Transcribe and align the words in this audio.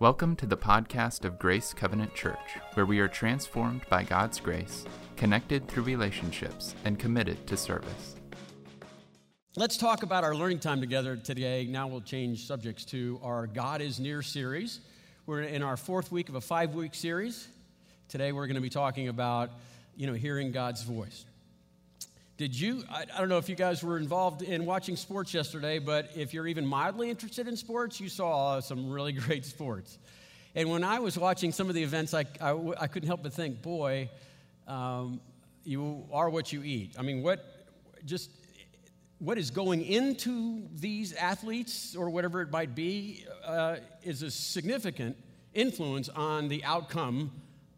Welcome 0.00 0.34
to 0.36 0.46
the 0.46 0.56
podcast 0.56 1.24
of 1.24 1.38
Grace 1.38 1.72
Covenant 1.72 2.16
Church, 2.16 2.58
where 2.74 2.84
we 2.84 2.98
are 2.98 3.06
transformed 3.06 3.82
by 3.88 4.02
God's 4.02 4.40
grace, 4.40 4.84
connected 5.16 5.68
through 5.68 5.84
relationships, 5.84 6.74
and 6.84 6.98
committed 6.98 7.46
to 7.46 7.56
service. 7.56 8.16
Let's 9.54 9.76
talk 9.76 10.02
about 10.02 10.24
our 10.24 10.34
learning 10.34 10.58
time 10.58 10.80
together 10.80 11.14
today. 11.16 11.68
Now 11.70 11.86
we'll 11.86 12.00
change 12.00 12.44
subjects 12.44 12.84
to 12.86 13.20
our 13.22 13.46
God 13.46 13.80
is 13.80 14.00
Near 14.00 14.20
series. 14.20 14.80
We're 15.26 15.42
in 15.42 15.62
our 15.62 15.76
fourth 15.76 16.10
week 16.10 16.28
of 16.28 16.34
a 16.34 16.40
five 16.40 16.74
week 16.74 16.92
series. 16.92 17.46
Today 18.08 18.32
we're 18.32 18.48
going 18.48 18.56
to 18.56 18.60
be 18.60 18.70
talking 18.70 19.06
about, 19.06 19.50
you 19.96 20.08
know, 20.08 20.14
hearing 20.14 20.50
God's 20.50 20.82
voice. 20.82 21.24
Did 22.36 22.58
you, 22.58 22.82
I, 22.90 23.04
I, 23.14 23.20
don't 23.20 23.28
know 23.28 23.38
if 23.38 23.48
you 23.48 23.54
guys 23.54 23.84
were 23.84 23.96
involved 23.96 24.42
in 24.42 24.66
watching 24.66 24.96
sports 24.96 25.32
yesterday, 25.32 25.78
but 25.78 26.10
if 26.16 26.34
you're 26.34 26.48
even 26.48 26.66
mildly 26.66 27.08
interested 27.08 27.46
in 27.46 27.56
sports, 27.56 28.00
you 28.00 28.08
saw 28.08 28.58
some 28.58 28.90
really 28.90 29.12
great 29.26 29.44
sports. 29.44 29.98
And 30.56 30.68
when 30.68 30.82
I 30.82 30.98
was 30.98 31.16
watching 31.16 31.52
some 31.52 31.68
of 31.68 31.76
the 31.76 31.82
events, 31.84 32.12
I, 32.12 32.24
I, 32.40 32.50
I 32.80 32.86
couldn't 32.88 33.06
help 33.06 33.22
but 33.22 33.32
think, 33.32 33.62
boy, 33.62 34.10
um, 34.66 35.20
you 35.62 36.06
are 36.12 36.28
what 36.28 36.52
you 36.52 36.64
eat. 36.64 36.96
I 36.98 37.02
mean, 37.02 37.22
what, 37.22 37.68
just, 38.04 38.30
what 39.20 39.38
is 39.38 39.52
going 39.52 39.82
into 39.82 40.66
these 40.74 41.12
athletes 41.12 41.94
or 41.94 42.10
whatever 42.10 42.42
it 42.42 42.50
might 42.50 42.74
be 42.74 43.24
uh, 43.44 43.76
is 44.02 44.24
a 44.24 44.30
significant 44.30 45.16
influence 45.52 46.08
on 46.08 46.48
the 46.48 46.64
outcome 46.64 47.30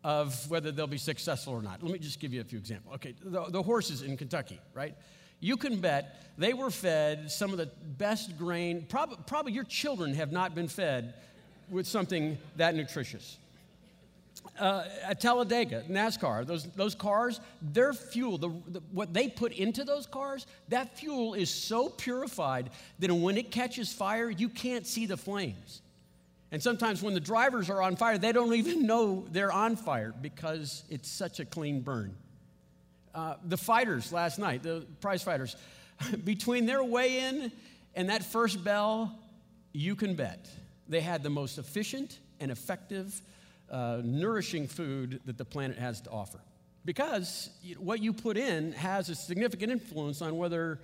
of 0.06 0.48
whether 0.48 0.70
they'll 0.70 0.86
be 0.86 0.98
successful 0.98 1.52
or 1.52 1.60
not. 1.60 1.82
Let 1.82 1.92
me 1.92 1.98
just 1.98 2.20
give 2.20 2.32
you 2.32 2.40
a 2.40 2.44
few 2.44 2.60
examples. 2.60 2.94
Okay, 2.94 3.14
the, 3.24 3.42
the 3.46 3.60
horses 3.60 4.02
in 4.02 4.16
Kentucky, 4.16 4.60
right? 4.72 4.94
You 5.40 5.56
can 5.56 5.80
bet 5.80 6.22
they 6.38 6.54
were 6.54 6.70
fed 6.70 7.28
some 7.28 7.50
of 7.50 7.58
the 7.58 7.68
best 7.98 8.38
grain. 8.38 8.86
Prob- 8.88 9.26
probably 9.26 9.50
your 9.50 9.64
children 9.64 10.14
have 10.14 10.30
not 10.30 10.54
been 10.54 10.68
fed 10.68 11.14
with 11.68 11.88
something 11.88 12.38
that 12.56 12.76
nutritious. 12.76 13.36
Uh, 14.60 14.84
at 15.02 15.20
Talladega, 15.20 15.82
NASCAR, 15.90 16.46
those, 16.46 16.66
those 16.76 16.94
cars, 16.94 17.40
their 17.60 17.92
fuel, 17.92 18.38
the, 18.38 18.50
the, 18.68 18.80
what 18.92 19.12
they 19.12 19.28
put 19.28 19.50
into 19.50 19.82
those 19.82 20.06
cars, 20.06 20.46
that 20.68 20.96
fuel 20.96 21.34
is 21.34 21.50
so 21.50 21.88
purified 21.88 22.70
that 23.00 23.12
when 23.12 23.36
it 23.36 23.50
catches 23.50 23.92
fire, 23.92 24.30
you 24.30 24.48
can't 24.48 24.86
see 24.86 25.04
the 25.04 25.16
flames. 25.16 25.82
And 26.56 26.62
sometimes 26.62 27.02
when 27.02 27.12
the 27.12 27.20
drivers 27.20 27.68
are 27.68 27.82
on 27.82 27.96
fire, 27.96 28.16
they 28.16 28.32
don't 28.32 28.54
even 28.54 28.86
know 28.86 29.26
they're 29.30 29.52
on 29.52 29.76
fire 29.76 30.14
because 30.22 30.84
it's 30.88 31.06
such 31.06 31.38
a 31.38 31.44
clean 31.44 31.82
burn. 31.82 32.16
Uh, 33.14 33.34
the 33.44 33.58
fighters 33.58 34.10
last 34.10 34.38
night, 34.38 34.62
the 34.62 34.86
prize 35.02 35.22
fighters, 35.22 35.54
between 36.24 36.64
their 36.64 36.82
weigh 36.82 37.18
in 37.18 37.52
and 37.94 38.08
that 38.08 38.24
first 38.24 38.64
bell, 38.64 39.18
you 39.74 39.94
can 39.94 40.14
bet 40.14 40.48
they 40.88 41.02
had 41.02 41.22
the 41.22 41.28
most 41.28 41.58
efficient 41.58 42.20
and 42.40 42.50
effective, 42.50 43.20
uh, 43.70 44.00
nourishing 44.02 44.66
food 44.66 45.20
that 45.26 45.36
the 45.36 45.44
planet 45.44 45.76
has 45.76 46.00
to 46.00 46.10
offer. 46.10 46.40
Because 46.86 47.50
what 47.76 48.00
you 48.00 48.14
put 48.14 48.38
in 48.38 48.72
has 48.72 49.10
a 49.10 49.14
significant 49.14 49.72
influence 49.72 50.22
on 50.22 50.38
whether 50.38 50.80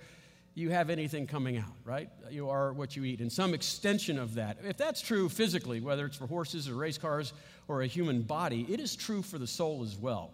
you 0.55 0.69
have 0.69 0.89
anything 0.89 1.25
coming 1.25 1.57
out, 1.57 1.73
right? 1.83 2.09
You 2.29 2.49
are 2.49 2.73
what 2.73 2.95
you 2.95 3.03
eat, 3.03 3.21
and 3.21 3.31
some 3.31 3.53
extension 3.53 4.19
of 4.19 4.35
that. 4.35 4.57
If 4.63 4.77
that's 4.77 5.01
true 5.01 5.27
physically, 5.29 5.81
whether 5.81 6.05
it's 6.05 6.17
for 6.17 6.27
horses 6.27 6.69
or 6.69 6.75
race 6.75 6.97
cars 6.97 7.33
or 7.67 7.81
a 7.81 7.87
human 7.87 8.21
body, 8.21 8.65
it 8.69 8.79
is 8.79 8.95
true 8.95 9.23
for 9.23 9.39
the 9.39 9.47
soul 9.47 9.81
as 9.83 9.97
well. 9.97 10.31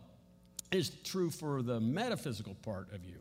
It 0.71 0.77
is 0.77 0.91
true 1.03 1.29
for 1.29 1.61
the 1.61 1.79
metaphysical 1.79 2.55
part 2.63 2.93
of 2.93 3.05
you. 3.05 3.15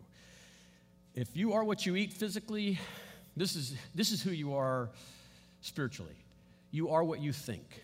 If 1.15 1.37
you 1.37 1.53
are 1.53 1.63
what 1.63 1.87
you 1.87 1.95
eat 1.95 2.13
physically, 2.13 2.79
this 3.37 3.55
is, 3.55 3.75
this 3.95 4.11
is 4.11 4.21
who 4.21 4.31
you 4.31 4.55
are 4.55 4.91
spiritually. 5.61 6.17
You 6.73 6.91
are 6.91 7.05
what 7.05 7.21
you 7.21 7.33
think. 7.33 7.83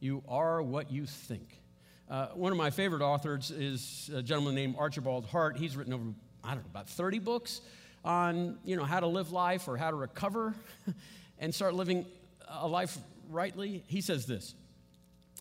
You 0.00 0.22
are 0.28 0.62
what 0.62 0.90
you 0.90 1.06
think. 1.06 1.60
Uh, 2.08 2.26
one 2.34 2.50
of 2.50 2.58
my 2.58 2.70
favorite 2.70 3.02
authors 3.02 3.52
is 3.52 4.10
a 4.12 4.22
gentleman 4.22 4.56
named 4.56 4.74
Archibald 4.78 5.26
Hart. 5.26 5.56
He's 5.56 5.76
written 5.76 5.92
over, 5.92 6.04
I 6.42 6.54
don't 6.54 6.64
know, 6.64 6.70
about 6.70 6.88
30 6.88 7.20
books 7.20 7.60
on 8.04 8.58
you 8.64 8.76
know, 8.76 8.84
how 8.84 9.00
to 9.00 9.06
live 9.06 9.32
life 9.32 9.68
or 9.68 9.76
how 9.76 9.90
to 9.90 9.96
recover 9.96 10.54
and 11.38 11.54
start 11.54 11.74
living 11.74 12.06
a 12.48 12.66
life 12.66 12.98
rightly, 13.28 13.84
he 13.86 14.00
says 14.00 14.26
this. 14.26 14.54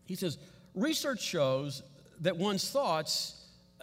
He 0.06 0.16
says, 0.16 0.38
research 0.76 1.22
shows 1.22 1.84
that 2.22 2.38
one's 2.38 2.70
thoughts 2.70 3.36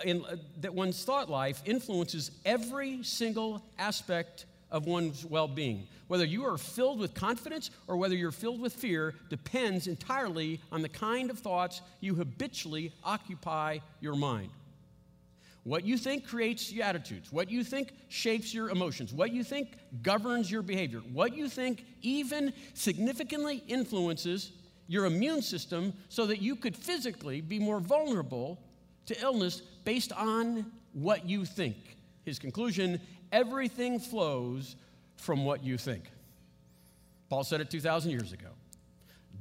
in, 0.05 0.25
uh, 0.25 0.37
that 0.61 0.75
one's 0.75 1.03
thought 1.05 1.31
life 1.31 1.63
influences 1.65 2.31
every 2.45 3.03
single 3.03 3.63
aspect 3.79 4.47
of 4.71 4.87
one's 4.87 5.25
well-being. 5.25 5.87
Whether 6.09 6.25
you 6.25 6.45
are 6.45 6.59
filled 6.59 6.99
with 6.99 7.15
confidence 7.15 7.71
or 7.87 7.97
whether 7.97 8.15
you're 8.15 8.33
filled 8.33 8.61
with 8.61 8.75
fear 8.75 9.15
depends 9.31 9.87
entirely 9.87 10.61
on 10.71 10.83
the 10.83 10.89
kind 10.89 11.31
of 11.31 11.39
thoughts 11.39 11.81
you 12.01 12.15
habitually 12.15 12.93
occupy 13.03 13.79
your 14.01 14.17
mind. 14.17 14.51
What 15.67 15.85
you 15.85 15.99
think 15.99 16.29
creates 16.29 16.71
your 16.71 16.85
attitudes. 16.85 17.33
What 17.33 17.51
you 17.51 17.65
think 17.65 17.91
shapes 18.07 18.55
your 18.55 18.71
emotions. 18.71 19.13
What 19.13 19.33
you 19.33 19.43
think 19.43 19.71
governs 20.01 20.49
your 20.49 20.63
behavior. 20.63 21.01
What 21.13 21.37
you 21.37 21.49
think 21.49 21.85
even 22.03 22.53
significantly 22.75 23.65
influences 23.67 24.53
your 24.87 25.07
immune 25.07 25.43
system 25.43 25.93
so 26.09 26.25
that 26.27 26.41
you 26.41 26.55
could 26.55 26.77
physically 26.77 27.41
be 27.41 27.59
more 27.59 27.81
vulnerable 27.81 28.61
to 29.07 29.21
illness 29.21 29.61
based 29.83 30.13
on 30.13 30.71
what 30.93 31.29
you 31.29 31.45
think. 31.45 31.97
His 32.25 32.39
conclusion 32.39 33.01
everything 33.33 33.99
flows 33.99 34.77
from 35.17 35.45
what 35.45 35.65
you 35.65 35.77
think. 35.77 36.05
Paul 37.29 37.43
said 37.43 37.61
it 37.61 37.73
2,000 37.73 38.13
years 38.13 38.33
ago. 38.33 38.51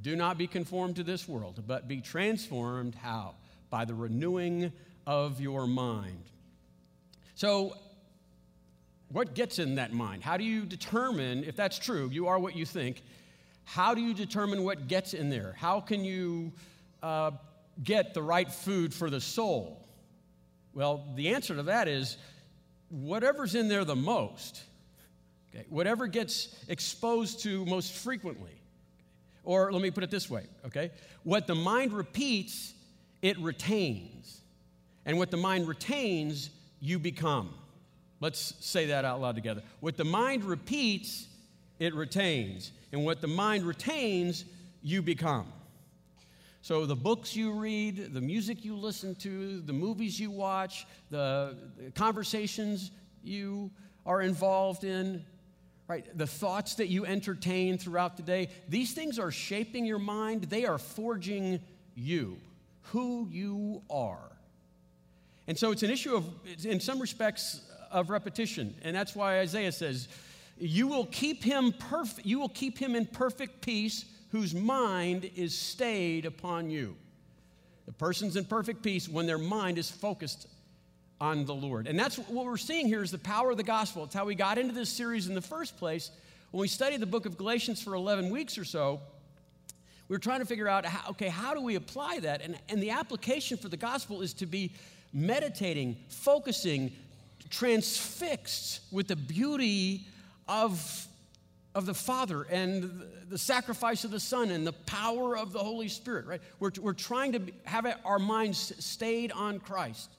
Do 0.02 0.16
not 0.16 0.40
be 0.40 0.48
conformed 0.48 0.96
to 0.96 1.04
this 1.04 1.28
world, 1.28 1.62
but 1.68 1.88
be 1.88 2.02
transformed. 2.02 2.96
How? 2.96 3.36
By 3.70 3.86
the 3.86 3.94
renewing 3.94 4.72
of 5.06 5.40
your 5.40 5.68
mind. 5.68 6.24
So, 7.36 7.76
what 9.10 9.36
gets 9.36 9.60
in 9.60 9.76
that 9.76 9.94
mind? 9.94 10.24
How 10.24 10.38
do 10.38 10.44
you 10.44 10.66
determine 10.66 11.44
if 11.44 11.56
that's 11.56 11.78
true? 11.78 12.10
You 12.12 12.28
are 12.28 12.40
what 12.40 12.56
you 12.56 12.66
think. 12.66 13.04
How 13.64 13.94
do 13.94 14.02
you 14.02 14.14
determine 14.14 14.64
what 14.64 14.88
gets 14.88 15.14
in 15.14 15.30
there? 15.30 15.56
How 15.58 15.80
can 15.80 16.04
you 16.04 16.52
uh, 17.04 17.32
get 17.84 18.14
the 18.14 18.22
right 18.22 18.52
food 18.52 18.94
for 18.94 19.10
the 19.10 19.22
soul? 19.22 19.86
Well, 20.74 21.06
the 21.16 21.30
answer 21.30 21.56
to 21.56 21.64
that 21.64 21.88
is 21.88 22.18
whatever's 22.90 23.56
in 23.56 23.68
there 23.68 23.86
the 23.86 23.96
most, 23.96 24.62
okay, 25.50 25.66
whatever 25.70 26.08
gets 26.08 26.56
exposed 26.68 27.42
to 27.42 27.66
most 27.66 27.94
frequently. 27.94 28.52
Or 29.44 29.72
let 29.72 29.82
me 29.82 29.92
put 29.92 30.04
it 30.04 30.12
this 30.12 30.30
way, 30.30 30.46
okay? 30.66 30.92
What 31.24 31.48
the 31.48 31.56
mind 31.56 31.94
repeats, 31.94 32.74
it 33.22 33.38
retains. 33.40 34.42
And 35.06 35.18
what 35.18 35.32
the 35.32 35.38
mind 35.38 35.68
retains, 35.68 36.50
you 36.80 37.00
become. 37.00 37.54
Let's 38.22 38.56
say 38.60 38.88
that 38.88 39.06
out 39.06 39.22
loud 39.22 39.36
together. 39.36 39.62
What 39.80 39.98
the 39.98 40.06
mind 40.06 40.44
repeats, 40.44 41.28
it 41.80 41.94
retains. 41.94 42.72
And 42.92 43.06
what 43.06 43.22
the 43.22 43.28
mind 43.28 43.64
retains, 43.64 44.46
you 44.82 45.02
become. 45.02 45.48
So 46.62 46.88
the 46.88 46.96
books 46.96 47.36
you 47.36 47.52
read, 47.52 48.14
the 48.14 48.22
music 48.22 48.66
you 48.66 48.76
listen 48.76 49.14
to, 49.16 49.62
the 49.62 49.74
movies 49.74 50.20
you 50.20 50.32
watch, 50.32 50.88
the 51.12 51.56
conversations 51.94 52.90
you 53.24 53.70
are 54.06 54.22
involved 54.22 54.84
in, 54.84 55.24
right? 55.88 56.06
The 56.18 56.26
thoughts 56.26 56.76
that 56.76 56.88
you 56.88 57.06
entertain 57.06 57.78
throughout 57.78 58.18
the 58.18 58.24
day, 58.24 58.50
these 58.68 58.94
things 58.94 59.20
are 59.20 59.30
shaping 59.30 59.86
your 59.86 60.00
mind. 60.00 60.46
They 60.46 60.66
are 60.66 60.80
forging 60.80 61.60
you, 61.94 62.38
who 62.82 63.28
you 63.30 63.84
are. 63.90 64.32
And 65.48 65.58
so 65.58 65.72
it's 65.72 65.84
an 65.84 65.92
issue 65.92 66.16
of, 66.16 66.28
in 66.64 66.80
some 66.80 67.00
respects, 67.00 67.62
of 67.92 68.10
repetition. 68.10 68.76
And 68.84 68.96
that's 68.96 69.16
why 69.16 69.40
Isaiah 69.40 69.72
says, 69.72 70.08
You 70.58 70.88
will 70.88 71.06
keep 71.06 71.44
him 71.44 71.74
perfect, 71.74 72.26
you 72.26 72.40
will 72.40 72.50
keep 72.50 72.78
him 72.78 72.96
in 72.96 73.06
perfect 73.06 73.62
peace 73.62 74.06
whose 74.30 74.54
mind 74.54 75.30
is 75.36 75.58
stayed 75.58 76.26
upon 76.26 76.70
you. 76.70 76.96
The 77.86 77.94
person's 77.94 78.36
in 78.36 78.46
perfect 78.46 78.82
peace 78.82 79.08
when 79.08 79.28
their 79.28 79.38
mind 79.38 79.78
is 79.78 79.90
focused 79.90 80.48
on 81.22 81.46
the 81.46 81.56
Lord. 81.56 81.88
And 81.88 81.98
that's 81.98 82.18
what 82.18 82.46
we're 82.46 82.58
seeing 82.58 82.88
here 82.88 83.04
is 83.04 83.12
the 83.12 83.18
power 83.18 83.52
of 83.52 83.58
the 83.58 83.64
gospel. 83.64 84.04
It's 84.04 84.16
how 84.16 84.26
we 84.26 84.36
got 84.36 84.58
into 84.58 84.74
this 84.74 84.90
series 84.90 85.28
in 85.28 85.36
the 85.36 85.42
first 85.42 85.78
place. 85.78 86.12
When 86.52 86.62
we 86.62 86.68
studied 86.68 87.00
the 87.00 87.06
book 87.06 87.26
of 87.26 87.38
Galatians 87.38 87.82
for 87.82 87.94
11 87.94 88.30
weeks 88.30 88.58
or 88.58 88.66
so, 88.66 89.00
we 90.08 90.16
were 90.16 90.20
trying 90.20 90.40
to 90.40 90.46
figure 90.46 90.68
out, 90.68 90.86
how, 90.86 91.12
okay, 91.12 91.30
how 91.30 91.54
do 91.54 91.62
we 91.62 91.76
apply 91.76 92.20
that? 92.20 92.42
And, 92.42 92.58
and 92.70 92.82
the 92.82 92.92
application 92.92 93.58
for 93.58 93.70
the 93.70 93.78
gospel 93.78 94.22
is 94.22 94.34
to 94.36 94.46
be 94.46 94.74
meditating, 95.16 95.96
focusing, 96.10 96.92
transfixed 97.50 98.82
with 98.92 99.08
the 99.08 99.16
beauty 99.16 100.06
of, 100.48 101.08
of 101.74 101.86
the 101.86 101.94
Father 101.94 102.44
and 102.52 103.02
the 103.30 103.38
sacrifice 103.38 104.04
of 104.04 104.12
the 104.12 104.20
Son 104.20 104.52
and 104.52 104.68
the 104.68 104.74
power 104.74 105.38
of 105.38 105.54
the 105.54 105.60
Holy 105.60 105.88
Spirit, 105.88 106.28
right? 106.28 106.42
We're, 106.60 106.72
we're 106.82 106.94
trying 106.94 107.32
to 107.32 107.42
have 107.64 107.88
our 108.04 108.20
minds 108.20 108.74
stayed 108.84 109.32
on 109.32 109.60
Christ. 109.60 110.12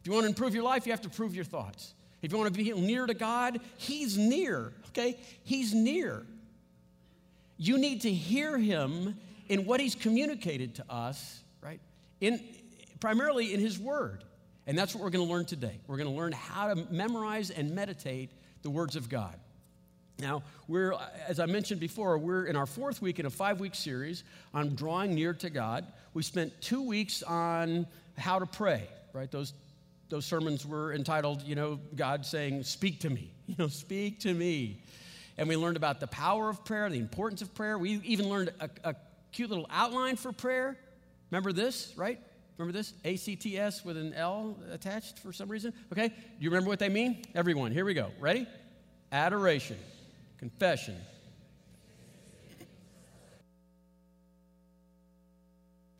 If 0.00 0.06
you 0.08 0.12
want 0.12 0.24
to 0.24 0.28
improve 0.28 0.52
your 0.52 0.64
life, 0.64 0.84
you 0.84 0.92
have 0.92 1.00
to 1.02 1.08
improve 1.08 1.34
your 1.34 1.44
thoughts. 1.44 1.94
If 2.20 2.32
you 2.32 2.38
want 2.38 2.52
to 2.52 2.58
be 2.58 2.72
near 2.72 3.06
to 3.06 3.14
God, 3.14 3.60
He's 3.76 4.18
near, 4.18 4.72
okay? 4.88 5.18
He's 5.44 5.72
near. 5.72 6.26
You 7.56 7.78
need 7.78 8.00
to 8.02 8.10
hear 8.10 8.58
Him 8.58 9.16
in 9.48 9.64
what 9.64 9.78
He's 9.78 9.94
communicated 9.94 10.74
to 10.76 10.84
us, 10.90 11.40
right? 11.62 11.80
In, 12.20 12.42
primarily 12.98 13.54
in 13.54 13.60
His 13.60 13.78
Word. 13.78 14.23
And 14.66 14.78
that's 14.78 14.94
what 14.94 15.04
we're 15.04 15.10
going 15.10 15.26
to 15.26 15.32
learn 15.32 15.44
today. 15.44 15.78
We're 15.86 15.98
going 15.98 16.08
to 16.08 16.16
learn 16.16 16.32
how 16.32 16.72
to 16.72 16.86
memorize 16.90 17.50
and 17.50 17.74
meditate 17.74 18.30
the 18.62 18.70
words 18.70 18.96
of 18.96 19.08
God. 19.08 19.34
Now, 20.18 20.42
we're, 20.68 20.94
as 21.26 21.40
I 21.40 21.46
mentioned 21.46 21.80
before, 21.80 22.16
we're 22.18 22.46
in 22.46 22.56
our 22.56 22.66
fourth 22.66 23.02
week 23.02 23.18
in 23.18 23.26
a 23.26 23.30
five 23.30 23.60
week 23.60 23.74
series 23.74 24.22
on 24.52 24.74
drawing 24.74 25.14
near 25.14 25.34
to 25.34 25.50
God. 25.50 25.86
We 26.14 26.22
spent 26.22 26.60
two 26.60 26.82
weeks 26.82 27.22
on 27.22 27.86
how 28.16 28.38
to 28.38 28.46
pray, 28.46 28.88
right? 29.12 29.30
Those, 29.30 29.54
those 30.08 30.24
sermons 30.24 30.64
were 30.64 30.92
entitled, 30.92 31.42
you 31.42 31.56
know, 31.56 31.80
God 31.96 32.24
saying, 32.24 32.62
Speak 32.62 33.00
to 33.00 33.10
me, 33.10 33.32
you 33.46 33.56
know, 33.58 33.68
speak 33.68 34.20
to 34.20 34.32
me. 34.32 34.80
And 35.36 35.48
we 35.48 35.56
learned 35.56 35.76
about 35.76 35.98
the 35.98 36.06
power 36.06 36.48
of 36.48 36.64
prayer, 36.64 36.88
the 36.88 36.98
importance 36.98 37.42
of 37.42 37.52
prayer. 37.54 37.76
We 37.76 38.00
even 38.04 38.28
learned 38.28 38.52
a, 38.60 38.70
a 38.84 38.94
cute 39.32 39.50
little 39.50 39.66
outline 39.68 40.14
for 40.14 40.30
prayer. 40.30 40.78
Remember 41.32 41.52
this, 41.52 41.92
right? 41.96 42.20
Remember 42.56 42.78
this? 42.78 42.94
ACTS 43.04 43.84
with 43.84 43.96
an 43.96 44.14
L 44.14 44.56
attached 44.70 45.18
for 45.18 45.32
some 45.32 45.48
reason? 45.48 45.72
Okay, 45.92 46.08
do 46.08 46.14
you 46.38 46.50
remember 46.50 46.68
what 46.68 46.78
they 46.78 46.88
mean? 46.88 47.24
Everyone, 47.34 47.72
here 47.72 47.84
we 47.84 47.94
go. 47.94 48.10
Ready? 48.20 48.46
Adoration, 49.10 49.76
confession. 50.38 50.96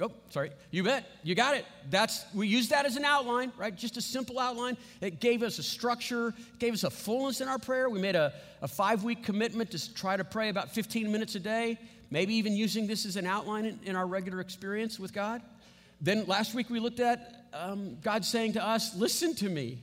Oh, 0.00 0.10
sorry. 0.30 0.50
You 0.70 0.82
bet. 0.82 1.08
You 1.22 1.34
got 1.34 1.56
it. 1.56 1.64
That's 1.88 2.24
we 2.34 2.48
used 2.48 2.70
that 2.70 2.84
as 2.84 2.96
an 2.96 3.04
outline, 3.04 3.52
right? 3.56 3.74
Just 3.74 3.96
a 3.96 4.02
simple 4.02 4.40
outline. 4.40 4.76
It 5.00 5.20
gave 5.20 5.42
us 5.42 5.58
a 5.58 5.62
structure, 5.62 6.34
gave 6.58 6.74
us 6.74 6.82
a 6.82 6.90
fullness 6.90 7.40
in 7.40 7.48
our 7.48 7.58
prayer. 7.58 7.88
We 7.88 8.00
made 8.00 8.16
a, 8.16 8.32
a 8.60 8.66
five-week 8.66 9.22
commitment 9.22 9.70
to 9.70 9.94
try 9.94 10.16
to 10.16 10.24
pray 10.24 10.48
about 10.48 10.74
15 10.74 11.10
minutes 11.12 11.36
a 11.36 11.40
day, 11.40 11.78
maybe 12.10 12.34
even 12.34 12.54
using 12.54 12.88
this 12.88 13.06
as 13.06 13.16
an 13.16 13.26
outline 13.26 13.66
in, 13.66 13.78
in 13.84 13.96
our 13.96 14.06
regular 14.06 14.40
experience 14.40 14.98
with 14.98 15.12
God. 15.12 15.40
Then 16.00 16.24
last 16.26 16.54
week 16.54 16.70
we 16.70 16.80
looked 16.80 17.00
at 17.00 17.48
um, 17.52 17.98
God 18.02 18.24
saying 18.24 18.54
to 18.54 18.64
us, 18.64 18.94
Listen 18.96 19.34
to 19.36 19.48
me, 19.48 19.82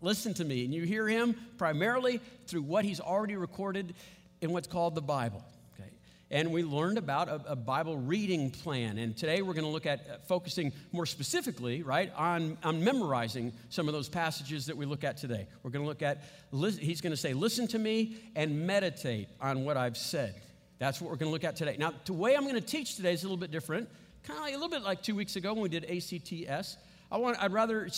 listen 0.00 0.34
to 0.34 0.44
me. 0.44 0.64
And 0.64 0.72
you 0.72 0.84
hear 0.84 1.06
him 1.08 1.34
primarily 1.56 2.20
through 2.46 2.62
what 2.62 2.84
he's 2.84 3.00
already 3.00 3.36
recorded 3.36 3.94
in 4.40 4.52
what's 4.52 4.68
called 4.68 4.94
the 4.94 5.02
Bible. 5.02 5.44
Okay? 5.74 5.90
And 6.30 6.52
we 6.52 6.62
learned 6.62 6.96
about 6.96 7.28
a, 7.28 7.42
a 7.48 7.56
Bible 7.56 7.98
reading 7.98 8.50
plan. 8.50 8.98
And 8.98 9.16
today 9.16 9.42
we're 9.42 9.54
going 9.54 9.64
to 9.64 9.70
look 9.70 9.86
at 9.86 10.00
uh, 10.00 10.18
focusing 10.28 10.72
more 10.92 11.06
specifically, 11.06 11.82
right, 11.82 12.12
on, 12.16 12.56
on 12.62 12.82
memorizing 12.84 13.52
some 13.68 13.88
of 13.88 13.94
those 13.94 14.08
passages 14.08 14.66
that 14.66 14.76
we 14.76 14.86
look 14.86 15.04
at 15.04 15.16
today. 15.16 15.48
We're 15.62 15.70
going 15.70 15.84
to 15.84 15.88
look 15.88 16.02
at, 16.02 16.22
he's 16.78 17.00
going 17.00 17.12
to 17.12 17.16
say, 17.16 17.34
Listen 17.34 17.66
to 17.68 17.78
me 17.78 18.16
and 18.36 18.66
meditate 18.66 19.28
on 19.40 19.64
what 19.64 19.76
I've 19.76 19.96
said. 19.96 20.34
That's 20.78 21.00
what 21.00 21.10
we're 21.10 21.16
going 21.16 21.28
to 21.28 21.32
look 21.32 21.44
at 21.44 21.56
today. 21.56 21.76
Now, 21.76 21.92
the 22.04 22.12
way 22.12 22.36
I'm 22.36 22.44
going 22.44 22.54
to 22.54 22.60
teach 22.60 22.94
today 22.94 23.12
is 23.12 23.24
a 23.24 23.26
little 23.26 23.36
bit 23.36 23.50
different 23.50 23.88
kind 24.28 24.38
of 24.38 24.44
like, 24.44 24.52
a 24.52 24.56
little 24.56 24.68
bit 24.68 24.82
like 24.82 25.02
two 25.02 25.14
weeks 25.14 25.36
ago 25.36 25.54
when 25.54 25.62
we 25.62 25.68
did 25.70 25.86
ACTS. 25.86 26.76
I 27.10 27.16
want, 27.16 27.42
I'd 27.42 27.52
rather, 27.52 27.88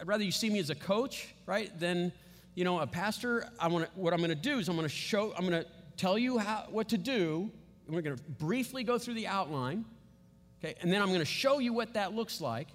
I'd 0.00 0.08
rather 0.08 0.24
you 0.24 0.32
see 0.32 0.48
me 0.48 0.58
as 0.58 0.70
a 0.70 0.74
coach, 0.74 1.34
right, 1.44 1.78
than, 1.78 2.12
you 2.54 2.64
know, 2.64 2.80
a 2.80 2.86
pastor. 2.86 3.46
I 3.60 3.68
want 3.68 3.90
what 3.94 4.14
I'm 4.14 4.20
going 4.20 4.30
to 4.30 4.34
do 4.34 4.58
is 4.58 4.70
I'm 4.70 4.76
going 4.76 4.88
to 4.88 4.94
show, 4.94 5.34
I'm 5.36 5.46
going 5.46 5.62
to 5.62 5.68
tell 5.98 6.16
you 6.16 6.38
how, 6.38 6.64
what 6.70 6.88
to 6.88 6.98
do. 6.98 7.50
And 7.86 7.94
we're 7.94 8.00
going 8.00 8.16
to 8.16 8.22
briefly 8.22 8.84
go 8.84 8.96
through 8.96 9.14
the 9.14 9.26
outline, 9.26 9.84
okay, 10.58 10.74
and 10.80 10.90
then 10.90 11.02
I'm 11.02 11.08
going 11.08 11.20
to 11.20 11.26
show 11.26 11.58
you 11.58 11.74
what 11.74 11.92
that 11.92 12.14
looks 12.14 12.40
like. 12.40 12.68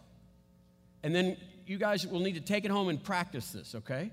And 1.02 1.14
then 1.14 1.38
you 1.66 1.80
guys 1.80 2.06
will 2.06 2.20
need 2.20 2.36
to 2.36 2.42
take 2.42 2.66
it 2.66 2.72
home 2.72 2.88
and 2.88 3.04
practice 3.04 3.52
this, 3.52 3.74
okay? 3.74 4.12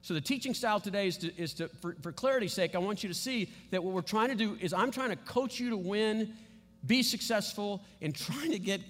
So 0.00 0.14
the 0.14 0.20
teaching 0.22 0.54
style 0.54 0.80
today 0.80 1.06
is 1.06 1.18
to, 1.18 1.36
is 1.36 1.52
to 1.54 1.68
for, 1.68 1.96
for 2.00 2.12
clarity's 2.12 2.54
sake, 2.54 2.74
I 2.74 2.78
want 2.78 3.02
you 3.02 3.10
to 3.10 3.14
see 3.14 3.52
that 3.70 3.84
what 3.84 3.92
we're 3.92 4.00
trying 4.00 4.30
to 4.30 4.34
do 4.34 4.56
is 4.58 4.72
I'm 4.72 4.90
trying 4.90 5.10
to 5.10 5.16
coach 5.16 5.60
you 5.60 5.70
to 5.70 5.76
win 5.76 6.32
be 6.86 7.02
successful 7.02 7.82
in 8.00 8.12
trying 8.12 8.50
to 8.52 8.58
get 8.58 8.80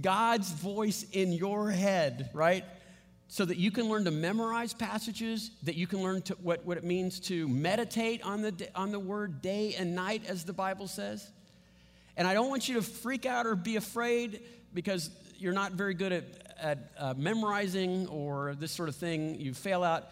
God's 0.00 0.50
voice 0.50 1.04
in 1.12 1.32
your 1.32 1.70
head, 1.70 2.30
right? 2.32 2.64
So 3.28 3.44
that 3.44 3.56
you 3.56 3.70
can 3.70 3.88
learn 3.88 4.04
to 4.04 4.10
memorize 4.10 4.72
passages, 4.74 5.50
that 5.62 5.74
you 5.74 5.86
can 5.86 6.02
learn 6.02 6.22
to, 6.22 6.34
what, 6.34 6.64
what 6.64 6.76
it 6.76 6.84
means 6.84 7.20
to 7.20 7.48
meditate 7.48 8.22
on 8.22 8.42
the, 8.42 8.68
on 8.74 8.92
the 8.92 9.00
word 9.00 9.42
day 9.42 9.74
and 9.78 9.94
night, 9.94 10.22
as 10.26 10.44
the 10.44 10.52
Bible 10.52 10.88
says. 10.88 11.30
And 12.16 12.28
I 12.28 12.34
don't 12.34 12.48
want 12.48 12.68
you 12.68 12.74
to 12.74 12.82
freak 12.82 13.26
out 13.26 13.46
or 13.46 13.54
be 13.56 13.76
afraid 13.76 14.42
because 14.74 15.10
you're 15.38 15.52
not 15.52 15.72
very 15.72 15.94
good 15.94 16.12
at, 16.12 16.24
at 16.60 16.78
uh, 16.98 17.14
memorizing 17.16 18.06
or 18.08 18.54
this 18.58 18.70
sort 18.70 18.88
of 18.88 18.96
thing. 18.96 19.40
You 19.40 19.54
fail 19.54 19.82
out. 19.82 20.08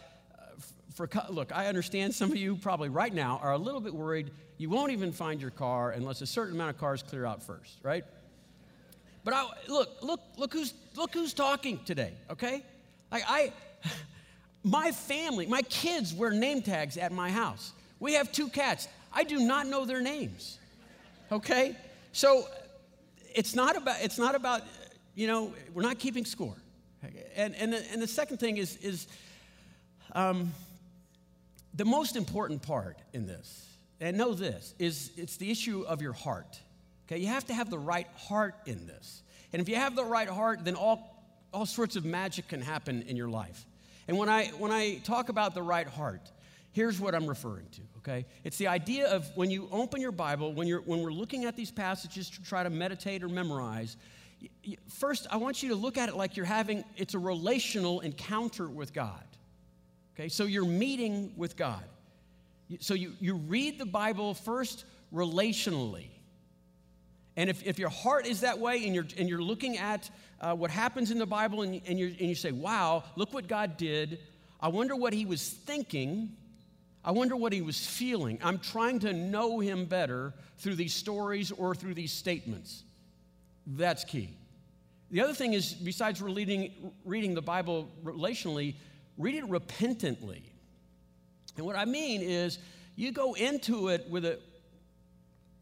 For, 0.95 1.09
look, 1.29 1.55
I 1.55 1.67
understand 1.67 2.15
some 2.15 2.31
of 2.31 2.37
you 2.37 2.57
probably 2.57 2.89
right 2.89 3.13
now 3.13 3.39
are 3.43 3.53
a 3.53 3.59
little 3.59 3.81
bit 3.81 3.95
worried 3.95 4.31
you 4.61 4.69
won't 4.69 4.93
even 4.93 5.11
find 5.11 5.41
your 5.41 5.51
car 5.51 5.93
unless 5.93 6.21
a 6.21 6.27
certain 6.27 6.55
amount 6.55 6.69
of 6.69 6.79
cars 6.79 7.03
clear 7.03 7.25
out 7.25 7.43
first, 7.43 7.79
right? 7.83 8.05
But 9.25 9.33
I, 9.33 9.47
look, 9.69 9.89
look, 10.03 10.21
look 10.37 10.53
who's 10.53 10.75
look 10.97 11.15
who's 11.15 11.33
talking 11.33 11.81
today, 11.87 12.13
okay? 12.31 12.63
Like 13.11 13.23
I 13.27 13.55
my 14.63 14.93
family, 14.93 15.47
my 15.47 15.63
kids 15.63 16.13
wear 16.13 16.31
name 16.31 16.61
tags 16.61 16.99
at 16.99 17.11
my 17.11 17.31
house. 17.31 17.73
We 18.01 18.13
have 18.15 18.33
two 18.33 18.49
cats. 18.49 18.87
I 19.15 19.25
do 19.25 19.39
not 19.39 19.67
know 19.67 19.87
their 19.87 20.03
names. 20.03 20.59
Okay? 21.33 21.75
So 22.13 22.47
it's 23.35 23.55
not 23.55 23.77
about 23.77 24.03
it's 24.03 24.19
not 24.19 24.35
about 24.35 24.63
you 25.15 25.27
know, 25.27 25.55
we're 25.73 25.83
not 25.83 25.99
keeping 25.99 26.27
score. 26.27 26.57
And 27.35 27.55
and 27.55 27.73
the, 27.73 27.83
and 27.93 28.03
the 28.03 28.07
second 28.07 28.37
thing 28.37 28.59
is 28.59 28.77
is 28.77 29.07
um, 30.13 30.53
the 31.75 31.85
most 31.85 32.17
important 32.17 32.63
part 32.63 32.99
in 33.13 33.27
this 33.27 33.67
and 34.01 34.17
know 34.17 34.35
this 34.35 34.75
is 34.79 35.11
it's 35.17 35.37
the 35.37 35.51
issue 35.51 35.83
of 35.83 36.03
your 36.03 36.13
heart. 36.13 36.61
Okay, 37.07 37.19
you 37.19 37.29
have 37.29 37.47
to 37.47 37.55
have 37.55 37.71
the 37.71 37.79
right 37.79 38.07
heart 38.17 38.55
in 38.67 38.87
this. 38.87 39.23
And 39.53 39.61
if 39.61 39.69
you 39.69 39.77
have 39.77 39.97
the 39.97 40.05
right 40.05 40.29
heart, 40.29 40.65
then 40.65 40.77
all, 40.77 41.25
all 41.53 41.67
sorts 41.67 41.97
of 41.97 42.05
magic 42.05 42.49
can 42.49 42.61
happen 42.61 43.03
in 43.03 43.17
your 43.17 43.29
life. 43.29 43.67
And 44.07 44.17
when 44.17 44.29
I 44.29 44.47
when 44.59 44.73
I 44.73 44.99
talk 44.99 45.29
about 45.29 45.55
the 45.55 45.63
right 45.63 45.87
heart, 45.87 46.31
here's 46.73 46.99
what 47.01 47.15
I'm 47.15 47.27
referring 47.27 47.67
to, 47.73 47.83
okay? 47.99 48.27
It's 48.45 48.57
the 48.57 48.69
idea 48.69 49.09
of 49.09 49.29
when 49.37 49.51
you 49.51 49.69
open 49.71 50.01
your 50.01 50.13
Bible, 50.13 50.53
when 50.53 50.67
you're 50.67 50.81
when 50.81 51.03
we're 51.03 51.13
looking 51.13 51.45
at 51.45 51.57
these 51.57 51.71
passages 51.71 52.31
to 52.31 52.43
try 52.43 52.63
to 52.63 52.71
meditate 52.71 53.23
or 53.23 53.29
memorize, 53.29 53.97
first 54.89 55.27
I 55.31 55.37
want 55.37 55.63
you 55.63 55.69
to 55.71 55.75
look 55.75 55.99
at 55.99 56.09
it 56.09 56.17
like 56.17 56.37
you're 56.37 56.47
having 56.47 56.85
it's 56.97 57.15
a 57.15 57.19
relational 57.19 58.01
encounter 58.01 58.69
with 58.69 58.93
God. 58.93 59.25
Okay? 60.15 60.29
So 60.29 60.45
you're 60.45 60.65
meeting 60.65 61.33
with 61.37 61.57
God. 61.57 61.85
So 62.79 62.95
you, 62.95 63.15
you 63.21 63.35
read 63.35 63.79
the 63.79 63.87
Bible 63.87 64.35
first 64.35 64.85
relationally. 65.13 66.09
And 67.37 67.49
if, 67.49 67.67
if 67.67 67.79
your 67.79 67.89
heart 67.89 68.27
is 68.27 68.41
that 68.41 68.59
way 68.59 68.85
and 68.85 68.95
you're, 68.95 69.07
and 69.17 69.29
you're 69.29 69.43
looking 69.43 69.79
at 69.79 70.11
uh, 70.41 70.55
what 70.55 70.71
happens 70.71 71.11
in 71.11 71.19
the 71.19 71.27
Bible 71.27 71.63
and, 71.63 71.81
and, 71.87 71.99
you 71.99 72.07
and 72.07 72.29
you 72.29 72.35
say, 72.35 72.53
wow, 72.53 73.05
look 73.17 73.33
what 73.33 73.49
God 73.49 73.77
did. 73.77 74.19
I 74.61 74.69
wonder 74.69 74.95
what 74.95 75.13
he 75.13 75.25
was 75.27 75.49
thinking. 75.49 76.37
I 77.05 77.13
wonder 77.13 77.35
what 77.35 77.53
he 77.53 77.63
was 77.63 77.85
feeling. 77.85 78.39
I'm 78.43 78.59
trying 78.59 78.99
to 79.01 79.13
know 79.13 79.59
him 79.59 79.87
better 79.87 80.35
through 80.59 80.75
these 80.75 80.93
stories 80.93 81.51
or 81.51 81.75
through 81.75 81.95
these 81.95 82.13
statements. 82.13 82.85
That's 83.67 84.05
key. 84.05 84.31
The 85.11 85.23
other 85.23 85.33
thing 85.33 85.55
is, 85.55 85.73
besides 85.73 86.23
reading, 86.23 86.93
reading 87.05 87.35
the 87.35 87.43
Bible 87.43 87.91
relationally, 88.05 88.75
read 89.21 89.35
it 89.35 89.49
repentantly. 89.49 90.43
And 91.57 91.67
what 91.67 91.77
I 91.77 91.85
mean 91.85 92.23
is, 92.23 92.59
you 92.97 93.13
go 93.13 93.35
into 93.35 93.89
it 93.89 94.07
with 94.11 94.25
a, 94.25 94.39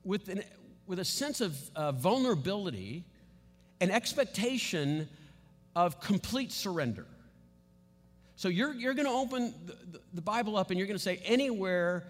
with 0.05 0.29
an, 0.29 0.43
with 0.87 0.99
a 0.99 1.05
sense 1.05 1.41
of 1.41 1.57
uh, 1.77 1.93
vulnerability 1.93 3.05
and 3.81 3.93
expectation 3.93 5.09
of 5.77 6.01
complete 6.01 6.51
surrender. 6.51 7.07
So 8.37 8.49
you're, 8.49 8.73
you're 8.73 8.95
going 8.95 9.07
to 9.07 9.13
open 9.13 9.55
the, 9.67 10.01
the, 10.15 10.23
Bible 10.23 10.57
up 10.57 10.71
and 10.71 10.79
you're 10.79 10.87
going 10.87 10.97
to 10.97 11.03
say 11.03 11.21
anywhere, 11.25 12.05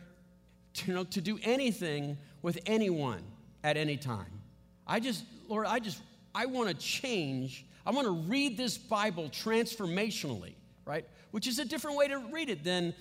to, 0.75 0.87
you 0.87 0.95
know, 0.95 1.05
to 1.05 1.21
do 1.21 1.39
anything 1.43 2.19
with 2.43 2.59
anyone 2.67 3.23
at 3.65 3.77
any 3.77 3.97
time. 3.97 4.41
I 4.87 5.01
just, 5.01 5.25
Lord, 5.49 5.67
I 5.67 5.79
just, 5.79 6.01
I 6.35 6.47
want 6.47 6.69
to 6.69 6.75
change. 6.75 7.67
I 7.85 7.91
want 7.91 8.07
to 8.07 8.13
read 8.13 8.57
this 8.57 8.79
Bible 8.79 9.25
transformationally, 9.25 10.53
right? 10.89 11.05
Which 11.31 11.47
is 11.47 11.59
a 11.59 11.65
different 11.65 11.99
way 11.99 12.09
to 12.09 12.17
read 12.33 12.49
it 12.49 12.65
than 12.65 12.95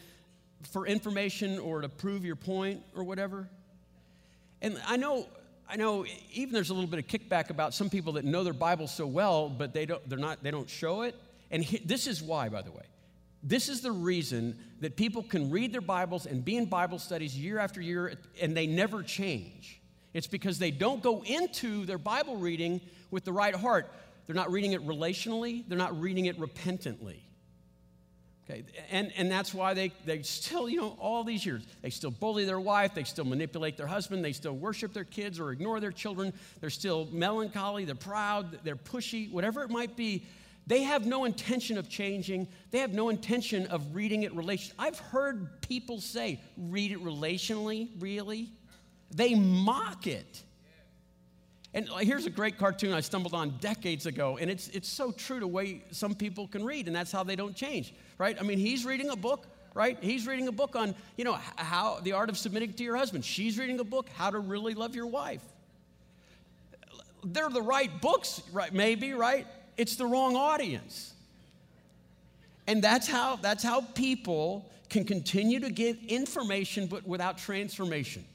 for 0.71 0.85
information 0.85 1.57
or 1.57 1.81
to 1.81 1.89
prove 1.89 2.25
your 2.25 2.35
point 2.35 2.83
or 2.93 3.03
whatever. 3.03 3.47
And 4.61 4.79
I 4.85 4.97
know, 4.97 5.27
I 5.69 5.77
know 5.77 6.05
even 6.33 6.53
there's 6.53 6.69
a 6.69 6.73
little 6.73 6.89
bit 6.89 6.99
of 6.99 7.07
kickback 7.07 7.49
about 7.49 7.73
some 7.73 7.89
people 7.89 8.13
that 8.13 8.25
know 8.25 8.43
their 8.43 8.53
Bible 8.53 8.87
so 8.87 9.07
well, 9.07 9.49
but 9.49 9.73
they 9.73 9.85
don't, 9.85 10.07
they're 10.09 10.19
not, 10.19 10.43
they 10.43 10.51
don't 10.51 10.69
show 10.69 11.03
it. 11.03 11.15
And 11.49 11.63
he, 11.63 11.77
this 11.77 12.07
is 12.07 12.21
why, 12.21 12.49
by 12.49 12.61
the 12.61 12.71
way. 12.71 12.83
This 13.41 13.69
is 13.69 13.81
the 13.81 13.91
reason 13.91 14.57
that 14.81 14.97
people 14.97 15.23
can 15.23 15.49
read 15.49 15.71
their 15.71 15.79
Bibles 15.79 16.25
and 16.25 16.43
be 16.43 16.57
in 16.57 16.65
Bible 16.65 16.99
studies 16.99 17.37
year 17.37 17.59
after 17.59 17.79
year 17.79 18.15
and 18.41 18.57
they 18.57 18.67
never 18.67 19.01
change. 19.01 19.79
It's 20.13 20.27
because 20.27 20.59
they 20.59 20.71
don't 20.71 21.01
go 21.01 21.23
into 21.23 21.85
their 21.85 21.99
Bible 21.99 22.35
reading 22.35 22.81
with 23.11 23.23
the 23.23 23.31
right 23.31 23.55
heart. 23.55 23.89
They're 24.25 24.35
not 24.35 24.51
reading 24.51 24.73
it 24.73 24.85
relationally, 24.85 25.63
they're 25.69 25.77
not 25.77 25.97
reading 26.01 26.25
it 26.25 26.37
repentantly. 26.37 27.26
Okay, 28.49 28.63
and, 28.91 29.11
and 29.17 29.29
that's 29.29 29.53
why 29.53 29.73
they, 29.73 29.91
they 30.05 30.21
still, 30.21 30.69
you 30.69 30.77
know, 30.77 30.95
all 31.01 31.25
these 31.25 31.45
years, 31.45 31.63
they 31.81 31.89
still 31.89 32.11
bully 32.11 32.45
their 32.45 32.61
wife, 32.61 32.95
they 32.95 33.03
still 33.03 33.25
manipulate 33.25 33.75
their 33.75 33.87
husband, 33.87 34.23
they 34.23 34.31
still 34.31 34.53
worship 34.53 34.93
their 34.93 35.03
kids 35.03 35.37
or 35.37 35.51
ignore 35.51 35.81
their 35.81 35.91
children, 35.91 36.31
they're 36.61 36.69
still 36.69 37.09
melancholy, 37.11 37.83
they're 37.83 37.93
proud, 37.93 38.59
they're 38.63 38.77
pushy, 38.77 39.29
whatever 39.31 39.63
it 39.63 39.69
might 39.69 39.97
be. 39.97 40.23
They 40.65 40.83
have 40.83 41.05
no 41.05 41.25
intention 41.25 41.77
of 41.77 41.87
changing. 41.89 42.47
They 42.71 42.79
have 42.79 42.93
no 42.93 43.07
intention 43.07 43.67
of 43.67 43.95
reading 43.95 44.23
it 44.23 44.33
relation. 44.35 44.75
I've 44.77 44.99
heard 44.99 45.61
people 45.61 46.01
say, 46.01 46.41
read 46.57 46.91
it 46.91 47.01
relationally, 47.01 47.89
really? 47.99 48.51
They 49.15 49.33
mock 49.33 50.07
it. 50.07 50.43
And 51.77 51.87
here's 51.99 52.25
a 52.25 52.31
great 52.31 52.57
cartoon 52.57 52.91
I 52.91 53.01
stumbled 53.01 53.35
on 53.35 53.55
decades 53.59 54.07
ago, 54.07 54.39
and 54.41 54.49
it's, 54.49 54.67
it's 54.69 54.89
so 54.89 55.11
true 55.11 55.35
to 55.35 55.41
the 55.41 55.47
way 55.47 55.83
some 55.91 56.15
people 56.15 56.47
can 56.47 56.65
read, 56.65 56.87
and 56.87 56.95
that's 56.95 57.11
how 57.11 57.23
they 57.23 57.35
don't 57.35 57.55
change, 57.55 57.93
right? 58.17 58.35
I 58.39 58.41
mean, 58.41 58.57
he's 58.57 58.83
reading 58.83 59.11
a 59.11 59.15
book, 59.15 59.45
right? 59.75 59.95
He's 60.01 60.25
reading 60.25 60.47
a 60.47 60.51
book 60.51 60.75
on, 60.75 60.95
you 61.17 61.23
know, 61.23 61.37
how 61.55 61.99
the 62.01 62.13
art 62.13 62.31
of 62.31 62.37
submitting 62.39 62.73
to 62.73 62.83
your 62.83 62.95
husband. 62.95 63.23
She's 63.23 63.59
reading 63.59 63.79
a 63.79 63.83
book, 63.83 64.09
how 64.15 64.31
to 64.31 64.39
really 64.39 64.73
love 64.73 64.95
your 64.95 65.05
wife. 65.05 65.43
They're 67.23 67.47
the 67.47 67.61
right 67.61 68.01
books, 68.01 68.41
right? 68.51 68.73
Maybe, 68.73 69.13
right? 69.13 69.45
It's 69.77 69.97
the 69.97 70.07
wrong 70.07 70.35
audience. 70.35 71.13
And 72.65 72.83
that's 72.83 73.07
how, 73.07 73.35
that's 73.35 73.61
how 73.61 73.81
people 73.81 74.67
can 74.89 75.05
continue 75.05 75.59
to 75.59 75.69
get 75.69 76.03
information 76.07 76.87
but 76.87 77.07
without 77.07 77.37
transformation. 77.37 78.25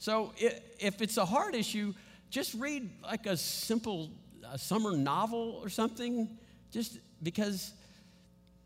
So 0.00 0.34
if 0.36 1.00
it's 1.00 1.16
a 1.16 1.24
hard 1.24 1.54
issue, 1.54 1.94
just 2.34 2.52
read 2.54 2.90
like 3.04 3.26
a 3.26 3.36
simple 3.36 4.10
a 4.50 4.58
summer 4.58 4.96
novel 4.96 5.60
or 5.62 5.68
something, 5.68 6.28
just 6.72 6.98
because, 7.22 7.72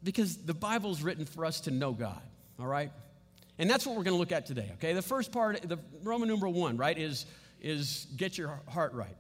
because 0.03 0.39
the 0.39 0.55
Bible's 0.55 1.03
written 1.03 1.27
for 1.27 1.45
us 1.45 1.61
to 1.61 1.71
know 1.71 1.93
God, 1.93 2.23
all 2.59 2.67
right? 2.67 2.91
And 3.59 3.69
that's 3.69 3.87
what 3.87 3.95
we're 3.95 4.05
going 4.05 4.15
to 4.15 4.19
look 4.19 4.33
at 4.33 4.47
today, 4.47 4.71
okay? 4.75 4.95
The 4.95 5.03
first 5.03 5.33
part, 5.33 5.61
the 5.69 5.79
Roman 6.03 6.29
numeral 6.29 6.55
one, 6.55 6.79
right, 6.79 6.97
is, 6.97 7.27
is 7.61 8.07
get 8.17 8.39
your 8.39 8.59
heart 8.69 8.95
right. 8.95 9.15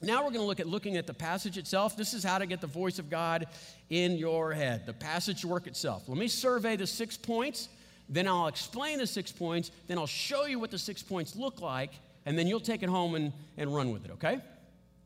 Now 0.00 0.24
we're 0.24 0.30
going 0.30 0.40
to 0.40 0.46
look 0.46 0.60
at 0.60 0.66
looking 0.66 0.96
at 0.96 1.06
the 1.06 1.14
passage 1.14 1.58
itself. 1.58 1.94
This 1.94 2.14
is 2.14 2.24
how 2.24 2.38
to 2.38 2.46
get 2.46 2.62
the 2.62 2.66
voice 2.66 2.98
of 2.98 3.10
God 3.10 3.46
in 3.90 4.12
your 4.12 4.54
head, 4.54 4.86
the 4.86 4.94
passage 4.94 5.44
work 5.44 5.66
itself. 5.66 6.04
Let 6.08 6.16
me 6.16 6.28
survey 6.28 6.76
the 6.76 6.86
six 6.86 7.18
points, 7.18 7.68
then 8.08 8.28
I'll 8.28 8.46
explain 8.46 8.96
the 8.96 9.06
six 9.06 9.30
points, 9.30 9.70
then 9.88 9.98
I'll 9.98 10.06
show 10.06 10.46
you 10.46 10.58
what 10.58 10.70
the 10.70 10.78
six 10.78 11.02
points 11.02 11.36
look 11.36 11.60
like, 11.60 11.90
and 12.26 12.38
then 12.38 12.46
you'll 12.46 12.60
take 12.60 12.82
it 12.82 12.88
home 12.88 13.14
and, 13.14 13.32
and 13.56 13.74
run 13.74 13.92
with 13.92 14.04
it, 14.04 14.12
okay? 14.12 14.40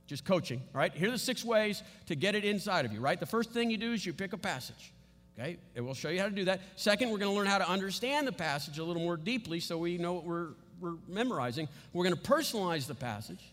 Just 0.07 0.25
coaching, 0.25 0.63
all 0.75 0.79
right? 0.79 0.93
Here 0.95 1.09
are 1.09 1.13
the 1.13 1.19
six 1.19 1.45
ways 1.45 1.83
to 2.07 2.15
get 2.15 2.35
it 2.35 2.45
inside 2.45 2.85
of 2.85 2.93
you, 2.93 3.01
right? 3.01 3.19
The 3.19 3.27
first 3.27 3.51
thing 3.51 3.71
you 3.71 3.77
do 3.77 3.93
is 3.93 4.05
you 4.07 4.13
pick 4.13 4.33
a 4.33 4.39
passage, 4.39 4.93
okay? 5.39 5.59
And 5.77 5.85
we'll 5.85 5.95
show 5.95 6.09
you 6.09 6.21
how 6.21 6.27
to 6.27 6.35
do 6.35 6.45
that. 6.47 6.61
Second, 6.77 7.11
we're 7.11 7.19
going 7.19 7.31
to 7.31 7.37
learn 7.37 7.47
how 7.47 7.59
to 7.59 7.69
understand 7.69 8.27
the 8.27 8.33
passage 8.33 8.79
a 8.79 8.85
little 8.85 9.03
more 9.03 9.17
deeply 9.17 9.61
so 9.61 9.79
we 9.79 9.99
know 9.99 10.15
what 10.15 10.25
we're, 10.25 10.49
we're 10.81 10.97
memorizing. 11.09 11.69
We're 11.93 12.05
going 12.05 12.17
to 12.17 12.23
personalize 12.23 12.87
the 12.87 12.95
passage. 12.95 13.53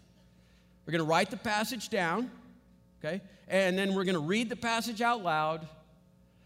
We're 0.85 0.91
going 0.91 1.03
to 1.03 1.09
write 1.09 1.31
the 1.31 1.37
passage 1.37 1.89
down, 1.89 2.29
okay? 3.03 3.21
And 3.47 3.77
then 3.77 3.93
we're 3.95 4.05
going 4.05 4.15
to 4.15 4.21
read 4.21 4.49
the 4.49 4.55
passage 4.55 5.01
out 5.01 5.23
loud. 5.23 5.67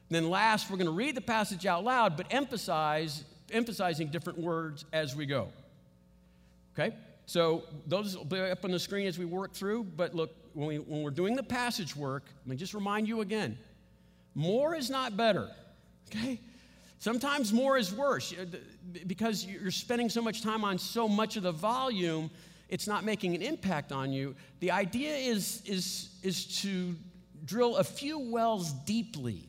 Then 0.10 0.30
last, 0.30 0.72
we're 0.72 0.78
going 0.78 0.88
to 0.88 0.94
read 0.94 1.16
the 1.16 1.22
passage 1.22 1.66
out 1.66 1.84
loud, 1.84 2.18
but 2.18 2.28
emphasize 2.34 3.24
emphasizing 3.52 4.10
different 4.10 4.40
words 4.40 4.86
as 4.94 5.16
we 5.16 5.26
go. 5.26 5.50
Okay? 6.78 6.96
So 7.30 7.62
those 7.86 8.18
will 8.18 8.26
be 8.26 8.40
up 8.40 8.66
on 8.66 8.72
the 8.72 8.80
screen 8.80 9.06
as 9.06 9.20
we 9.20 9.26
work 9.26 9.54
through. 9.54 9.84
But 9.84 10.16
look, 10.16 10.32
when, 10.54 10.68
we, 10.68 10.80
when 10.80 11.04
we're 11.04 11.12
doing 11.12 11.36
the 11.36 11.44
passage 11.44 11.96
work, 11.96 12.24
let 12.40 12.48
me 12.48 12.56
just 12.56 12.74
remind 12.74 13.08
you 13.08 13.22
again 13.22 13.56
more 14.34 14.74
is 14.74 14.90
not 14.90 15.16
better. 15.16 15.48
Okay? 16.08 16.40
Sometimes 16.98 17.54
more 17.54 17.78
is 17.78 17.94
worse 17.94 18.34
because 19.06 19.46
you're 19.46 19.70
spending 19.70 20.10
so 20.10 20.24
much 20.24 20.42
time 20.42 20.64
on 20.64 20.80
so 20.80 21.08
much 21.08 21.38
of 21.38 21.44
the 21.44 21.52
volume, 21.52 22.32
it's 22.68 22.88
not 22.88 23.04
making 23.04 23.36
an 23.36 23.44
impact 23.44 23.92
on 23.92 24.12
you. 24.12 24.36
The 24.60 24.72
idea 24.72 25.16
is, 25.16 25.62
is, 25.68 26.10
is 26.24 26.62
to 26.64 26.96
drill 27.46 27.78
a 27.78 27.84
few 27.84 28.18
wells 28.18 28.72
deeply. 28.72 29.44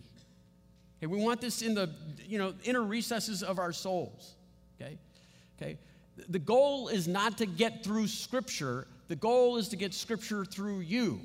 Okay, 0.98 1.06
we 1.06 1.18
want 1.18 1.40
this 1.40 1.62
in 1.62 1.72
the 1.72 1.88
you 2.26 2.36
know, 2.36 2.52
inner 2.62 2.82
recesses 2.82 3.42
of 3.42 3.58
our 3.58 3.72
souls. 3.72 4.34
Okay? 4.78 4.98
Okay? 5.56 5.78
The 6.28 6.38
goal 6.38 6.88
is 6.88 7.08
not 7.08 7.38
to 7.38 7.46
get 7.46 7.84
through 7.84 8.08
Scripture, 8.08 8.86
the 9.08 9.16
goal 9.16 9.56
is 9.56 9.68
to 9.68 9.76
get 9.76 9.94
Scripture 9.94 10.44
through 10.44 10.80
you. 10.80 11.20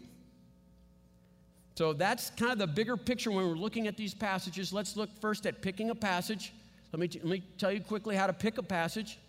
So 1.75 1.91
that's 1.91 2.29
kind 2.31 2.53
of 2.53 2.57
the 2.57 2.67
bigger 2.67 2.95
picture 2.95 3.31
when 3.31 3.45
we're 3.45 3.55
looking 3.55 3.85
at 3.87 3.97
these 3.97 4.13
passages. 4.13 4.71
Let's 4.71 4.95
look 4.95 5.09
first 5.19 5.45
at 5.45 5.61
picking 5.61 5.89
a 5.89 5.95
passage. 5.95 6.53
Let 6.93 6.99
me, 7.01 7.09
let 7.21 7.25
me 7.25 7.43
tell 7.57 7.71
you 7.71 7.81
quickly 7.81 8.15
how 8.15 8.27
to 8.27 8.33
pick 8.33 8.57
a 8.57 8.63
passage. 8.63 9.19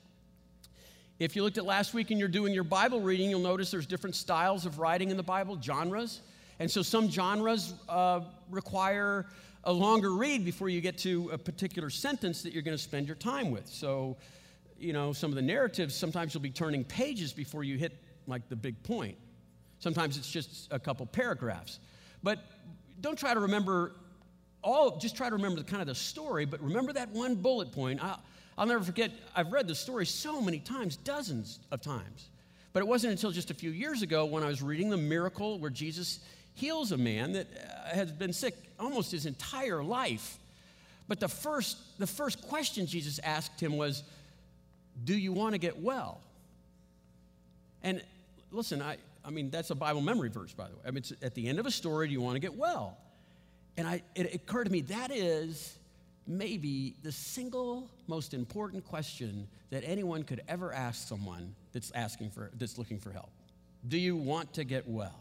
If 1.18 1.34
you 1.34 1.42
looked 1.42 1.58
at 1.58 1.64
last 1.64 1.92
week 1.92 2.12
and 2.12 2.20
you're 2.20 2.28
doing 2.28 2.54
your 2.54 2.62
Bible 2.62 3.00
reading, 3.00 3.30
you'll 3.30 3.40
notice 3.40 3.72
there's 3.72 3.86
different 3.86 4.14
styles 4.14 4.64
of 4.64 4.78
writing 4.78 5.10
in 5.10 5.16
the 5.16 5.24
Bible, 5.24 5.58
genres. 5.60 6.20
And 6.60 6.70
so 6.70 6.82
some 6.82 7.10
genres 7.10 7.74
uh, 7.88 8.20
require 8.48 9.26
a 9.64 9.72
longer 9.72 10.12
read 10.12 10.44
before 10.44 10.68
you 10.68 10.80
get 10.80 10.96
to 10.98 11.30
a 11.32 11.38
particular 11.38 11.90
sentence 11.90 12.42
that 12.42 12.52
you're 12.52 12.62
going 12.62 12.76
to 12.76 12.82
spend 12.82 13.08
your 13.08 13.16
time 13.16 13.50
with. 13.50 13.66
So 13.66 14.16
you 14.78 14.92
know, 14.92 15.12
some 15.12 15.30
of 15.30 15.36
the 15.36 15.42
narratives, 15.42 15.94
sometimes 15.94 16.34
you'll 16.34 16.42
be 16.42 16.50
turning 16.50 16.84
pages 16.84 17.32
before 17.32 17.64
you 17.64 17.76
hit 17.76 17.98
like 18.26 18.48
the 18.48 18.56
big 18.56 18.82
point. 18.82 19.16
Sometimes 19.78 20.16
it's 20.16 20.30
just 20.30 20.68
a 20.70 20.78
couple 20.78 21.06
paragraphs. 21.06 21.80
But 22.22 22.38
don't 23.00 23.18
try 23.18 23.34
to 23.34 23.40
remember 23.40 23.92
all, 24.62 24.98
just 24.98 25.16
try 25.16 25.28
to 25.28 25.36
remember 25.36 25.60
the 25.60 25.70
kind 25.70 25.80
of 25.80 25.86
the 25.86 25.94
story, 25.94 26.44
but 26.44 26.60
remember 26.60 26.92
that 26.92 27.10
one 27.10 27.36
bullet 27.36 27.72
point. 27.72 28.02
I'll, 28.02 28.20
I'll 28.58 28.66
never 28.66 28.82
forget, 28.82 29.10
I've 29.34 29.52
read 29.52 29.68
the 29.68 29.74
story 29.74 30.06
so 30.06 30.40
many 30.40 30.58
times, 30.58 30.96
dozens 30.96 31.60
of 31.70 31.82
times. 31.82 32.30
But 32.72 32.80
it 32.80 32.88
wasn't 32.88 33.12
until 33.12 33.30
just 33.30 33.50
a 33.50 33.54
few 33.54 33.70
years 33.70 34.02
ago 34.02 34.24
when 34.24 34.42
I 34.42 34.48
was 34.48 34.62
reading 34.62 34.90
the 34.90 34.96
miracle 34.96 35.58
where 35.58 35.70
Jesus 35.70 36.20
heals 36.54 36.92
a 36.92 36.96
man 36.96 37.32
that 37.32 37.46
uh, 37.46 37.94
has 37.94 38.12
been 38.12 38.32
sick 38.32 38.54
almost 38.78 39.12
his 39.12 39.26
entire 39.26 39.84
life. 39.84 40.38
But 41.06 41.20
the 41.20 41.28
first, 41.28 41.98
the 41.98 42.06
first 42.06 42.46
question 42.48 42.86
Jesus 42.86 43.18
asked 43.20 43.60
him 43.60 43.76
was, 43.76 44.02
do 45.04 45.16
you 45.16 45.32
want 45.32 45.52
to 45.52 45.58
get 45.58 45.78
well? 45.78 46.20
And 47.82 48.02
listen, 48.50 48.82
I, 48.82 48.96
I 49.24 49.30
mean, 49.30 49.50
that's 49.50 49.70
a 49.70 49.74
Bible 49.74 50.00
memory 50.00 50.28
verse, 50.28 50.52
by 50.52 50.68
the 50.68 50.74
way. 50.74 50.82
I 50.86 50.90
mean, 50.90 50.98
it's 50.98 51.12
at 51.22 51.34
the 51.34 51.48
end 51.48 51.58
of 51.58 51.66
a 51.66 51.70
story, 51.70 52.06
do 52.08 52.12
you 52.12 52.20
want 52.20 52.36
to 52.36 52.40
get 52.40 52.56
well? 52.56 52.96
And 53.76 53.86
I, 53.86 54.02
it 54.14 54.34
occurred 54.34 54.64
to 54.64 54.72
me 54.72 54.80
that 54.82 55.10
is 55.10 55.78
maybe 56.26 56.94
the 57.02 57.12
single 57.12 57.88
most 58.08 58.34
important 58.34 58.84
question 58.84 59.46
that 59.70 59.84
anyone 59.84 60.22
could 60.22 60.42
ever 60.48 60.72
ask 60.72 61.06
someone 61.06 61.54
that's 61.72 61.92
asking 61.92 62.30
for 62.30 62.50
that's 62.58 62.78
looking 62.78 62.98
for 62.98 63.10
help. 63.10 63.30
Do 63.88 63.98
you 63.98 64.16
want 64.16 64.52
to 64.54 64.64
get 64.64 64.88
well? 64.88 65.14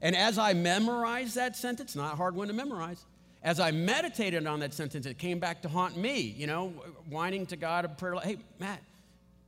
And 0.00 0.16
as 0.16 0.38
I 0.38 0.52
memorized 0.52 1.34
that 1.34 1.56
sentence, 1.56 1.96
not 1.96 2.14
a 2.14 2.16
hard 2.16 2.34
one 2.34 2.48
to 2.48 2.54
memorize, 2.54 3.04
as 3.42 3.60
I 3.60 3.70
meditated 3.72 4.46
on 4.46 4.60
that 4.60 4.72
sentence, 4.72 5.06
it 5.06 5.18
came 5.18 5.38
back 5.38 5.62
to 5.62 5.68
haunt 5.68 5.96
me, 5.96 6.20
you 6.20 6.46
know, 6.46 6.68
whining 7.08 7.46
to 7.46 7.56
God 7.56 7.84
a 7.84 7.88
prayer 7.88 8.14
like, 8.14 8.24
hey, 8.24 8.38
Matt, 8.58 8.80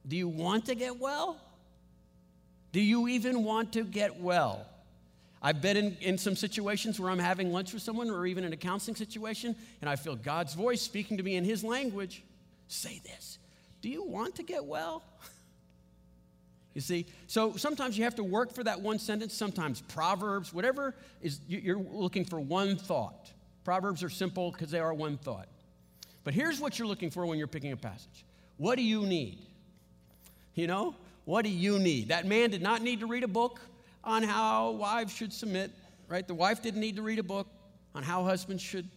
do 0.07 0.16
you 0.16 0.28
want 0.28 0.66
to 0.66 0.75
get 0.75 0.99
well? 0.99 1.40
Do 2.73 2.80
you 2.80 3.09
even 3.09 3.45
want 3.45 3.73
to 3.75 3.85
get 3.85 4.21
well? 4.21 4.66
I've 5.42 5.62
been 5.62 5.76
in, 5.76 5.97
in 6.00 6.19
some 6.19 6.37
situations 6.37 7.00
where 7.00 7.11
I'm 7.11 7.19
having 7.19 7.52
lunch 7.52 7.73
with 7.73 7.83
someone 7.83 8.11
or 8.11 8.26
even 8.26 8.45
in 8.45 8.52
a 8.52 8.57
counseling 8.57 8.95
situation, 8.97 9.57
and 9.80 9.88
I 9.88 9.97
feel 9.97 10.14
God's 10.14 10.54
voice 10.54 10.83
speaking 10.83 11.16
to 11.16 11.23
me 11.23 11.37
in 11.37 11.45
His 11.45 11.64
language 11.64 12.23
say 12.69 13.00
this 13.04 13.38
Do 13.80 13.88
you 13.88 14.04
want 14.04 14.37
to 14.37 14.42
get 14.42 14.64
well? 14.64 15.02
You 16.73 16.80
see? 16.80 17.07
So 17.26 17.57
sometimes 17.57 17.99
you 17.99 18.04
have 18.04 18.14
to 18.14 18.23
work 18.23 18.54
for 18.54 18.62
that 18.62 18.80
one 18.80 19.00
sentence, 19.00 19.35
sometimes 19.35 19.80
Proverbs, 19.80 20.54
whatever 20.54 20.95
is, 21.21 21.40
you're 21.49 21.76
looking 21.76 22.25
for 22.25 22.38
one 22.38 22.76
thought. 22.76 23.33
Proverbs 23.64 24.04
are 24.04 24.09
simple 24.09 24.52
because 24.52 24.71
they 24.71 24.78
are 24.78 24.95
one 24.95 25.16
thought. 25.19 25.49
But 26.23 26.33
here's 26.33 26.61
what 26.61 26.78
you're 26.78 26.87
looking 26.87 27.11
for 27.11 27.26
when 27.26 27.38
you're 27.38 27.49
picking 27.49 27.73
a 27.73 27.76
passage 27.76 28.25
What 28.57 28.76
do 28.76 28.83
you 28.83 29.02
need? 29.02 29.40
You 30.54 30.66
know, 30.66 30.95
what 31.25 31.42
do 31.42 31.50
you 31.50 31.78
need? 31.78 32.09
That 32.09 32.26
man 32.26 32.50
did 32.50 32.62
not 32.62 32.83
need 32.83 33.00
to 33.00 33.07
read 33.07 33.23
a 33.23 33.28
book 33.28 33.61
on 34.02 34.23
how 34.23 34.73
wives 34.73 35.12
should 35.12 35.33
submit, 35.33 35.71
right? 36.09 36.26
The 36.26 36.35
wife 36.35 36.62
didn't 36.62 36.80
need 36.80 36.97
to 36.97 37.02
read 37.02 37.19
a 37.19 37.23
book 37.25 37.47
on 37.95 38.02
how 38.02 38.25
husbands 38.25 38.62
should 38.62 38.88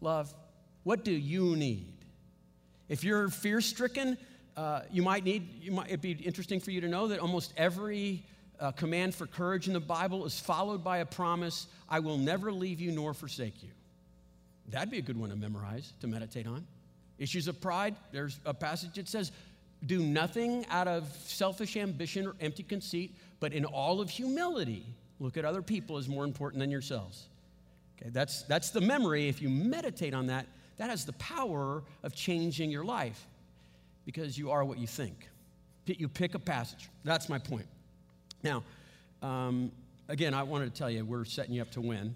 love. 0.00 0.34
What 0.82 1.04
do 1.04 1.12
you 1.12 1.56
need? 1.56 1.92
If 2.88 3.04
you're 3.04 3.28
fear 3.28 3.60
stricken, 3.60 4.16
uh, 4.56 4.82
you 4.90 5.02
might 5.02 5.24
need, 5.24 5.62
you 5.62 5.72
might, 5.72 5.88
it'd 5.88 6.00
be 6.00 6.12
interesting 6.12 6.60
for 6.60 6.70
you 6.70 6.80
to 6.80 6.88
know 6.88 7.08
that 7.08 7.18
almost 7.18 7.52
every 7.56 8.24
uh, 8.58 8.72
command 8.72 9.14
for 9.14 9.26
courage 9.26 9.66
in 9.66 9.74
the 9.74 9.80
Bible 9.80 10.24
is 10.24 10.38
followed 10.40 10.82
by 10.82 10.98
a 10.98 11.06
promise 11.06 11.66
I 11.88 12.00
will 12.00 12.18
never 12.18 12.50
leave 12.52 12.80
you 12.80 12.92
nor 12.92 13.12
forsake 13.12 13.62
you. 13.62 13.70
That'd 14.68 14.90
be 14.90 14.98
a 14.98 15.02
good 15.02 15.18
one 15.18 15.30
to 15.30 15.36
memorize, 15.36 15.92
to 16.00 16.06
meditate 16.06 16.46
on. 16.46 16.66
Issues 17.18 17.48
of 17.48 17.60
pride, 17.60 17.96
there's 18.12 18.40
a 18.44 18.54
passage 18.54 18.94
that 18.94 19.08
says, 19.08 19.32
do 19.84 20.00
nothing 20.00 20.64
out 20.70 20.88
of 20.88 21.06
selfish 21.24 21.76
ambition 21.76 22.26
or 22.26 22.34
empty 22.40 22.62
conceit, 22.62 23.14
but 23.40 23.52
in 23.52 23.64
all 23.64 24.00
of 24.00 24.08
humility, 24.08 24.84
look 25.20 25.36
at 25.36 25.44
other 25.44 25.62
people 25.62 25.98
as 25.98 26.08
more 26.08 26.24
important 26.24 26.60
than 26.60 26.70
yourselves. 26.70 27.26
Okay, 28.00 28.10
that's, 28.10 28.42
that's 28.42 28.70
the 28.70 28.80
memory. 28.80 29.28
If 29.28 29.42
you 29.42 29.48
meditate 29.48 30.14
on 30.14 30.26
that, 30.26 30.46
that 30.76 30.90
has 30.90 31.04
the 31.04 31.12
power 31.14 31.82
of 32.02 32.14
changing 32.14 32.70
your 32.70 32.84
life 32.84 33.26
because 34.04 34.36
you 34.38 34.50
are 34.50 34.64
what 34.64 34.78
you 34.78 34.86
think. 34.86 35.28
You 35.86 36.08
pick 36.08 36.34
a 36.34 36.38
passage. 36.38 36.88
That's 37.04 37.28
my 37.28 37.38
point. 37.38 37.66
Now, 38.42 38.62
um, 39.22 39.70
again, 40.08 40.34
I 40.34 40.42
wanted 40.42 40.72
to 40.72 40.78
tell 40.78 40.90
you, 40.90 41.04
we're 41.04 41.24
setting 41.24 41.54
you 41.54 41.62
up 41.62 41.70
to 41.72 41.80
win. 41.80 42.14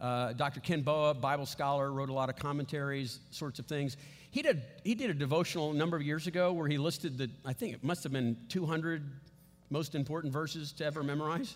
Uh, 0.00 0.32
Dr. 0.32 0.60
Ken 0.60 0.82
Boa, 0.82 1.14
Bible 1.14 1.46
scholar, 1.46 1.92
wrote 1.92 2.10
a 2.10 2.12
lot 2.12 2.28
of 2.28 2.36
commentaries, 2.36 3.20
sorts 3.30 3.58
of 3.58 3.66
things. 3.66 3.96
He 4.32 4.40
did, 4.40 4.62
he 4.82 4.94
did 4.94 5.10
a 5.10 5.14
devotional 5.14 5.72
a 5.72 5.74
number 5.74 5.94
of 5.94 6.02
years 6.02 6.26
ago 6.26 6.54
where 6.54 6.66
he 6.66 6.78
listed 6.78 7.18
the, 7.18 7.30
I 7.44 7.52
think 7.52 7.74
it 7.74 7.84
must 7.84 8.02
have 8.04 8.12
been 8.12 8.38
200 8.48 9.02
most 9.68 9.94
important 9.94 10.32
verses 10.32 10.72
to 10.72 10.86
ever 10.86 11.02
memorize. 11.02 11.54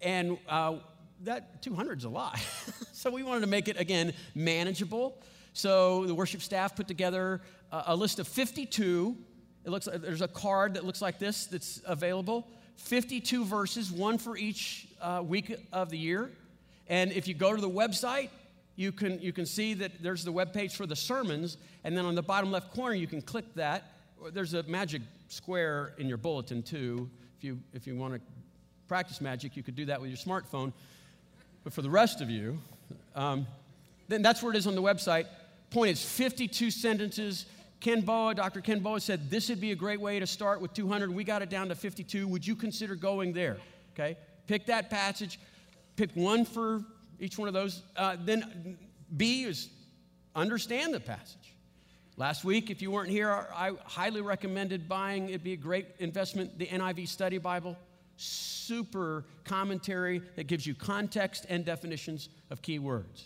And 0.00 0.38
uh, 0.48 0.76
that 1.24 1.60
200 1.62 1.98
is 1.98 2.04
a 2.04 2.08
lot. 2.08 2.38
so 2.92 3.10
we 3.10 3.22
wanted 3.22 3.42
to 3.42 3.46
make 3.48 3.68
it, 3.68 3.78
again, 3.78 4.14
manageable. 4.34 5.20
So 5.52 6.06
the 6.06 6.14
worship 6.14 6.40
staff 6.40 6.74
put 6.74 6.88
together 6.88 7.42
a, 7.70 7.84
a 7.88 7.96
list 7.96 8.18
of 8.18 8.26
52. 8.26 9.14
It 9.66 9.70
looks 9.70 9.86
like 9.86 10.00
there's 10.00 10.22
a 10.22 10.28
card 10.28 10.72
that 10.74 10.86
looks 10.86 11.02
like 11.02 11.18
this 11.18 11.44
that's 11.44 11.82
available. 11.84 12.48
52 12.76 13.44
verses, 13.44 13.92
one 13.92 14.16
for 14.16 14.38
each 14.38 14.88
uh, 15.02 15.22
week 15.22 15.54
of 15.70 15.90
the 15.90 15.98
year. 15.98 16.30
And 16.88 17.12
if 17.12 17.28
you 17.28 17.34
go 17.34 17.54
to 17.54 17.60
the 17.60 17.68
website, 17.68 18.30
you 18.76 18.92
can, 18.92 19.20
you 19.20 19.32
can 19.32 19.46
see 19.46 19.74
that 19.74 20.02
there's 20.02 20.22
the 20.22 20.32
web 20.32 20.52
page 20.52 20.76
for 20.76 20.86
the 20.86 20.96
sermons. 20.96 21.56
And 21.82 21.96
then 21.96 22.04
on 22.04 22.14
the 22.14 22.22
bottom 22.22 22.52
left 22.52 22.72
corner, 22.74 22.94
you 22.94 23.06
can 23.06 23.22
click 23.22 23.46
that. 23.54 23.92
There's 24.32 24.54
a 24.54 24.62
magic 24.64 25.02
square 25.28 25.94
in 25.98 26.08
your 26.08 26.18
bulletin, 26.18 26.62
too. 26.62 27.10
If 27.38 27.44
you, 27.44 27.58
if 27.72 27.86
you 27.86 27.96
want 27.96 28.14
to 28.14 28.20
practice 28.86 29.20
magic, 29.20 29.56
you 29.56 29.62
could 29.62 29.74
do 29.74 29.86
that 29.86 30.00
with 30.00 30.10
your 30.10 30.18
smartphone. 30.18 30.72
But 31.64 31.72
for 31.72 31.82
the 31.82 31.90
rest 31.90 32.20
of 32.20 32.30
you, 32.30 32.58
um, 33.14 33.46
then 34.08 34.22
that's 34.22 34.42
where 34.42 34.52
it 34.52 34.56
is 34.56 34.66
on 34.66 34.74
the 34.74 34.82
website. 34.82 35.26
Point 35.70 35.90
is 35.90 36.04
52 36.04 36.70
sentences. 36.70 37.46
Ken 37.80 38.02
Boa, 38.02 38.34
Dr. 38.34 38.60
Ken 38.60 38.80
Boa 38.80 39.00
said 39.00 39.30
this 39.30 39.48
would 39.48 39.60
be 39.60 39.72
a 39.72 39.76
great 39.76 40.00
way 40.00 40.20
to 40.20 40.26
start 40.26 40.60
with 40.60 40.72
200. 40.74 41.10
We 41.10 41.24
got 41.24 41.42
it 41.42 41.50
down 41.50 41.68
to 41.68 41.74
52. 41.74 42.28
Would 42.28 42.46
you 42.46 42.54
consider 42.54 42.94
going 42.94 43.32
there? 43.32 43.56
Okay? 43.94 44.16
Pick 44.46 44.66
that 44.66 44.90
passage, 44.90 45.40
pick 45.96 46.10
one 46.14 46.44
for 46.44 46.84
each 47.20 47.38
one 47.38 47.48
of 47.48 47.54
those. 47.54 47.82
Uh, 47.96 48.16
then 48.24 48.78
B 49.16 49.44
is 49.44 49.68
understand 50.34 50.92
the 50.94 51.00
passage. 51.00 51.54
Last 52.16 52.44
week, 52.44 52.70
if 52.70 52.80
you 52.80 52.90
weren't 52.90 53.10
here, 53.10 53.30
I 53.30 53.72
highly 53.84 54.22
recommended 54.22 54.88
buying, 54.88 55.28
it'd 55.28 55.44
be 55.44 55.52
a 55.52 55.56
great 55.56 55.86
investment, 55.98 56.58
the 56.58 56.66
NIV 56.66 57.08
Study 57.08 57.38
Bible. 57.38 57.76
Super 58.16 59.24
commentary 59.44 60.22
that 60.36 60.46
gives 60.46 60.66
you 60.66 60.74
context 60.74 61.44
and 61.50 61.64
definitions 61.64 62.30
of 62.50 62.62
key 62.62 62.78
words. 62.78 63.24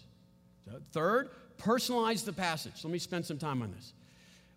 Third, 0.92 1.30
personalize 1.58 2.24
the 2.24 2.32
passage. 2.32 2.82
Let 2.82 2.92
me 2.92 2.98
spend 2.98 3.24
some 3.26 3.38
time 3.38 3.62
on 3.62 3.72
this. 3.72 3.92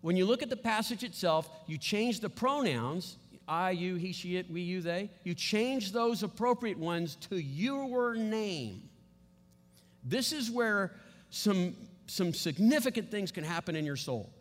When 0.00 0.16
you 0.16 0.26
look 0.26 0.42
at 0.42 0.50
the 0.50 0.56
passage 0.56 1.04
itself, 1.04 1.48
you 1.66 1.78
change 1.78 2.20
the 2.20 2.28
pronouns 2.28 3.16
I, 3.46 3.72
you, 3.72 3.96
he, 3.96 4.12
she, 4.12 4.36
it, 4.36 4.50
we, 4.50 4.62
you, 4.62 4.80
they. 4.80 5.10
You 5.22 5.34
change 5.34 5.92
those 5.92 6.22
appropriate 6.22 6.78
ones 6.78 7.16
to 7.28 7.36
your 7.36 8.14
name. 8.14 8.88
This 10.04 10.32
is 10.32 10.50
where 10.50 10.92
some, 11.30 11.74
some 12.06 12.34
significant 12.34 13.10
things 13.10 13.32
can 13.32 13.44
happen 13.44 13.76
in 13.76 13.84
your 13.84 13.96
soul. 13.96 14.32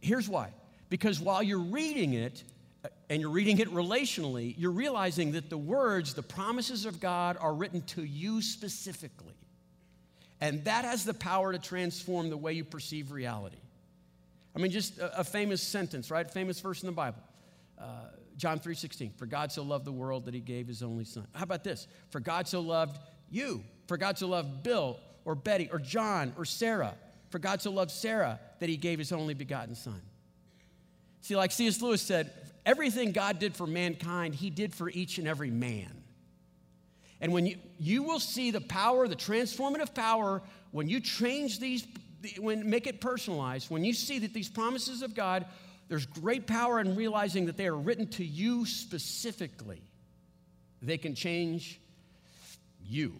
Here's 0.00 0.28
why 0.28 0.50
because 0.90 1.18
while 1.18 1.42
you're 1.42 1.58
reading 1.58 2.12
it, 2.12 2.44
uh, 2.84 2.88
and 3.08 3.20
you're 3.20 3.30
reading 3.30 3.58
it 3.58 3.68
relationally, 3.72 4.54
you're 4.58 4.70
realizing 4.70 5.32
that 5.32 5.50
the 5.50 5.58
words, 5.58 6.14
the 6.14 6.22
promises 6.22 6.84
of 6.84 7.00
God, 7.00 7.36
are 7.40 7.54
written 7.54 7.82
to 7.82 8.04
you 8.04 8.42
specifically. 8.42 9.34
And 10.40 10.64
that 10.64 10.84
has 10.84 11.04
the 11.04 11.14
power 11.14 11.52
to 11.52 11.58
transform 11.58 12.28
the 12.28 12.36
way 12.36 12.52
you 12.52 12.64
perceive 12.64 13.12
reality. 13.12 13.56
I 14.54 14.58
mean, 14.60 14.70
just 14.70 14.98
a, 14.98 15.20
a 15.20 15.24
famous 15.24 15.62
sentence, 15.62 16.10
right? 16.10 16.30
Famous 16.30 16.60
verse 16.60 16.82
in 16.82 16.86
the 16.86 16.92
Bible. 16.92 17.22
Uh, 17.78 17.84
John 18.36 18.58
3:16. 18.58 19.14
For 19.16 19.26
God 19.26 19.52
so 19.52 19.62
loved 19.62 19.84
the 19.84 19.92
world 19.92 20.26
that 20.26 20.34
he 20.34 20.40
gave 20.40 20.66
his 20.66 20.82
only 20.82 21.04
son. 21.04 21.26
How 21.34 21.44
about 21.44 21.64
this? 21.64 21.86
For 22.10 22.20
God 22.20 22.46
so 22.48 22.60
loved 22.60 22.98
you. 23.30 23.64
For 23.86 23.96
God 23.96 24.18
so 24.18 24.28
loved 24.28 24.62
Bill 24.62 24.98
or 25.24 25.34
Betty 25.34 25.68
or 25.72 25.78
John 25.78 26.32
or 26.36 26.44
Sarah. 26.44 26.94
For 27.30 27.38
God 27.38 27.60
so 27.62 27.70
loved 27.70 27.90
Sarah 27.90 28.38
that 28.60 28.68
he 28.68 28.76
gave 28.76 28.98
his 28.98 29.12
only 29.12 29.34
begotten 29.34 29.74
son. 29.74 30.00
See, 31.20 31.36
like 31.36 31.52
C.S. 31.52 31.80
Lewis 31.80 32.02
said, 32.02 32.30
everything 32.66 33.12
God 33.12 33.38
did 33.38 33.56
for 33.56 33.66
mankind, 33.66 34.34
he 34.34 34.50
did 34.50 34.74
for 34.74 34.90
each 34.90 35.18
and 35.18 35.26
every 35.26 35.50
man. 35.50 36.02
And 37.20 37.32
when 37.32 37.46
you, 37.46 37.56
you 37.78 38.02
will 38.02 38.20
see 38.20 38.50
the 38.50 38.60
power, 38.60 39.08
the 39.08 39.16
transformative 39.16 39.94
power, 39.94 40.42
when 40.70 40.88
you 40.88 41.00
change 41.00 41.58
these, 41.58 41.86
when 42.38 42.68
make 42.68 42.86
it 42.86 43.00
personalized, 43.00 43.70
when 43.70 43.84
you 43.84 43.94
see 43.94 44.18
that 44.20 44.34
these 44.34 44.48
promises 44.48 45.02
of 45.02 45.14
God 45.14 45.46
there's 45.88 46.06
great 46.06 46.46
power 46.46 46.80
in 46.80 46.96
realizing 46.96 47.46
that 47.46 47.56
they 47.56 47.66
are 47.66 47.76
written 47.76 48.06
to 48.08 48.24
you 48.24 48.64
specifically. 48.66 49.82
They 50.80 50.98
can 50.98 51.14
change 51.14 51.80
you. 52.82 53.14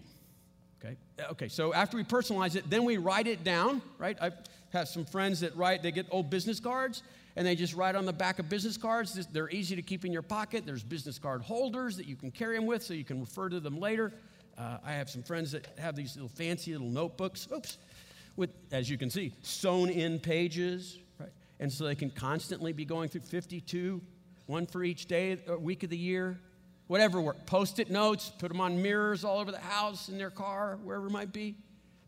Okay? 1.20 1.48
So 1.48 1.72
after 1.72 1.96
we 1.96 2.04
personalize 2.04 2.56
it, 2.56 2.68
then 2.68 2.84
we 2.84 2.96
write 2.96 3.26
it 3.26 3.44
down, 3.44 3.82
right? 3.98 4.16
I 4.20 4.32
have 4.72 4.88
some 4.88 5.04
friends 5.04 5.40
that 5.40 5.56
write, 5.56 5.82
they 5.82 5.92
get 5.92 6.06
old 6.10 6.30
business 6.30 6.60
cards 6.60 7.02
and 7.36 7.46
they 7.46 7.54
just 7.54 7.74
write 7.74 7.94
on 7.94 8.04
the 8.04 8.12
back 8.12 8.38
of 8.38 8.48
business 8.48 8.76
cards. 8.76 9.26
They're 9.32 9.50
easy 9.50 9.76
to 9.76 9.82
keep 9.82 10.04
in 10.04 10.12
your 10.12 10.22
pocket. 10.22 10.64
There's 10.66 10.82
business 10.82 11.18
card 11.18 11.42
holders 11.42 11.96
that 11.96 12.06
you 12.06 12.16
can 12.16 12.30
carry 12.30 12.56
them 12.56 12.66
with 12.66 12.82
so 12.82 12.94
you 12.94 13.04
can 13.04 13.20
refer 13.20 13.48
to 13.48 13.60
them 13.60 13.78
later. 13.78 14.12
Uh, 14.56 14.78
I 14.84 14.92
have 14.92 15.10
some 15.10 15.22
friends 15.22 15.50
that 15.52 15.66
have 15.78 15.96
these 15.96 16.14
little 16.14 16.28
fancy 16.28 16.72
little 16.72 16.88
notebooks, 16.88 17.48
oops, 17.52 17.78
with, 18.36 18.50
as 18.70 18.88
you 18.88 18.96
can 18.96 19.10
see, 19.10 19.32
sewn 19.42 19.90
in 19.90 20.20
pages, 20.20 20.98
right? 21.18 21.30
and 21.58 21.72
so 21.72 21.84
they 21.84 21.96
can 21.96 22.10
constantly 22.10 22.72
be 22.72 22.84
going 22.84 23.08
through 23.08 23.22
52, 23.22 24.00
one 24.46 24.66
for 24.66 24.84
each 24.84 25.06
day, 25.06 25.38
week 25.58 25.82
of 25.82 25.90
the 25.90 25.96
year, 25.96 26.38
whatever 26.86 27.20
work. 27.20 27.46
Post 27.46 27.78
it 27.78 27.90
notes, 27.90 28.30
put 28.38 28.48
them 28.48 28.60
on 28.60 28.80
mirrors 28.80 29.24
all 29.24 29.38
over 29.38 29.50
the 29.50 29.58
house, 29.58 30.08
in 30.08 30.18
their 30.18 30.30
car, 30.30 30.78
wherever 30.82 31.06
it 31.06 31.10
might 31.10 31.32
be. 31.32 31.56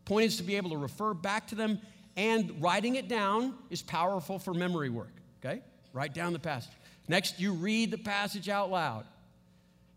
Point 0.05 0.25
is 0.25 0.37
to 0.37 0.43
be 0.43 0.55
able 0.55 0.69
to 0.71 0.77
refer 0.77 1.13
back 1.13 1.47
to 1.47 1.55
them, 1.55 1.79
and 2.15 2.61
writing 2.61 2.95
it 2.95 3.07
down 3.07 3.55
is 3.69 3.81
powerful 3.81 4.39
for 4.39 4.53
memory 4.53 4.89
work, 4.89 5.13
okay? 5.43 5.61
Write 5.93 6.13
down 6.13 6.33
the 6.33 6.39
passage. 6.39 6.73
Next, 7.07 7.39
you 7.39 7.53
read 7.53 7.91
the 7.91 7.97
passage 7.97 8.49
out 8.49 8.69
loud. 8.69 9.05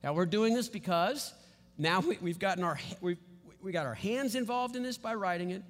Now, 0.03 0.13
we're 0.15 0.27
doing 0.27 0.55
this 0.55 0.69
because 0.69 1.33
now 1.79 2.01
we, 2.01 2.17
have 2.31 2.39
gotten 2.39 2.65
our, 2.65 2.79
we've, 3.01 3.19
we 3.63 3.73
got 3.73 3.87
our 3.87 3.95
hands 3.95 4.35
involved 4.35 4.77
in 4.77 4.83
this 4.83 4.97
by 4.99 5.15
writing 5.15 5.51
it 5.51 5.63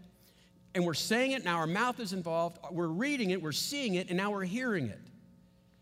and 0.75 0.87
we're 0.87 0.95
saying 0.95 1.33
it, 1.33 1.45
now 1.45 1.57
our 1.57 1.67
mouth 1.67 1.99
is 1.99 2.13
involved, 2.13 2.59
we're 2.71 2.87
reading 2.87 3.31
it, 3.31 3.43
we're 3.43 3.53
seeing 3.53 3.95
it, 3.95 4.09
and 4.09 4.17
now 4.17 4.31
we're 4.31 4.45
hearing 4.45 4.87
it. 4.87 5.01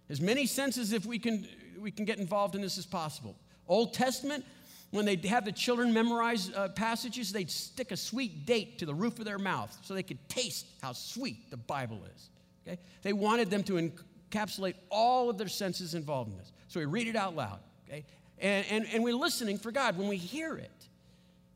As 0.09 0.21
many 0.21 0.47
senses 0.47 0.93
if 0.93 1.05
we 1.05 1.19
can, 1.19 1.47
we 1.81 1.91
can 1.91 2.05
get 2.05 2.19
involved 2.19 2.55
in 2.55 2.61
this 2.61 2.79
as 2.79 2.87
possible. 2.87 3.37
Old 3.67 3.95
Testament, 3.95 4.45
when 4.91 5.05
they'd 5.05 5.25
have 5.27 5.45
the 5.45 5.53
children 5.53 5.93
memorize 5.93 6.51
uh, 6.55 6.69
passages, 6.69 7.33
they'd 7.33 7.51
stick 7.51 7.93
a 7.93 7.97
sweet 7.97 8.47
date 8.47 8.79
to 8.79 8.87
the 8.87 8.95
roof 8.95 9.19
of 9.19 9.25
their 9.25 9.39
mouth 9.39 9.77
so 9.83 9.95
they 9.95 10.03
could 10.03 10.27
taste 10.29 10.67
how 10.83 10.93
sweet 10.93 11.51
the 11.51 11.57
Bible 11.57 12.01
is. 12.15 12.31
Okay? 12.67 12.79
They 13.03 13.13
wanted 13.13 13.51
them 13.51 13.63
to 13.65 13.75
encapsulate 14.31 14.75
all 14.91 15.29
of 15.29 15.37
their 15.37 15.49
senses 15.49 15.95
involved 15.95 16.31
in 16.31 16.39
this. 16.39 16.53
So 16.69 16.81
we 16.81 16.87
read 16.87 17.07
it 17.07 17.17
out 17.17 17.37
loud. 17.37 17.61
Okay? 17.89 18.05
And, 18.39 18.67
and, 18.71 18.87
and 18.93 19.05
we're 19.05 19.15
listening 19.15 19.59
for 19.59 19.71
God. 19.73 19.99
When 19.99 20.09
we 20.09 20.17
hear 20.17 20.57
it, 20.57 20.71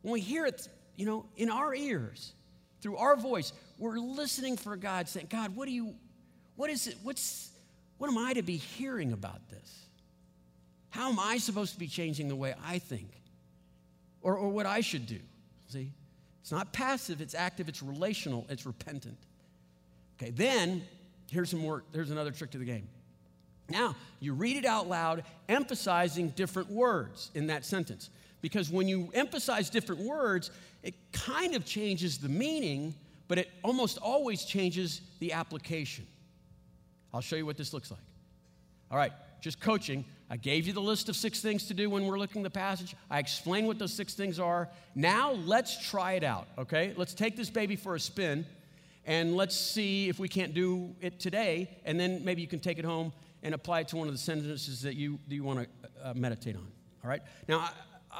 when 0.02 0.12
we 0.12 0.20
hear 0.20 0.44
it, 0.44 0.68
you 0.96 1.06
know, 1.06 1.24
in 1.36 1.50
our 1.50 1.74
ears, 1.74 2.32
through 2.80 2.96
our 2.96 3.16
voice, 3.16 3.52
we're 3.78 3.98
listening 3.98 4.56
for 4.56 4.76
God 4.76 5.08
saying, 5.08 5.28
God, 5.30 5.56
what 5.56 5.66
do 5.66 5.72
you, 5.72 5.94
what 6.56 6.68
is 6.68 6.86
it, 6.86 6.96
what's, 7.02 7.50
what 7.98 8.10
am 8.10 8.18
I 8.18 8.34
to 8.34 8.42
be 8.42 8.56
hearing 8.56 9.12
about 9.12 9.48
this? 9.48 9.86
How 10.92 11.08
am 11.10 11.18
I 11.18 11.38
supposed 11.38 11.72
to 11.72 11.78
be 11.78 11.88
changing 11.88 12.28
the 12.28 12.36
way 12.36 12.54
I 12.64 12.78
think? 12.78 13.08
Or, 14.20 14.36
or 14.36 14.50
what 14.50 14.66
I 14.66 14.82
should 14.82 15.06
do? 15.06 15.18
See? 15.68 15.90
It's 16.42 16.52
not 16.52 16.72
passive, 16.72 17.22
it's 17.22 17.34
active, 17.34 17.68
it's 17.68 17.82
relational, 17.82 18.46
it's 18.50 18.66
repentant. 18.66 19.16
Okay, 20.20 20.30
then 20.30 20.82
here's 21.30 21.48
some 21.48 21.60
more, 21.60 21.82
here's 21.94 22.10
another 22.10 22.30
trick 22.30 22.50
to 22.50 22.58
the 22.58 22.66
game. 22.66 22.88
Now, 23.70 23.96
you 24.20 24.34
read 24.34 24.56
it 24.56 24.66
out 24.66 24.86
loud, 24.86 25.24
emphasizing 25.48 26.28
different 26.30 26.70
words 26.70 27.30
in 27.34 27.46
that 27.46 27.64
sentence. 27.64 28.10
Because 28.42 28.68
when 28.68 28.86
you 28.86 29.08
emphasize 29.14 29.70
different 29.70 30.02
words, 30.02 30.50
it 30.82 30.94
kind 31.12 31.54
of 31.54 31.64
changes 31.64 32.18
the 32.18 32.28
meaning, 32.28 32.94
but 33.28 33.38
it 33.38 33.50
almost 33.62 33.96
always 33.96 34.44
changes 34.44 35.00
the 35.20 35.32
application. 35.32 36.06
I'll 37.14 37.22
show 37.22 37.36
you 37.36 37.46
what 37.46 37.56
this 37.56 37.72
looks 37.72 37.90
like. 37.90 38.00
All 38.90 38.98
right, 38.98 39.12
just 39.40 39.58
coaching. 39.58 40.04
I 40.32 40.38
gave 40.38 40.66
you 40.66 40.72
the 40.72 40.80
list 40.80 41.10
of 41.10 41.16
six 41.16 41.42
things 41.42 41.66
to 41.66 41.74
do 41.74 41.90
when 41.90 42.06
we're 42.06 42.18
looking 42.18 42.42
the 42.42 42.48
passage. 42.48 42.96
I 43.10 43.18
explained 43.18 43.66
what 43.66 43.78
those 43.78 43.92
six 43.92 44.14
things 44.14 44.38
are. 44.38 44.70
Now 44.94 45.32
let's 45.32 45.90
try 45.90 46.12
it 46.12 46.24
out, 46.24 46.48
okay? 46.56 46.94
Let's 46.96 47.12
take 47.12 47.36
this 47.36 47.50
baby 47.50 47.76
for 47.76 47.96
a 47.96 48.00
spin 48.00 48.46
and 49.04 49.36
let's 49.36 49.54
see 49.54 50.08
if 50.08 50.18
we 50.18 50.28
can't 50.28 50.54
do 50.54 50.96
it 51.02 51.20
today, 51.20 51.68
and 51.84 52.00
then 52.00 52.24
maybe 52.24 52.40
you 52.40 52.48
can 52.48 52.60
take 52.60 52.78
it 52.78 52.84
home 52.86 53.12
and 53.42 53.54
apply 53.54 53.80
it 53.80 53.88
to 53.88 53.98
one 53.98 54.08
of 54.08 54.14
the 54.14 54.18
sentences 54.18 54.80
that 54.80 54.94
you, 54.94 55.18
that 55.28 55.34
you 55.34 55.44
want 55.44 55.68
to 55.68 56.08
uh, 56.08 56.14
meditate 56.14 56.56
on. 56.56 56.66
All 57.04 57.10
right? 57.10 57.20
Now, 57.46 57.68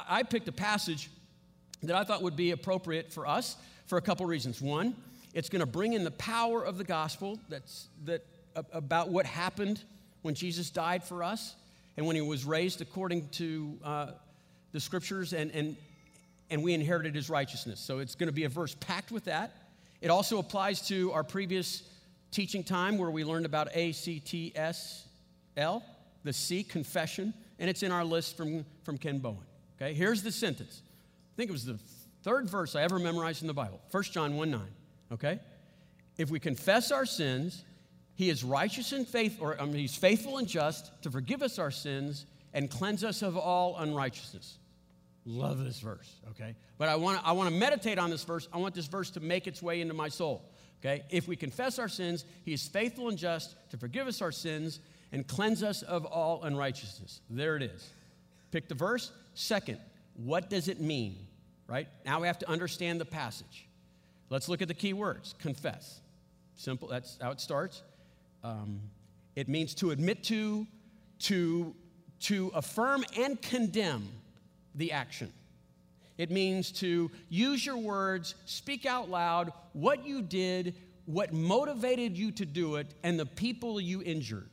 I 0.07 0.21
picked 0.21 0.47
a 0.47 0.51
passage 0.51 1.09
that 1.81 1.95
I 1.95 2.03
thought 2.03 2.21
would 2.21 2.35
be 2.35 2.51
appropriate 2.51 3.11
for 3.11 3.25
us 3.25 3.57
for 3.87 3.97
a 3.97 4.01
couple 4.01 4.27
reasons. 4.27 4.61
One, 4.61 4.95
It's 5.33 5.49
going 5.49 5.61
to 5.61 5.65
bring 5.65 5.93
in 5.93 6.03
the 6.03 6.11
power 6.11 6.63
of 6.63 6.77
the 6.77 6.83
gospel 6.83 7.39
that's, 7.49 7.87
that, 8.05 8.23
about 8.71 9.09
what 9.09 9.25
happened 9.25 9.81
when 10.21 10.35
Jesus 10.35 10.69
died 10.69 11.03
for 11.03 11.23
us 11.23 11.55
and 11.97 12.05
when 12.05 12.15
he 12.15 12.21
was 12.21 12.45
raised 12.45 12.81
according 12.81 13.29
to 13.29 13.79
uh, 13.83 14.07
the 14.71 14.79
scriptures, 14.79 15.33
and, 15.33 15.51
and, 15.51 15.75
and 16.49 16.63
we 16.63 16.73
inherited 16.73 17.15
his 17.15 17.29
righteousness. 17.29 17.79
So 17.79 17.99
it's 17.99 18.15
going 18.15 18.27
to 18.27 18.33
be 18.33 18.45
a 18.45 18.49
verse 18.49 18.75
packed 18.79 19.11
with 19.11 19.25
that. 19.25 19.55
It 20.01 20.09
also 20.09 20.39
applies 20.39 20.87
to 20.87 21.11
our 21.13 21.23
previous 21.23 21.83
teaching 22.31 22.63
time 22.63 22.97
where 22.97 23.11
we 23.11 23.23
learned 23.23 23.45
about 23.45 23.69
A 23.73 23.91
C 23.91 24.19
T 24.19 24.51
S 24.55 25.07
L, 25.55 25.83
the 26.23 26.33
C, 26.33 26.63
confession, 26.63 27.33
and 27.59 27.69
it's 27.69 27.83
in 27.83 27.91
our 27.91 28.03
list 28.03 28.35
from, 28.35 28.65
from 28.83 28.97
Ken 28.97 29.19
Boa. 29.19 29.37
Okay, 29.77 29.93
here's 29.93 30.23
the 30.23 30.31
sentence. 30.31 30.81
I 30.85 31.35
think 31.37 31.49
it 31.49 31.53
was 31.53 31.65
the 31.65 31.79
third 32.23 32.49
verse 32.49 32.75
I 32.75 32.83
ever 32.83 32.99
memorized 32.99 33.41
in 33.41 33.47
the 33.47 33.53
Bible 33.53 33.79
1 33.91 34.03
John 34.03 34.35
1 34.35 34.51
9. 34.51 34.61
Okay? 35.13 35.39
If 36.17 36.29
we 36.29 36.39
confess 36.39 36.91
our 36.91 37.05
sins, 37.05 37.63
he 38.15 38.29
is 38.29 38.43
righteous 38.43 38.91
and 38.91 39.07
faithful, 39.07 39.47
or 39.47 39.61
I 39.61 39.65
mean, 39.65 39.75
he's 39.75 39.95
faithful 39.95 40.37
and 40.37 40.47
just 40.47 40.91
to 41.03 41.11
forgive 41.11 41.41
us 41.41 41.57
our 41.57 41.71
sins 41.71 42.25
and 42.53 42.69
cleanse 42.69 43.03
us 43.03 43.21
of 43.21 43.37
all 43.37 43.77
unrighteousness. 43.77 44.57
Love 45.25 45.63
this 45.63 45.79
verse, 45.79 46.13
okay? 46.31 46.55
But 46.77 46.89
I 46.89 46.95
want 46.95 47.19
to 47.19 47.25
I 47.25 47.31
want 47.31 47.49
to 47.49 47.55
meditate 47.55 47.97
on 47.97 48.09
this 48.09 48.23
verse. 48.23 48.47
I 48.51 48.57
want 48.57 48.75
this 48.75 48.87
verse 48.87 49.09
to 49.11 49.19
make 49.19 49.47
its 49.47 49.63
way 49.63 49.81
into 49.81 49.93
my 49.93 50.09
soul. 50.09 50.49
Okay? 50.83 51.03
If 51.09 51.29
we 51.29 51.37
confess 51.37 51.79
our 51.79 51.87
sins, 51.87 52.25
he 52.43 52.53
is 52.53 52.67
faithful 52.67 53.07
and 53.07 53.17
just 53.17 53.55
to 53.69 53.77
forgive 53.77 54.07
us 54.07 54.21
our 54.21 54.33
sins 54.33 54.81
and 55.13 55.25
cleanse 55.25 55.63
us 55.63 55.81
of 55.81 56.05
all 56.05 56.43
unrighteousness. 56.43 57.21
There 57.29 57.55
it 57.55 57.63
is. 57.63 57.89
Pick 58.51 58.67
the 58.67 58.75
verse. 58.75 59.11
Second, 59.33 59.79
what 60.15 60.49
does 60.49 60.67
it 60.67 60.81
mean? 60.81 61.15
Right? 61.67 61.87
Now 62.05 62.19
we 62.19 62.27
have 62.27 62.39
to 62.39 62.49
understand 62.49 62.99
the 62.99 63.05
passage. 63.05 63.67
Let's 64.29 64.49
look 64.49 64.61
at 64.61 64.67
the 64.67 64.73
key 64.73 64.91
words. 64.91 65.35
Confess. 65.39 66.01
Simple, 66.55 66.89
that's 66.89 67.17
how 67.21 67.31
it 67.31 67.39
starts. 67.39 67.81
Um, 68.43 68.81
it 69.35 69.47
means 69.47 69.73
to 69.75 69.91
admit 69.91 70.23
to, 70.25 70.67
to, 71.19 71.73
to 72.21 72.51
affirm 72.53 73.05
and 73.17 73.41
condemn 73.41 74.07
the 74.75 74.91
action. 74.91 75.31
It 76.17 76.29
means 76.29 76.71
to 76.73 77.09
use 77.29 77.65
your 77.65 77.77
words, 77.77 78.35
speak 78.45 78.85
out 78.85 79.09
loud 79.09 79.51
what 79.73 80.05
you 80.05 80.21
did, 80.21 80.75
what 81.05 81.33
motivated 81.33 82.17
you 82.17 82.31
to 82.31 82.45
do 82.45 82.75
it, 82.75 82.87
and 83.03 83.19
the 83.19 83.25
people 83.25 83.81
you 83.81 84.03
injured. 84.03 84.49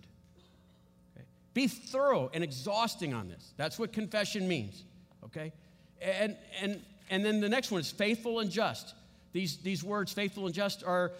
Okay? 1.15 1.27
Be 1.53 1.69
thorough 1.69 2.31
and 2.33 2.43
exhausting 2.43 3.13
on 3.13 3.29
this. 3.29 3.53
That's 3.57 3.79
what 3.79 3.93
confession 3.93 4.49
means. 4.49 4.85
Okay? 5.27 5.53
And, 6.01 6.37
and, 6.63 6.81
and 7.11 7.25
then 7.25 7.41
the 7.41 7.49
next 7.49 7.71
one 7.71 7.81
is 7.81 7.91
faithful 7.91 8.41
and 8.41 8.51
just. 8.51 8.95
These, 9.33 9.59
these 9.59 9.85
words, 9.85 10.13
faithful 10.13 10.47
and 10.47 10.55
just, 10.55 10.83
are 10.83 11.13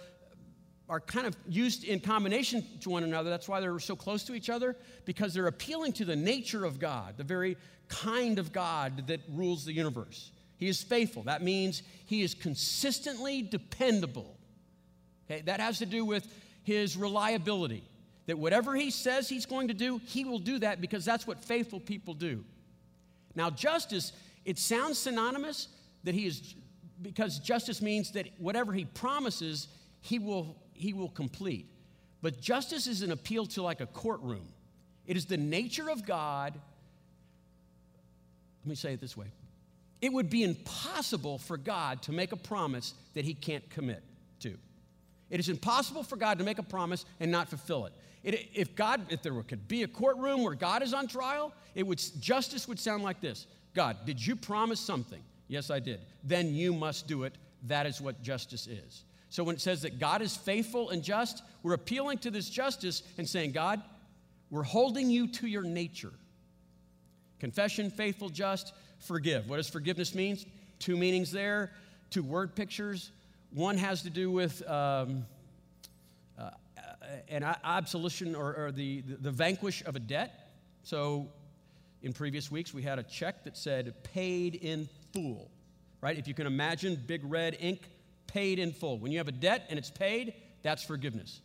are 0.91 1.01
kind 1.01 1.27
of 1.27 1.37
used 1.49 1.85
in 1.85 2.01
combination 2.01 2.67
to 2.81 2.91
one 2.91 3.05
another. 3.05 3.31
That's 3.31 3.49
why 3.49 3.61
they're 3.61 3.79
so 3.79 3.95
close 3.95 4.25
to 4.25 4.35
each 4.35 4.51
other, 4.51 4.77
because 5.05 5.33
they're 5.33 5.47
appealing 5.47 5.93
to 5.95 6.05
the 6.05 6.17
nature 6.17 6.65
of 6.65 6.81
God, 6.81 7.17
the 7.17 7.25
very 7.25 7.57
kind 7.89 8.41
of 8.41 8.53
God 8.53 9.07
that 9.07 9.21
rules 9.33 9.65
the 9.65 9.73
universe. 9.73 10.33
He 10.57 10.69
is 10.69 10.83
faithful. 10.83 11.23
That 11.23 11.43
means 11.43 11.85
he 12.07 12.23
is 12.23 12.35
consistently 12.35 13.41
dependable. 13.41 14.37
Okay, 15.31 15.43
that 15.43 15.61
has 15.61 15.79
to 15.79 15.87
do 15.87 16.05
with 16.05 16.27
his 16.65 16.97
reliability. 16.97 17.85
That 18.27 18.39
whatever 18.39 18.75
he 18.75 18.91
says 18.91 19.29
he's 19.29 19.47
going 19.47 19.69
to 19.69 19.75
do, 19.75 20.01
he 20.05 20.25
will 20.25 20.41
do 20.41 20.59
that 20.59 20.81
because 20.81 21.05
that's 21.05 21.27
what 21.27 21.39
faithful 21.39 21.81
people 21.81 22.15
do. 22.15 22.45
Now, 23.37 23.49
justice, 23.49 24.13
it 24.45 24.59
sounds 24.59 24.99
synonymous 24.99 25.69
that 26.03 26.15
he 26.15 26.27
is, 26.27 26.57
because 27.01 27.39
justice 27.39 27.81
means 27.81 28.11
that 28.13 28.27
whatever 28.39 28.73
he 28.73 28.85
promises, 28.87 29.69
he 30.01 30.19
will 30.19 30.57
he 30.81 30.93
will 30.93 31.09
complete. 31.09 31.67
But 32.23 32.41
justice 32.41 32.87
is 32.87 33.03
an 33.03 33.13
appeal 33.13 33.47
to 33.47 33.63
like 33.63 33.81
a 33.81 33.87
courtroom. 33.87 34.49
It 35.07 35.17
is 35.17 35.27
the 35.27 35.37
nature 35.37 35.91
of 35.91 36.07
God. 36.07 36.55
Let 38.63 38.69
me 38.69 38.75
say 38.75 38.93
it 38.93 39.01
this 39.01 39.17
way 39.17 39.27
it 40.01 40.13
would 40.13 40.31
be 40.31 40.43
impossible 40.43 41.39
for 41.39 41.59
God 41.59 42.03
to 42.03 42.13
make 42.13 42.33
a 42.33 42.37
promise 42.37 42.95
that 43.15 43.25
he 43.25 43.35
can't 43.35 43.69
commit 43.71 44.03
to. 44.41 44.57
It 45.29 45.39
is 45.39 45.49
impossible 45.49 46.03
for 46.03 46.17
God 46.17 46.39
to 46.39 46.45
make 46.45 46.59
a 46.59 46.63
promise 46.63 47.05
and 47.21 47.31
not 47.31 47.49
fulfill 47.49 47.87
it. 47.87 47.93
it 48.23 48.49
if 48.55 48.75
God, 48.75 49.01
if 49.11 49.23
there 49.23 49.35
could 49.43 49.69
be 49.69 49.83
a 49.83 49.89
courtroom 49.89 50.43
where 50.43 50.55
God 50.55 50.83
is 50.83 50.95
on 50.95 51.07
trial, 51.07 51.53
it 51.75 51.87
would 51.87 52.03
justice 52.19 52.67
would 52.67 52.79
sound 52.79 53.03
like 53.03 53.21
this: 53.21 53.47
God, 53.75 53.99
did 54.07 54.25
you 54.25 54.37
promise 54.37 54.81
something? 54.81 55.23
Yes, 55.49 55.71
I 55.71 55.81
did. 55.81 56.01
Then 56.25 56.55
you 56.55 56.73
must 56.73 57.07
do 57.07 57.25
it. 57.25 57.35
That 57.65 57.87
is 57.87 58.01
what 58.01 58.23
justice 58.23 58.67
is. 58.67 59.05
So 59.31 59.45
when 59.45 59.55
it 59.55 59.61
says 59.61 59.83
that 59.83 59.99
God 60.01 60.23
is 60.23 60.37
faithful 60.37 60.91
and 60.91 61.03
just, 61.03 61.43
we're 61.63 61.75
appealing 61.75 62.19
to 62.19 62.31
this 62.31 62.51
justice 62.51 63.03
and 63.17 63.29
saying, 63.29 63.53
God, 63.53 63.81
we're 64.51 64.65
holding 64.65 65.09
you 65.09 65.29
to 65.29 65.47
your 65.47 65.63
nature. 65.63 66.13
Confession, 67.39 67.91
faithful, 67.91 68.29
just, 68.29 68.75
forgive. 68.99 69.49
What 69.49 69.57
does 69.57 69.69
forgiveness 69.69 70.15
mean? 70.17 70.37
Two 70.81 70.97
meanings 70.97 71.31
there, 71.31 71.71
two 72.11 72.25
word 72.25 72.57
pictures. 72.57 73.13
One 73.53 73.79
has 73.79 74.03
to 74.03 74.11
do 74.11 74.33
with 74.33 74.69
um, 74.69 75.25
uh, 76.37 76.51
an 77.29 77.45
absolution 77.65 78.35
or, 78.35 78.55
or 78.57 78.73
the, 78.73 79.03
the 79.03 79.31
vanquish 79.31 79.85
of 79.85 79.95
a 79.95 80.01
debt. 80.01 80.51
So 80.83 81.29
in 82.03 82.13
previous 82.13 82.51
weeks, 82.51 82.75
we 82.75 82.83
had 82.83 82.99
a 82.99 83.05
check 83.05 83.45
that 83.45 83.57
said 83.57 83.95
paid 84.03 84.57
in 84.57 84.89
full, 85.13 85.51
right? 86.01 86.19
If 86.19 86.27
you 86.27 86.35
can 86.35 86.49
imagine 86.49 87.01
big 87.07 87.23
red 87.25 87.57
ink 87.61 87.89
paid 88.33 88.59
in 88.59 88.73
full. 88.73 88.99
When 88.99 89.13
you 89.13 89.19
have 89.19 89.29
a 89.29 89.33
debt 89.33 89.67
and 89.71 89.79
it's 89.79 89.91
paid, 89.91 90.35
that's 90.63 90.83
forgiveness. 90.83 91.41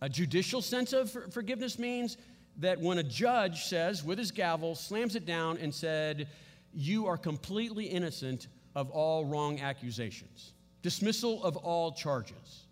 A 0.00 0.08
judicial 0.08 0.60
sense 0.60 0.92
of 0.92 1.10
forgiveness 1.32 1.78
means 1.78 2.16
that 2.58 2.80
when 2.80 2.98
a 2.98 3.02
judge 3.02 3.64
says 3.64 4.04
with 4.04 4.18
his 4.18 4.30
gavel, 4.30 4.74
slams 4.74 5.16
it 5.16 5.26
down, 5.26 5.58
and 5.58 5.74
said, 5.74 6.28
You 6.74 7.06
are 7.06 7.16
completely 7.16 7.84
innocent 7.84 8.48
of 8.74 8.90
all 8.90 9.24
wrong 9.24 9.60
accusations, 9.60 10.52
dismissal 10.82 11.42
of 11.44 11.56
all 11.56 11.92
charges. 11.92 12.66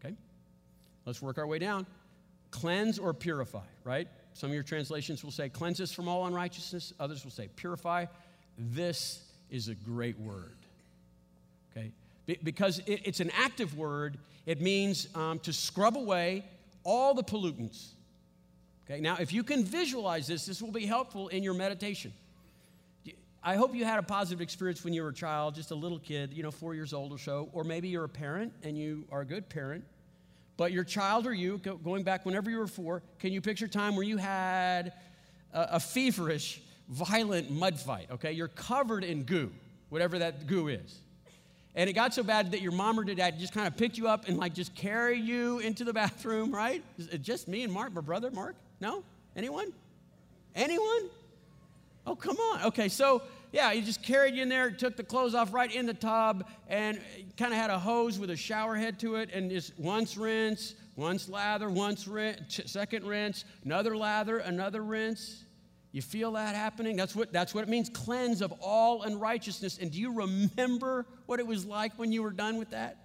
Okay? 0.00 0.14
Let's 1.04 1.22
work 1.22 1.38
our 1.38 1.46
way 1.46 1.58
down. 1.58 1.86
Cleanse 2.50 2.98
or 2.98 3.12
purify, 3.12 3.66
right? 3.84 4.08
Some 4.34 4.50
of 4.50 4.54
your 4.54 4.62
translations 4.62 5.22
will 5.22 5.30
say, 5.30 5.48
Cleanse 5.48 5.80
us 5.80 5.92
from 5.92 6.08
all 6.08 6.26
unrighteousness. 6.26 6.92
Others 6.98 7.24
will 7.24 7.30
say, 7.30 7.48
Purify. 7.56 8.06
This 8.56 9.22
is 9.50 9.68
a 9.68 9.74
great 9.74 10.18
word. 10.18 10.56
Okay? 11.70 11.92
Because 12.42 12.82
it's 12.86 13.20
an 13.20 13.30
active 13.36 13.76
word. 13.76 14.18
It 14.46 14.60
means 14.60 15.08
um, 15.14 15.38
to 15.40 15.52
scrub 15.52 15.96
away 15.96 16.44
all 16.84 17.14
the 17.14 17.22
pollutants. 17.22 17.88
Okay, 18.84 19.00
now 19.00 19.16
if 19.18 19.32
you 19.32 19.42
can 19.42 19.64
visualize 19.64 20.26
this, 20.26 20.46
this 20.46 20.62
will 20.62 20.72
be 20.72 20.86
helpful 20.86 21.28
in 21.28 21.42
your 21.42 21.54
meditation. 21.54 22.12
I 23.42 23.56
hope 23.56 23.74
you 23.74 23.84
had 23.84 23.98
a 23.98 24.02
positive 24.02 24.40
experience 24.40 24.82
when 24.84 24.92
you 24.92 25.02
were 25.02 25.10
a 25.10 25.14
child, 25.14 25.54
just 25.54 25.70
a 25.70 25.74
little 25.74 25.98
kid, 25.98 26.32
you 26.32 26.42
know, 26.42 26.50
four 26.50 26.74
years 26.74 26.92
old 26.92 27.12
or 27.12 27.18
so, 27.18 27.48
or 27.52 27.64
maybe 27.64 27.88
you're 27.88 28.04
a 28.04 28.08
parent 28.08 28.52
and 28.62 28.76
you 28.76 29.04
are 29.12 29.20
a 29.20 29.24
good 29.24 29.48
parent. 29.48 29.84
But 30.56 30.72
your 30.72 30.82
child 30.84 31.26
or 31.26 31.32
you, 31.32 31.58
going 31.58 32.02
back 32.02 32.26
whenever 32.26 32.50
you 32.50 32.58
were 32.58 32.66
four, 32.66 33.02
can 33.20 33.32
you 33.32 33.40
picture 33.40 33.68
time 33.68 33.94
where 33.94 34.04
you 34.04 34.16
had 34.16 34.92
a, 35.52 35.68
a 35.72 35.80
feverish, 35.80 36.60
violent 36.88 37.50
mud 37.50 37.78
fight? 37.78 38.08
Okay, 38.10 38.32
you're 38.32 38.48
covered 38.48 39.04
in 39.04 39.22
goo, 39.22 39.52
whatever 39.88 40.18
that 40.18 40.46
goo 40.46 40.66
is. 40.68 40.98
And 41.78 41.88
it 41.88 41.92
got 41.92 42.12
so 42.12 42.24
bad 42.24 42.50
that 42.50 42.60
your 42.60 42.72
mom 42.72 42.98
or 42.98 43.04
dad 43.04 43.38
just 43.38 43.54
kind 43.54 43.68
of 43.68 43.76
picked 43.76 43.96
you 43.96 44.08
up 44.08 44.26
and 44.26 44.36
like 44.36 44.52
just 44.52 44.74
carry 44.74 45.16
you 45.16 45.60
into 45.60 45.84
the 45.84 45.92
bathroom, 46.02 46.52
right? 46.52 46.82
Just 47.22 47.46
me 47.46 47.62
and 47.62 47.72
Mark, 47.72 47.92
my 47.92 48.00
brother, 48.00 48.32
Mark? 48.32 48.56
No? 48.80 49.04
Anyone? 49.36 49.72
Anyone? 50.56 51.08
Oh, 52.04 52.16
come 52.16 52.36
on. 52.36 52.64
Okay, 52.64 52.88
so 52.88 53.22
yeah, 53.52 53.72
he 53.72 53.80
just 53.80 54.02
carried 54.02 54.34
you 54.34 54.42
in 54.42 54.48
there, 54.48 54.72
took 54.72 54.96
the 54.96 55.04
clothes 55.04 55.36
off 55.36 55.54
right 55.54 55.72
in 55.72 55.86
the 55.86 55.94
tub, 55.94 56.48
and 56.66 57.00
kind 57.36 57.52
of 57.52 57.58
had 57.60 57.70
a 57.70 57.78
hose 57.78 58.18
with 58.18 58.30
a 58.30 58.36
shower 58.36 58.74
head 58.74 58.98
to 58.98 59.14
it, 59.14 59.30
and 59.32 59.48
just 59.48 59.78
once 59.78 60.16
rinse, 60.16 60.74
once 60.96 61.28
lather, 61.28 61.70
once 61.70 62.08
rinse, 62.08 62.60
second 62.66 63.06
rinse, 63.06 63.44
another 63.64 63.96
lather, 63.96 64.38
another 64.38 64.82
rinse. 64.82 65.44
You 65.98 66.02
feel 66.02 66.30
that 66.34 66.54
happening? 66.54 66.94
That's 66.94 67.16
what, 67.16 67.32
that's 67.32 67.52
what 67.52 67.64
it 67.64 67.68
means 67.68 67.88
cleanse 67.88 68.40
of 68.40 68.52
all 68.60 69.02
unrighteousness. 69.02 69.78
And 69.78 69.90
do 69.90 69.98
you 69.98 70.12
remember 70.12 71.04
what 71.26 71.40
it 71.40 71.46
was 71.48 71.66
like 71.66 71.92
when 71.98 72.12
you 72.12 72.22
were 72.22 72.30
done 72.30 72.56
with 72.56 72.70
that? 72.70 72.98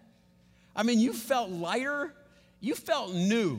I 0.76 0.84
mean, 0.84 1.00
you 1.00 1.12
felt 1.12 1.50
lighter, 1.50 2.14
you 2.60 2.76
felt 2.76 3.12
new. 3.12 3.58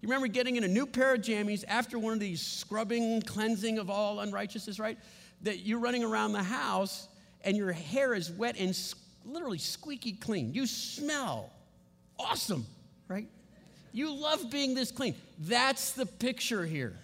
You 0.00 0.08
remember 0.08 0.28
getting 0.28 0.54
in 0.54 0.62
a 0.62 0.68
new 0.68 0.86
pair 0.86 1.14
of 1.14 1.20
jammies 1.22 1.64
after 1.66 1.98
one 1.98 2.12
of 2.12 2.20
these 2.20 2.40
scrubbing, 2.40 3.22
cleansing 3.22 3.78
of 3.78 3.90
all 3.90 4.20
unrighteousness, 4.20 4.78
right? 4.78 4.98
That 5.42 5.66
you're 5.66 5.80
running 5.80 6.04
around 6.04 6.30
the 6.30 6.44
house 6.44 7.08
and 7.42 7.56
your 7.56 7.72
hair 7.72 8.14
is 8.14 8.30
wet 8.30 8.54
and 8.56 8.72
literally 9.24 9.58
squeaky 9.58 10.12
clean. 10.12 10.54
You 10.54 10.64
smell 10.64 11.50
awesome, 12.20 12.64
right? 13.08 13.26
You 13.90 14.14
love 14.14 14.48
being 14.48 14.76
this 14.76 14.92
clean. 14.92 15.16
That's 15.40 15.90
the 15.90 16.06
picture 16.06 16.64
here. 16.64 16.96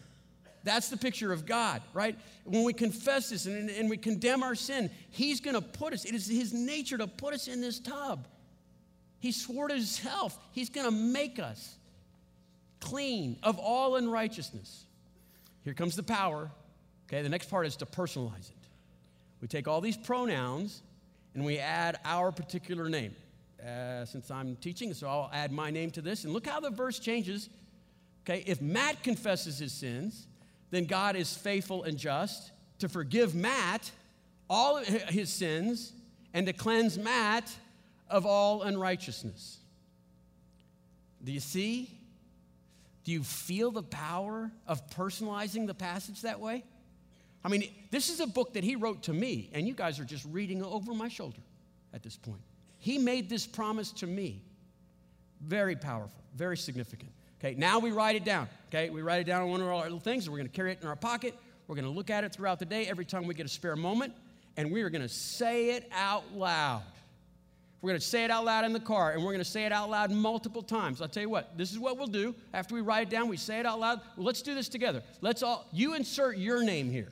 That's 0.64 0.88
the 0.88 0.96
picture 0.96 1.32
of 1.32 1.46
God, 1.46 1.82
right? 1.92 2.18
When 2.44 2.64
we 2.64 2.72
confess 2.72 3.30
this 3.30 3.46
and, 3.46 3.68
and 3.70 3.90
we 3.90 3.96
condemn 3.96 4.42
our 4.42 4.54
sin, 4.54 4.90
He's 5.10 5.40
going 5.40 5.54
to 5.54 5.60
put 5.60 5.92
us, 5.92 6.04
it 6.04 6.14
is 6.14 6.26
His 6.28 6.52
nature 6.52 6.98
to 6.98 7.06
put 7.06 7.34
us 7.34 7.48
in 7.48 7.60
this 7.60 7.80
tub. 7.80 8.26
He 9.18 9.32
swore 9.32 9.68
to 9.68 9.74
himself, 9.74 10.38
He's 10.52 10.68
going 10.68 10.86
to 10.86 10.92
make 10.92 11.38
us 11.38 11.76
clean 12.80 13.38
of 13.42 13.58
all 13.58 13.96
unrighteousness. 13.96 14.84
Here 15.64 15.74
comes 15.74 15.96
the 15.96 16.02
power. 16.02 16.50
Okay, 17.08 17.22
the 17.22 17.28
next 17.28 17.50
part 17.50 17.66
is 17.66 17.76
to 17.76 17.86
personalize 17.86 18.50
it. 18.50 18.56
We 19.40 19.48
take 19.48 19.68
all 19.68 19.80
these 19.80 19.96
pronouns 19.96 20.82
and 21.34 21.44
we 21.44 21.58
add 21.58 21.98
our 22.04 22.32
particular 22.32 22.88
name. 22.88 23.14
Uh, 23.64 24.04
since 24.04 24.28
I'm 24.28 24.56
teaching, 24.56 24.92
so 24.92 25.06
I'll 25.06 25.30
add 25.32 25.52
my 25.52 25.70
name 25.70 25.92
to 25.92 26.02
this. 26.02 26.24
And 26.24 26.32
look 26.32 26.48
how 26.48 26.58
the 26.58 26.70
verse 26.70 26.98
changes. 26.98 27.48
Okay, 28.24 28.42
if 28.44 28.60
Matt 28.60 29.04
confesses 29.04 29.56
his 29.56 29.72
sins, 29.72 30.26
then 30.72 30.86
God 30.86 31.14
is 31.14 31.36
faithful 31.36 31.84
and 31.84 31.96
just 31.96 32.50
to 32.78 32.88
forgive 32.88 33.34
Matt 33.34 33.92
all 34.50 34.78
his 34.78 35.30
sins 35.30 35.92
and 36.34 36.46
to 36.46 36.52
cleanse 36.52 36.98
Matt 36.98 37.54
of 38.08 38.26
all 38.26 38.62
unrighteousness. 38.62 39.58
Do 41.22 41.30
you 41.30 41.40
see? 41.40 41.90
Do 43.04 43.12
you 43.12 43.22
feel 43.22 43.70
the 43.70 43.82
power 43.82 44.50
of 44.66 44.88
personalizing 44.90 45.66
the 45.66 45.74
passage 45.74 46.22
that 46.22 46.40
way? 46.40 46.64
I 47.44 47.48
mean, 47.48 47.68
this 47.90 48.08
is 48.08 48.20
a 48.20 48.26
book 48.26 48.54
that 48.54 48.64
he 48.64 48.76
wrote 48.76 49.02
to 49.04 49.12
me, 49.12 49.50
and 49.52 49.68
you 49.68 49.74
guys 49.74 50.00
are 50.00 50.04
just 50.04 50.24
reading 50.30 50.64
over 50.64 50.94
my 50.94 51.08
shoulder 51.08 51.40
at 51.92 52.02
this 52.02 52.16
point. 52.16 52.40
He 52.78 52.98
made 52.98 53.28
this 53.28 53.46
promise 53.46 53.90
to 53.92 54.06
me. 54.06 54.40
Very 55.42 55.76
powerful, 55.76 56.22
very 56.34 56.56
significant. 56.56 57.10
Okay, 57.44 57.56
now 57.58 57.80
we 57.80 57.90
write 57.90 58.14
it 58.14 58.24
down. 58.24 58.48
Okay, 58.68 58.88
we 58.88 59.02
write 59.02 59.20
it 59.20 59.24
down 59.24 59.42
on 59.42 59.50
one 59.50 59.60
of 59.60 59.66
our 59.66 59.82
little 59.82 59.98
things, 59.98 60.26
and 60.26 60.32
we're 60.32 60.38
going 60.38 60.48
to 60.48 60.54
carry 60.54 60.70
it 60.70 60.78
in 60.80 60.86
our 60.86 60.94
pocket. 60.94 61.34
We're 61.66 61.74
going 61.74 61.86
to 61.86 61.90
look 61.90 62.08
at 62.08 62.22
it 62.22 62.32
throughout 62.32 62.60
the 62.60 62.64
day 62.64 62.86
every 62.86 63.04
time 63.04 63.26
we 63.26 63.34
get 63.34 63.46
a 63.46 63.48
spare 63.48 63.74
moment, 63.74 64.12
and 64.56 64.70
we 64.70 64.82
are 64.82 64.90
going 64.90 65.02
to 65.02 65.08
say 65.08 65.70
it 65.70 65.90
out 65.92 66.22
loud. 66.36 66.82
We're 67.80 67.90
going 67.90 68.00
to 68.00 68.06
say 68.06 68.22
it 68.22 68.30
out 68.30 68.44
loud 68.44 68.64
in 68.64 68.72
the 68.72 68.78
car, 68.78 69.10
and 69.10 69.24
we're 69.24 69.32
going 69.32 69.44
to 69.44 69.50
say 69.50 69.64
it 69.64 69.72
out 69.72 69.90
loud 69.90 70.12
multiple 70.12 70.62
times. 70.62 71.02
I'll 71.02 71.08
tell 71.08 71.24
you 71.24 71.28
what, 71.28 71.58
this 71.58 71.72
is 71.72 71.80
what 71.80 71.98
we'll 71.98 72.06
do. 72.06 72.32
After 72.54 72.76
we 72.76 72.80
write 72.80 73.08
it 73.08 73.10
down, 73.10 73.26
we 73.26 73.36
say 73.36 73.58
it 73.58 73.66
out 73.66 73.80
loud. 73.80 74.00
Well, 74.16 74.24
let's 74.24 74.42
do 74.42 74.54
this 74.54 74.68
together. 74.68 75.02
Let's 75.20 75.42
all, 75.42 75.66
you 75.72 75.94
insert 75.94 76.36
your 76.36 76.62
name 76.62 76.92
here. 76.92 77.10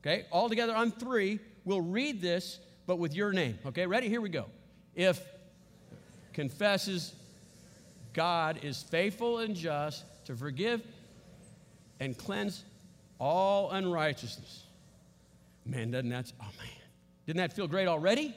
Okay, 0.00 0.24
all 0.30 0.48
together 0.48 0.74
on 0.74 0.90
three, 0.90 1.38
we'll 1.66 1.82
read 1.82 2.22
this, 2.22 2.60
but 2.86 2.98
with 2.98 3.14
your 3.14 3.30
name. 3.34 3.58
Okay, 3.66 3.86
ready? 3.86 4.08
Here 4.08 4.22
we 4.22 4.30
go. 4.30 4.46
If 4.94 5.22
confesses 6.32 7.12
God 8.16 8.60
is 8.62 8.82
faithful 8.82 9.38
and 9.38 9.54
just 9.54 10.04
to 10.24 10.34
forgive 10.34 10.80
and 12.00 12.16
cleanse 12.16 12.64
all 13.20 13.70
unrighteousness. 13.72 14.64
Man, 15.66 15.90
doesn't 15.90 16.08
that, 16.08 16.32
oh 16.40 16.44
man, 16.44 16.70
didn't 17.26 17.38
that 17.38 17.52
feel 17.52 17.68
great 17.68 17.86
already? 17.86 18.34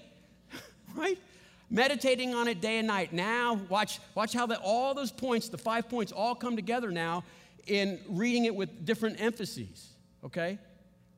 right? 0.95 1.17
Meditating 1.69 2.35
on 2.35 2.49
it 2.49 2.59
day 2.59 2.79
and 2.79 2.87
night. 2.87 3.13
Now, 3.13 3.61
watch, 3.69 4.01
watch 4.15 4.33
how 4.33 4.45
the, 4.45 4.59
all 4.59 4.93
those 4.93 5.13
points, 5.13 5.47
the 5.47 5.57
five 5.57 5.87
points, 5.87 6.11
all 6.11 6.35
come 6.35 6.57
together 6.57 6.91
now 6.91 7.23
in 7.65 8.01
reading 8.09 8.45
it 8.45 8.55
with 8.55 8.85
different 8.85 9.21
emphases, 9.21 9.91
okay? 10.25 10.59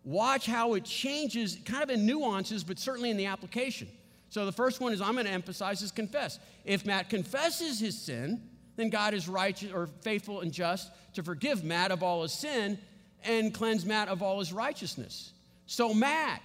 Watch 0.03 0.45
how 0.45 0.75
it 0.75 0.85
changes, 0.85 1.57
kind 1.65 1.81
of 1.81 1.89
in 1.89 2.05
nuances, 2.05 2.63
but 2.63 2.77
certainly 2.77 3.09
in 3.09 3.17
the 3.17 3.25
application. 3.25 3.87
So 4.31 4.45
the 4.45 4.51
first 4.53 4.79
one 4.79 4.93
is 4.93 5.01
I'm 5.01 5.13
going 5.13 5.25
to 5.25 5.31
emphasize 5.31 5.81
is 5.81 5.91
confess. 5.91 6.39
If 6.63 6.85
Matt 6.85 7.09
confesses 7.09 7.81
his 7.81 7.97
sin, 7.97 8.41
then 8.77 8.89
God 8.89 9.13
is 9.13 9.27
righteous 9.27 9.73
or 9.73 9.87
faithful 10.03 10.39
and 10.39 10.53
just 10.53 10.89
to 11.15 11.21
forgive 11.21 11.65
Matt 11.65 11.91
of 11.91 12.01
all 12.01 12.23
his 12.23 12.31
sin 12.31 12.79
and 13.25 13.53
cleanse 13.53 13.85
Matt 13.85 14.07
of 14.07 14.23
all 14.23 14.39
his 14.39 14.53
righteousness. 14.53 15.33
So, 15.65 15.93
Matt, 15.93 16.41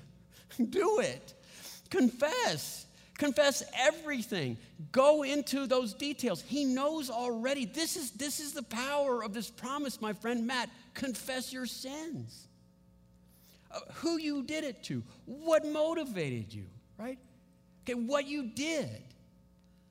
do 0.68 0.98
it. 0.98 1.32
Confess. 1.88 2.84
Confess 3.16 3.62
everything. 3.74 4.58
Go 4.92 5.22
into 5.22 5.66
those 5.66 5.94
details. 5.94 6.42
He 6.42 6.66
knows 6.66 7.08
already. 7.08 7.64
This 7.64 7.96
is, 7.96 8.10
this 8.10 8.38
is 8.38 8.52
the 8.52 8.64
power 8.64 9.24
of 9.24 9.32
this 9.32 9.48
promise, 9.48 9.98
my 9.98 10.12
friend 10.12 10.46
Matt. 10.46 10.68
Confess 10.92 11.54
your 11.54 11.64
sins. 11.64 12.48
Uh, 13.70 13.80
who 13.94 14.18
you 14.18 14.42
did 14.42 14.62
it 14.62 14.82
to, 14.84 15.02
what 15.24 15.66
motivated 15.66 16.52
you, 16.52 16.66
right? 16.98 17.18
Okay, 17.82 17.94
what 17.94 18.26
you 18.26 18.44
did 18.44 19.02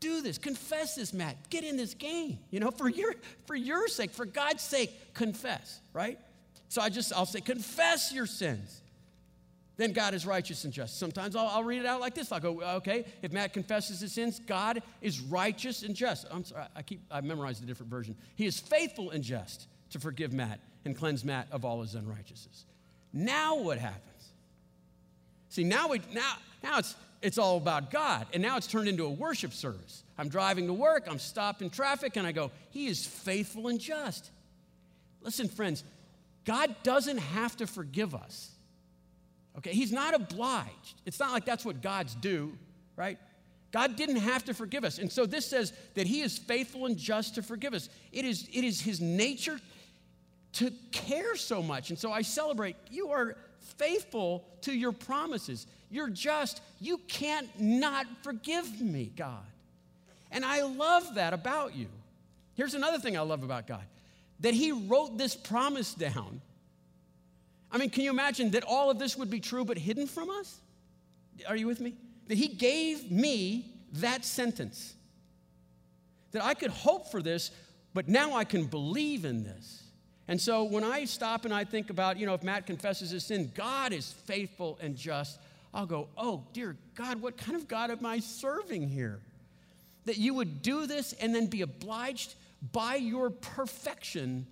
do 0.04 0.22
this. 0.22 0.38
Confess 0.38 0.96
this, 0.96 1.14
Matt. 1.14 1.50
Get 1.50 1.64
in 1.64 1.78
this 1.78 1.94
game. 1.94 2.38
You 2.52 2.60
know, 2.60 2.72
for 2.72 2.90
your 2.90 3.16
for 3.46 3.56
your 3.56 3.88
sake, 3.88 4.12
for 4.12 4.26
God's 4.26 4.62
sake, 4.62 5.14
confess, 5.14 5.80
right? 5.94 6.20
So 6.68 6.82
I 6.82 6.90
just 6.90 7.14
I'll 7.14 7.26
say, 7.26 7.40
confess 7.40 8.12
your 8.12 8.26
sins. 8.26 8.82
Then 9.78 9.92
God 9.92 10.14
is 10.14 10.26
righteous 10.26 10.66
and 10.66 10.74
just. 10.74 11.00
Sometimes 11.00 11.36
I'll, 11.36 11.48
I'll 11.48 11.64
read 11.64 11.80
it 11.80 11.88
out 11.88 12.00
like 12.00 12.14
this. 12.14 12.32
I'll 12.32 12.40
go, 12.40 12.62
okay, 12.78 13.06
if 13.24 13.32
Matt 13.32 13.54
confesses 13.54 14.02
his 14.02 14.12
sins, 14.12 14.40
God 14.46 14.84
is 15.02 15.20
righteous 15.20 15.82
and 15.82 15.96
just. 15.96 16.28
I'm 16.30 16.44
sorry, 16.44 16.66
I 16.76 16.82
keep 16.84 17.02
I 17.10 17.22
memorized 17.22 17.64
a 17.64 17.66
different 17.66 17.90
version. 17.90 18.16
He 18.36 18.46
is 18.46 18.60
faithful 18.60 19.12
and 19.12 19.24
just 19.24 19.68
to 19.92 20.00
forgive 20.00 20.34
Matt 20.34 20.60
and 20.86 20.98
cleanse 20.98 21.24
Matt 21.24 21.48
of 21.52 21.64
all 21.64 21.82
his 21.82 21.96
unrighteousness. 21.96 22.66
Now 23.14 23.56
what 23.56 23.78
happens? 23.78 24.13
See, 25.54 25.64
now 25.64 25.88
we 25.88 26.02
now 26.12 26.34
now 26.64 26.80
it's 26.80 26.96
it's 27.22 27.38
all 27.38 27.58
about 27.58 27.92
God. 27.92 28.26
And 28.34 28.42
now 28.42 28.58
it's 28.58 28.66
turned 28.66 28.88
into 28.88 29.06
a 29.06 29.10
worship 29.10 29.54
service. 29.54 30.04
I'm 30.18 30.28
driving 30.28 30.66
to 30.66 30.74
work, 30.74 31.06
I'm 31.08 31.20
stopped 31.20 31.62
in 31.62 31.70
traffic, 31.70 32.18
and 32.18 32.26
I 32.26 32.32
go, 32.32 32.50
He 32.72 32.88
is 32.88 33.06
faithful 33.06 33.68
and 33.68 33.80
just. 33.80 34.32
Listen, 35.22 35.48
friends, 35.48 35.84
God 36.44 36.76
doesn't 36.82 37.20
have 37.20 37.56
to 37.58 37.68
forgive 37.68 38.16
us. 38.16 38.50
Okay, 39.60 39.74
He's 39.74 39.92
not 39.92 40.16
obliged. 40.16 40.96
It's 41.06 41.20
not 41.20 41.32
like 41.32 41.46
that's 41.46 41.64
what 41.64 41.84
God's 41.84 42.16
do, 42.16 42.58
right? 42.96 43.20
God 43.72 43.96
didn't 43.96 44.18
have 44.18 44.46
to 44.46 44.56
forgive 44.56 44.84
us. 44.84 44.98
And 44.98 45.12
so 45.12 45.28
this 45.28 45.46
says 45.46 45.72
that 45.94 46.08
He 46.08 46.22
is 46.22 46.36
faithful 46.36 46.88
and 46.88 46.98
just 46.98 47.36
to 47.36 47.44
forgive 47.44 47.76
us. 47.76 47.90
It 48.12 48.26
is, 48.26 48.50
it 48.52 48.64
is 48.64 48.82
His 48.82 49.00
nature 49.00 49.60
to 50.54 50.72
care 50.92 51.36
so 51.36 51.62
much. 51.62 51.92
And 51.92 52.00
so 52.00 52.12
I 52.12 52.24
celebrate 52.24 52.76
you 52.90 53.10
are 53.10 53.38
faithful 53.78 54.46
to 54.62 54.74
your 54.74 54.92
promises. 54.92 55.68
You're 55.90 56.10
just. 56.10 56.62
You 56.80 56.98
can't 57.08 57.48
not 57.60 58.06
forgive 58.24 58.82
me, 58.82 59.12
God. 59.16 59.46
And 60.32 60.44
I 60.44 60.64
love 60.64 61.16
that 61.16 61.34
about 61.34 61.76
you. 61.76 61.88
Here's 62.56 62.74
another 62.74 63.00
thing 63.00 63.18
I 63.18 63.22
love 63.22 63.44
about 63.44 63.68
God 63.68 63.84
that 64.40 64.54
He 64.54 64.72
wrote 64.72 65.18
this 65.18 65.36
promise 65.36 65.94
down. 65.94 66.42
I 67.72 67.78
mean, 67.78 67.90
can 67.90 68.04
you 68.04 68.10
imagine 68.10 68.52
that 68.52 68.64
all 68.66 68.92
of 68.92 69.00
this 69.00 69.18
would 69.18 69.30
be 69.30 69.40
true 69.40 69.64
but 69.64 69.78
hidden 69.78 70.06
from 70.06 70.30
us? 70.30 70.60
Are 71.48 71.56
you 71.56 71.68
with 71.68 71.80
me? 71.80 71.96
That 72.28 72.38
He 72.38 72.48
gave 72.48 73.12
me 73.12 73.72
that 73.94 74.26
sentence. 74.26 74.96
That 76.32 76.44
I 76.44 76.56
could 76.56 76.72
hope 76.72 77.12
for 77.12 77.22
this, 77.22 77.52
but 77.94 78.08
now 78.08 78.34
I 78.36 78.44
can 78.44 78.66
believe 78.66 79.24
in 79.24 79.44
this. 79.44 79.83
And 80.28 80.40
so 80.40 80.64
when 80.64 80.84
I 80.84 81.06
stop 81.06 81.46
and 81.46 81.54
I 81.54 81.66
think 81.66 81.90
about, 81.90 82.18
you 82.18 82.26
know, 82.26 82.34
if 82.34 82.44
Matt 82.44 82.66
confesses 82.66 83.12
his 83.12 83.26
sin, 83.26 83.52
God 83.54 83.92
is 83.92 84.12
faithful 84.12 84.80
and 84.82 84.96
just. 84.96 85.40
I'll 85.74 85.86
go, 85.86 86.08
oh, 86.18 86.44
dear 86.54 86.78
God, 86.96 87.22
what 87.22 87.36
kind 87.36 87.56
of 87.56 87.68
God 87.68 87.90
am 87.92 88.06
I 88.06 88.20
serving 88.20 88.88
here? 88.90 89.20
That 90.06 90.18
you 90.18 90.34
would 90.36 90.62
do 90.62 90.86
this 90.86 91.14
and 91.14 91.34
then 91.34 91.48
be 91.48 91.62
obliged 91.62 92.36
by 92.72 92.96
your 92.96 93.30
perfection 93.30 94.46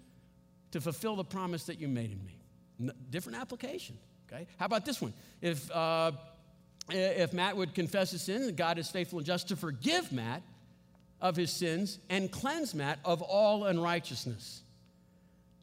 to 0.72 0.82
fulfill 0.82 1.16
the 1.16 1.24
promise 1.24 1.66
that 1.66 1.80
you 1.80 1.88
made 1.88 2.12
in 2.12 2.26
me. 2.26 2.94
different 3.10 3.40
application, 3.40 3.98
okay? 4.32 4.48
How 4.58 4.66
about 4.66 4.86
this 4.86 5.02
one? 5.02 5.14
If, 5.42 5.70
uh, 5.72 6.14
if 6.90 7.34
Matt 7.34 7.56
would 7.56 7.74
confess 7.74 8.12
his 8.12 8.24
sin, 8.24 8.56
God 8.56 8.78
is 8.78 8.90
faithful 8.90 9.20
and 9.20 9.26
just 9.26 9.50
to 9.50 9.56
forgive 9.56 10.12
Matt 10.12 10.42
of 11.22 11.36
his 11.36 11.52
sins 11.52 12.00
and 12.10 12.32
cleanse 12.32 12.74
Matt 12.74 13.00
of 13.06 13.22
all 13.22 13.66
unrighteousness. 13.66 14.62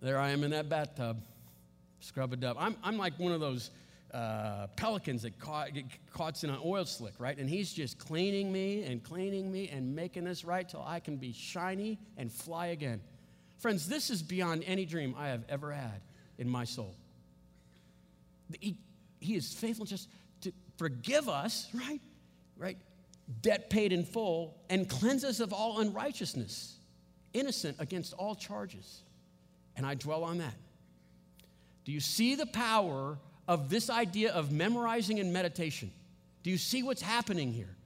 There 0.00 0.18
I 0.18 0.30
am 0.30 0.44
in 0.44 0.52
that 0.52 0.68
bathtub, 0.68 1.20
scrub 2.00 2.32
a 2.32 2.37
dub. 2.37 2.56
I'm, 2.58 2.76
I'm 2.84 2.96
like 2.96 3.18
one 3.18 3.32
of 3.32 3.40
those 3.40 3.70
uh, 4.14 4.68
pelicans 4.76 5.22
that 5.22 5.38
caught, 5.38 5.74
get 5.74 5.84
caught 6.12 6.42
in 6.44 6.50
an 6.50 6.58
oil 6.64 6.84
slick, 6.84 7.14
right? 7.18 7.37
And 7.37 7.48
he's 7.48 7.72
just 7.72 7.98
cleaning 7.98 8.52
me 8.52 8.84
and 8.84 9.02
cleaning 9.02 9.50
me 9.50 9.68
and 9.68 9.94
making 9.94 10.24
this 10.24 10.44
right 10.44 10.68
till 10.68 10.84
I 10.87 11.00
can 11.00 11.16
be 11.16 11.32
shiny 11.32 11.98
and 12.16 12.32
fly 12.32 12.68
again. 12.68 13.00
Friends, 13.58 13.88
this 13.88 14.08
is 14.08 14.22
beyond 14.22 14.62
any 14.66 14.87
dream 14.87 15.14
I 15.18 15.28
have 15.28 15.44
ever 15.48 15.72
had 15.72 16.00
in 16.38 16.48
my 16.48 16.64
soul. 16.64 16.94
He, 18.61 18.78
he 19.20 19.34
is 19.34 19.52
faithful 19.52 19.84
just 19.84 20.08
to 20.42 20.52
forgive 20.76 21.28
us, 21.28 21.68
right? 21.74 22.00
Right? 22.56 22.78
Debt 23.42 23.68
paid 23.68 23.92
in 23.92 24.04
full 24.04 24.56
and 24.70 24.88
cleanse 24.88 25.24
us 25.24 25.40
of 25.40 25.52
all 25.52 25.80
unrighteousness, 25.80 26.76
innocent 27.34 27.76
against 27.80 28.14
all 28.14 28.37
charges. 28.37 29.02
And 29.79 29.87
I 29.87 29.95
dwell 29.95 30.25
on 30.25 30.38
that. 30.38 30.55
Do 31.85 31.93
you 31.93 32.01
see 32.01 32.35
the 32.35 32.47
power 32.47 33.17
of 33.47 33.71
this 33.71 33.88
idea 33.88 34.33
of 34.33 34.53
memorizing 34.53 35.21
and 35.21 35.33
meditation? 35.33 35.91
Do 36.43 36.51
you 36.51 36.59
see 36.59 36.83
what's 36.83 37.01
happening 37.01 37.53
here? 37.53 37.77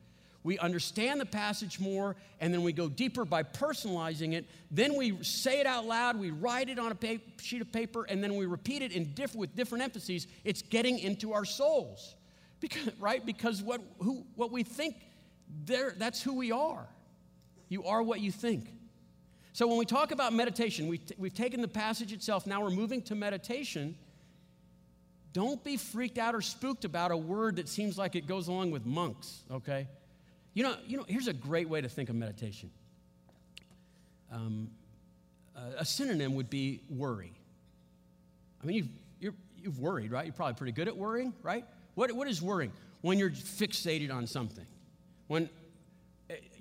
We 0.42 0.58
understand 0.58 1.20
the 1.20 1.26
passage 1.26 1.78
more, 1.78 2.16
and 2.40 2.52
then 2.52 2.62
we 2.62 2.72
go 2.72 2.88
deeper 2.88 3.24
by 3.24 3.44
personalizing 3.44 4.32
it. 4.32 4.46
Then 4.72 4.96
we 4.96 5.22
say 5.22 5.60
it 5.60 5.66
out 5.66 5.84
loud, 5.84 6.18
we 6.18 6.30
write 6.30 6.68
it 6.68 6.80
on 6.80 6.90
a 6.90 6.96
pa- 6.96 7.22
sheet 7.40 7.60
of 7.60 7.70
paper, 7.70 8.04
and 8.04 8.24
then 8.24 8.34
we 8.34 8.46
repeat 8.46 8.82
it 8.82 8.90
in 8.90 9.12
diff- 9.12 9.36
with 9.36 9.54
different 9.54 9.84
emphases. 9.84 10.26
It's 10.42 10.62
getting 10.62 10.98
into 10.98 11.34
our 11.34 11.44
souls, 11.44 12.16
because, 12.58 12.90
right? 12.98 13.24
Because 13.24 13.62
what, 13.62 13.82
who, 13.98 14.24
what 14.34 14.50
we 14.50 14.64
think 14.64 14.96
there, 15.64 15.94
that's 15.96 16.22
who 16.22 16.34
we 16.34 16.50
are. 16.50 16.88
You 17.68 17.84
are 17.84 18.02
what 18.02 18.20
you 18.20 18.32
think. 18.32 18.68
So 19.52 19.66
when 19.66 19.76
we 19.76 19.84
talk 19.84 20.12
about 20.12 20.32
meditation, 20.32 20.88
we 20.88 20.98
t- 20.98 21.14
we've 21.18 21.34
taken 21.34 21.60
the 21.60 21.68
passage 21.68 22.12
itself, 22.12 22.46
now 22.46 22.62
we're 22.62 22.70
moving 22.70 23.02
to 23.02 23.14
meditation. 23.14 23.94
Don't 25.32 25.62
be 25.62 25.76
freaked 25.76 26.18
out 26.18 26.34
or 26.34 26.40
spooked 26.40 26.84
about 26.84 27.10
a 27.10 27.16
word 27.16 27.56
that 27.56 27.68
seems 27.68 27.96
like 27.98 28.16
it 28.16 28.26
goes 28.26 28.48
along 28.48 28.70
with 28.70 28.84
monks, 28.86 29.42
okay? 29.50 29.86
You 30.54 30.62
know, 30.64 30.76
you 30.86 30.96
know 30.96 31.04
here's 31.06 31.28
a 31.28 31.32
great 31.32 31.68
way 31.68 31.80
to 31.80 31.88
think 31.88 32.08
of 32.08 32.16
meditation. 32.16 32.70
Um, 34.30 34.68
a 35.78 35.84
synonym 35.84 36.34
would 36.34 36.48
be 36.48 36.80
worry. 36.88 37.32
I 38.62 38.66
mean, 38.66 38.76
you've, 38.76 38.88
you're, 39.20 39.34
you've 39.62 39.78
worried, 39.78 40.10
right? 40.10 40.24
You're 40.24 40.34
probably 40.34 40.54
pretty 40.54 40.72
good 40.72 40.88
at 40.88 40.96
worrying, 40.96 41.34
right? 41.42 41.64
What, 41.94 42.10
what 42.12 42.28
is 42.28 42.40
worrying? 42.40 42.72
When 43.02 43.18
you're 43.18 43.30
fixated 43.30 44.12
on 44.12 44.26
something. 44.26 44.66
When 45.26 45.50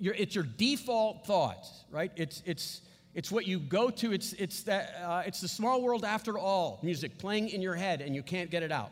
it's 0.00 0.34
your 0.34 0.44
default 0.44 1.26
thoughts, 1.26 1.84
right? 1.90 2.12
It's, 2.16 2.42
it's, 2.46 2.80
it's 3.14 3.30
what 3.30 3.46
you 3.46 3.58
go 3.58 3.90
to. 3.90 4.12
It's, 4.12 4.32
it's, 4.34 4.62
that, 4.62 4.96
uh, 5.04 5.22
it's 5.26 5.40
the 5.40 5.48
small 5.48 5.82
world 5.82 6.04
after 6.04 6.38
all 6.38 6.80
music 6.82 7.18
playing 7.18 7.50
in 7.50 7.60
your 7.60 7.74
head 7.74 8.00
and 8.00 8.14
you 8.14 8.22
can't 8.22 8.50
get 8.50 8.62
it 8.62 8.72
out. 8.72 8.90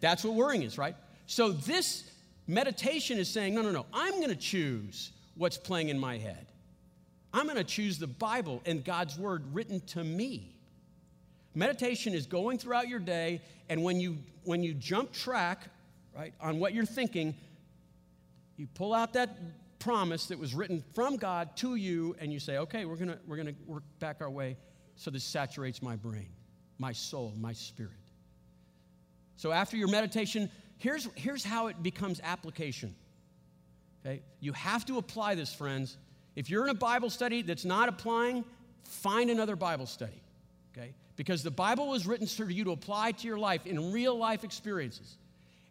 That's 0.00 0.24
what 0.24 0.34
worrying 0.34 0.62
is, 0.62 0.78
right? 0.78 0.96
So 1.26 1.52
this 1.52 2.10
meditation 2.46 3.18
is 3.18 3.28
saying, 3.28 3.54
no, 3.54 3.62
no, 3.62 3.70
no, 3.70 3.86
I'm 3.92 4.16
going 4.16 4.30
to 4.30 4.36
choose 4.36 5.12
what's 5.36 5.56
playing 5.56 5.88
in 5.88 5.98
my 5.98 6.18
head. 6.18 6.46
I'm 7.32 7.44
going 7.44 7.56
to 7.56 7.64
choose 7.64 7.98
the 7.98 8.06
Bible 8.06 8.60
and 8.66 8.84
God's 8.84 9.18
word 9.18 9.44
written 9.54 9.80
to 9.88 10.02
me. 10.02 10.56
Meditation 11.54 12.14
is 12.14 12.26
going 12.26 12.58
throughout 12.58 12.88
your 12.88 12.98
day, 12.98 13.40
and 13.68 13.82
when 13.82 14.00
you, 14.00 14.18
when 14.44 14.62
you 14.62 14.74
jump 14.74 15.12
track, 15.12 15.62
right, 16.16 16.32
on 16.40 16.58
what 16.58 16.74
you're 16.74 16.84
thinking, 16.84 17.34
you 18.56 18.66
pull 18.74 18.94
out 18.94 19.14
that 19.14 19.36
promise 19.80 20.26
that 20.26 20.38
was 20.38 20.54
written 20.54 20.84
from 20.94 21.16
God 21.16 21.56
to 21.56 21.74
you, 21.74 22.14
and 22.20 22.32
you 22.32 22.38
say, 22.38 22.58
okay, 22.58 22.84
we're 22.84 22.96
gonna, 22.96 23.18
we're 23.26 23.36
gonna 23.36 23.54
work 23.66 23.82
back 23.98 24.18
our 24.20 24.30
way 24.30 24.56
so 24.94 25.10
this 25.10 25.24
saturates 25.24 25.82
my 25.82 25.96
brain, 25.96 26.28
my 26.78 26.92
soul, 26.92 27.34
my 27.36 27.52
spirit. 27.52 27.92
So 29.36 29.50
after 29.50 29.76
your 29.76 29.88
meditation, 29.88 30.50
here's, 30.76 31.08
here's 31.14 31.42
how 31.42 31.68
it 31.68 31.82
becomes 31.82 32.20
application. 32.22 32.94
Okay? 34.04 34.22
You 34.40 34.52
have 34.52 34.84
to 34.84 34.98
apply 34.98 35.34
this, 35.34 35.52
friends. 35.52 35.96
If 36.36 36.50
you're 36.50 36.64
in 36.64 36.70
a 36.70 36.74
Bible 36.74 37.08
study 37.08 37.40
that's 37.40 37.64
not 37.64 37.88
applying, 37.88 38.44
find 38.84 39.30
another 39.30 39.56
Bible 39.56 39.86
study. 39.86 40.22
Okay? 40.76 40.92
Because 41.16 41.42
the 41.42 41.50
Bible 41.50 41.88
was 41.88 42.06
written 42.06 42.26
for 42.26 42.44
you 42.44 42.64
to 42.64 42.72
apply 42.72 43.12
to 43.12 43.26
your 43.26 43.38
life 43.38 43.66
in 43.66 43.92
real 43.92 44.16
life 44.16 44.44
experiences. 44.44 45.16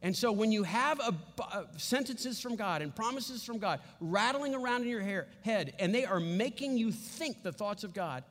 And 0.01 0.15
so 0.15 0.31
when 0.31 0.51
you 0.51 0.63
have 0.63 0.99
a, 0.99 1.13
uh, 1.43 1.63
sentences 1.77 2.39
from 2.39 2.55
God 2.55 2.81
and 2.81 2.95
promises 2.95 3.43
from 3.43 3.57
God 3.57 3.81
rattling 3.99 4.55
around 4.55 4.83
in 4.83 4.87
your 4.87 5.01
hair, 5.01 5.27
head, 5.43 5.73
and 5.77 5.93
they 5.93 6.05
are 6.05 6.21
making 6.21 6.77
you 6.77 6.91
think 6.91 7.43
the 7.43 7.51
thoughts 7.51 7.83
of 7.83 7.93
God, 7.93 8.23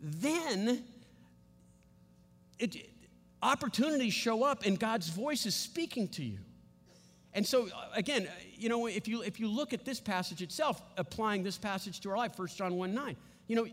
then 0.00 0.84
it, 2.60 2.90
opportunities 3.42 4.14
show 4.14 4.44
up 4.44 4.64
and 4.64 4.78
God's 4.78 5.08
voice 5.08 5.46
is 5.46 5.54
speaking 5.54 6.06
to 6.08 6.24
you. 6.24 6.38
And 7.32 7.46
so, 7.46 7.68
uh, 7.68 7.88
again, 7.94 8.26
uh, 8.26 8.30
you 8.56 8.68
know, 8.68 8.86
if 8.86 9.06
you, 9.06 9.22
if 9.22 9.38
you 9.40 9.48
look 9.48 9.72
at 9.72 9.84
this 9.84 10.00
passage 10.00 10.42
itself, 10.42 10.82
applying 10.96 11.42
this 11.42 11.58
passage 11.58 12.00
to 12.00 12.10
our 12.10 12.16
life, 12.16 12.38
1 12.38 12.48
John 12.48 12.74
1 12.74 12.94
9, 12.94 13.16
you 13.46 13.56
know, 13.56 13.66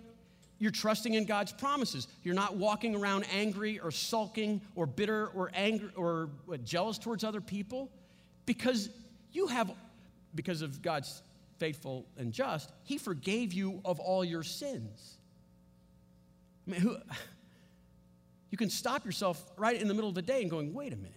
you're 0.60 0.72
trusting 0.72 1.14
in 1.14 1.26
God's 1.26 1.52
promises. 1.52 2.08
You're 2.24 2.36
not 2.36 2.56
walking 2.56 2.96
around 2.96 3.26
angry 3.32 3.80
or 3.80 3.92
sulking 3.92 4.62
or 4.76 4.86
bitter 4.86 5.28
or 5.28 5.52
angry 5.54 5.90
or 5.96 6.30
jealous 6.64 6.98
towards 6.98 7.24
other 7.24 7.42
people 7.42 7.92
because 8.46 8.90
you 9.32 9.48
have, 9.48 9.72
because 10.34 10.62
of 10.62 10.82
God's 10.82 11.22
faithful 11.60 12.06
and 12.18 12.32
just, 12.32 12.72
He 12.84 12.98
forgave 12.98 13.54
you 13.54 13.82
of 13.86 14.00
all 14.00 14.26
your 14.26 14.44
sins. 14.44 15.18
I 16.68 16.72
mean, 16.72 16.82
who, 16.82 16.98
you 18.50 18.58
can 18.58 18.70
stop 18.70 19.06
yourself 19.06 19.44
right 19.58 19.80
in 19.80 19.88
the 19.88 19.94
middle 19.94 20.10
of 20.10 20.16
the 20.16 20.22
day 20.22 20.42
and 20.42 20.50
going, 20.50 20.74
wait 20.74 20.94
a 20.94 20.98
minute, 20.98 21.14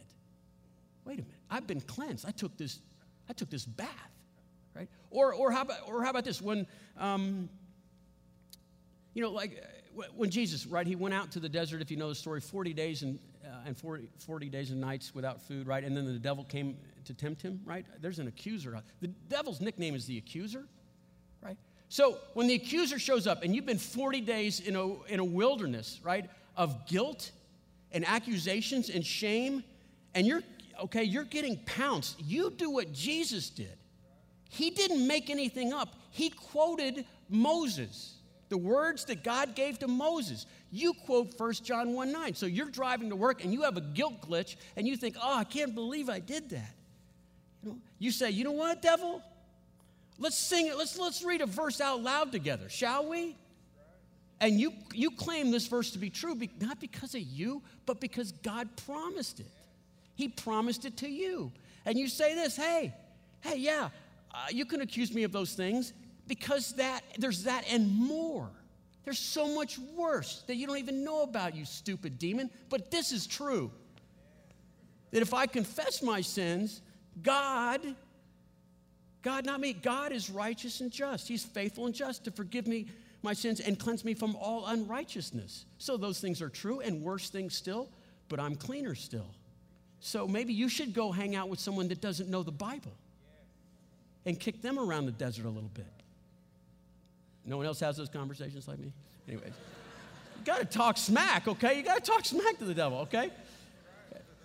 wait 1.04 1.14
a 1.14 1.22
minute, 1.22 1.32
I've 1.50 1.66
been 1.66 1.80
cleansed. 1.80 2.26
I 2.26 2.32
took 2.32 2.56
this, 2.56 2.80
I 3.28 3.32
took 3.32 3.48
this 3.48 3.64
bath, 3.64 3.88
right? 4.74 4.88
Or, 5.10 5.32
or, 5.32 5.50
how, 5.50 5.62
about, 5.62 5.78
or 5.86 6.02
how 6.02 6.10
about 6.10 6.24
this? 6.24 6.42
When, 6.42 6.66
um, 6.98 7.48
you 9.20 9.26
know, 9.26 9.32
like 9.32 9.62
uh, 9.98 10.04
when 10.16 10.30
Jesus, 10.30 10.66
right, 10.66 10.86
he 10.86 10.96
went 10.96 11.12
out 11.14 11.30
to 11.32 11.40
the 11.40 11.48
desert, 11.48 11.82
if 11.82 11.90
you 11.90 11.98
know 11.98 12.08
the 12.08 12.14
story, 12.14 12.40
40 12.40 12.72
days 12.72 13.02
and, 13.02 13.18
uh, 13.44 13.66
and 13.66 13.76
40, 13.76 14.08
40 14.16 14.48
days 14.48 14.70
and 14.70 14.80
nights 14.80 15.14
without 15.14 15.42
food, 15.42 15.66
right? 15.66 15.84
And 15.84 15.94
then 15.94 16.06
the 16.06 16.18
devil 16.18 16.42
came 16.42 16.78
to 17.04 17.12
tempt 17.12 17.42
him, 17.42 17.60
right? 17.66 17.84
There's 18.00 18.18
an 18.18 18.28
accuser. 18.28 18.80
The 19.02 19.08
devil's 19.08 19.60
nickname 19.60 19.94
is 19.94 20.06
the 20.06 20.16
accuser, 20.16 20.64
right? 21.42 21.58
So 21.90 22.16
when 22.32 22.46
the 22.46 22.54
accuser 22.54 22.98
shows 22.98 23.26
up 23.26 23.42
and 23.42 23.54
you've 23.54 23.66
been 23.66 23.76
40 23.76 24.22
days 24.22 24.60
in 24.60 24.74
a, 24.74 25.02
in 25.04 25.20
a 25.20 25.24
wilderness, 25.24 26.00
right, 26.02 26.30
of 26.56 26.86
guilt 26.86 27.30
and 27.92 28.06
accusations 28.08 28.88
and 28.88 29.04
shame, 29.04 29.62
and 30.14 30.26
you're, 30.26 30.42
okay, 30.84 31.04
you're 31.04 31.24
getting 31.24 31.58
pounced, 31.66 32.18
you 32.22 32.48
do 32.48 32.70
what 32.70 32.94
Jesus 32.94 33.50
did. 33.50 33.76
He 34.48 34.70
didn't 34.70 35.06
make 35.06 35.28
anything 35.28 35.74
up, 35.74 35.94
he 36.10 36.30
quoted 36.30 37.04
Moses 37.28 38.14
the 38.50 38.58
words 38.58 39.06
that 39.06 39.24
God 39.24 39.54
gave 39.54 39.78
to 39.78 39.88
Moses. 39.88 40.44
You 40.70 40.92
quote 40.92 41.38
1 41.38 41.52
John 41.64 41.94
1 41.94 42.12
9. 42.12 42.34
So 42.34 42.46
you're 42.46 42.68
driving 42.68 43.08
to 43.08 43.16
work 43.16 43.42
and 43.42 43.52
you 43.52 43.62
have 43.62 43.78
a 43.78 43.80
guilt 43.80 44.28
glitch 44.28 44.56
and 44.76 44.86
you 44.86 44.96
think, 44.96 45.16
oh, 45.22 45.38
I 45.38 45.44
can't 45.44 45.74
believe 45.74 46.10
I 46.10 46.18
did 46.18 46.50
that. 46.50 46.74
You, 47.62 47.70
know, 47.70 47.78
you 47.98 48.10
say, 48.10 48.30
you 48.30 48.44
know 48.44 48.52
what, 48.52 48.82
devil? 48.82 49.22
Let's 50.18 50.36
sing 50.36 50.66
it. 50.66 50.76
Let's, 50.76 50.98
let's 50.98 51.24
read 51.24 51.40
a 51.40 51.46
verse 51.46 51.80
out 51.80 52.02
loud 52.02 52.32
together, 52.32 52.68
shall 52.68 53.08
we? 53.08 53.36
And 54.40 54.58
you, 54.58 54.72
you 54.92 55.10
claim 55.12 55.50
this 55.50 55.66
verse 55.66 55.92
to 55.92 55.98
be 55.98 56.10
true, 56.10 56.38
not 56.60 56.80
because 56.80 57.14
of 57.14 57.22
you, 57.22 57.62
but 57.86 58.00
because 58.00 58.32
God 58.32 58.68
promised 58.84 59.40
it. 59.40 59.50
He 60.16 60.28
promised 60.28 60.84
it 60.84 60.96
to 60.98 61.08
you. 61.08 61.52
And 61.86 61.98
you 61.98 62.08
say 62.08 62.34
this, 62.34 62.56
hey, 62.56 62.92
hey, 63.40 63.58
yeah, 63.58 63.90
uh, 64.34 64.46
you 64.50 64.64
can 64.64 64.80
accuse 64.80 65.14
me 65.14 65.22
of 65.22 65.32
those 65.32 65.54
things 65.54 65.92
because 66.30 66.74
that 66.74 67.02
there's 67.18 67.42
that 67.42 67.64
and 67.68 67.92
more. 67.92 68.48
There's 69.04 69.18
so 69.18 69.52
much 69.52 69.80
worse 69.96 70.44
that 70.46 70.54
you 70.54 70.64
don't 70.68 70.78
even 70.78 71.02
know 71.02 71.22
about, 71.22 71.56
you 71.56 71.64
stupid 71.64 72.20
demon. 72.20 72.50
But 72.68 72.92
this 72.92 73.10
is 73.10 73.26
true. 73.26 73.72
That 75.10 75.22
if 75.22 75.34
I 75.34 75.46
confess 75.46 76.04
my 76.04 76.20
sins, 76.20 76.82
God, 77.20 77.80
God, 79.22 79.44
not 79.44 79.58
me, 79.58 79.72
God 79.72 80.12
is 80.12 80.30
righteous 80.30 80.80
and 80.80 80.92
just. 80.92 81.26
He's 81.26 81.44
faithful 81.44 81.86
and 81.86 81.94
just 81.96 82.22
to 82.26 82.30
forgive 82.30 82.68
me 82.68 82.86
my 83.22 83.32
sins 83.32 83.58
and 83.58 83.76
cleanse 83.76 84.04
me 84.04 84.14
from 84.14 84.36
all 84.36 84.66
unrighteousness. 84.66 85.64
So 85.78 85.96
those 85.96 86.20
things 86.20 86.40
are 86.40 86.48
true 86.48 86.78
and 86.78 87.02
worse 87.02 87.28
things 87.28 87.56
still, 87.56 87.88
but 88.28 88.38
I'm 88.38 88.54
cleaner 88.54 88.94
still. 88.94 89.34
So 89.98 90.28
maybe 90.28 90.52
you 90.52 90.68
should 90.68 90.94
go 90.94 91.10
hang 91.10 91.34
out 91.34 91.48
with 91.48 91.58
someone 91.58 91.88
that 91.88 92.00
doesn't 92.00 92.30
know 92.30 92.44
the 92.44 92.52
Bible 92.52 92.92
and 94.24 94.38
kick 94.38 94.62
them 94.62 94.78
around 94.78 95.06
the 95.06 95.12
desert 95.12 95.44
a 95.44 95.50
little 95.50 95.72
bit. 95.74 95.99
No 97.44 97.56
one 97.56 97.66
else 97.66 97.80
has 97.80 97.96
those 97.96 98.08
conversations 98.08 98.68
like 98.68 98.78
me? 98.78 98.92
Anyways, 99.26 99.52
you 100.38 100.44
got 100.44 100.58
to 100.58 100.64
talk 100.64 100.96
smack, 100.96 101.48
okay? 101.48 101.76
You 101.76 101.82
got 101.82 102.04
to 102.04 102.10
talk 102.10 102.24
smack 102.24 102.58
to 102.58 102.64
the 102.64 102.74
devil, 102.74 102.98
okay? 102.98 103.30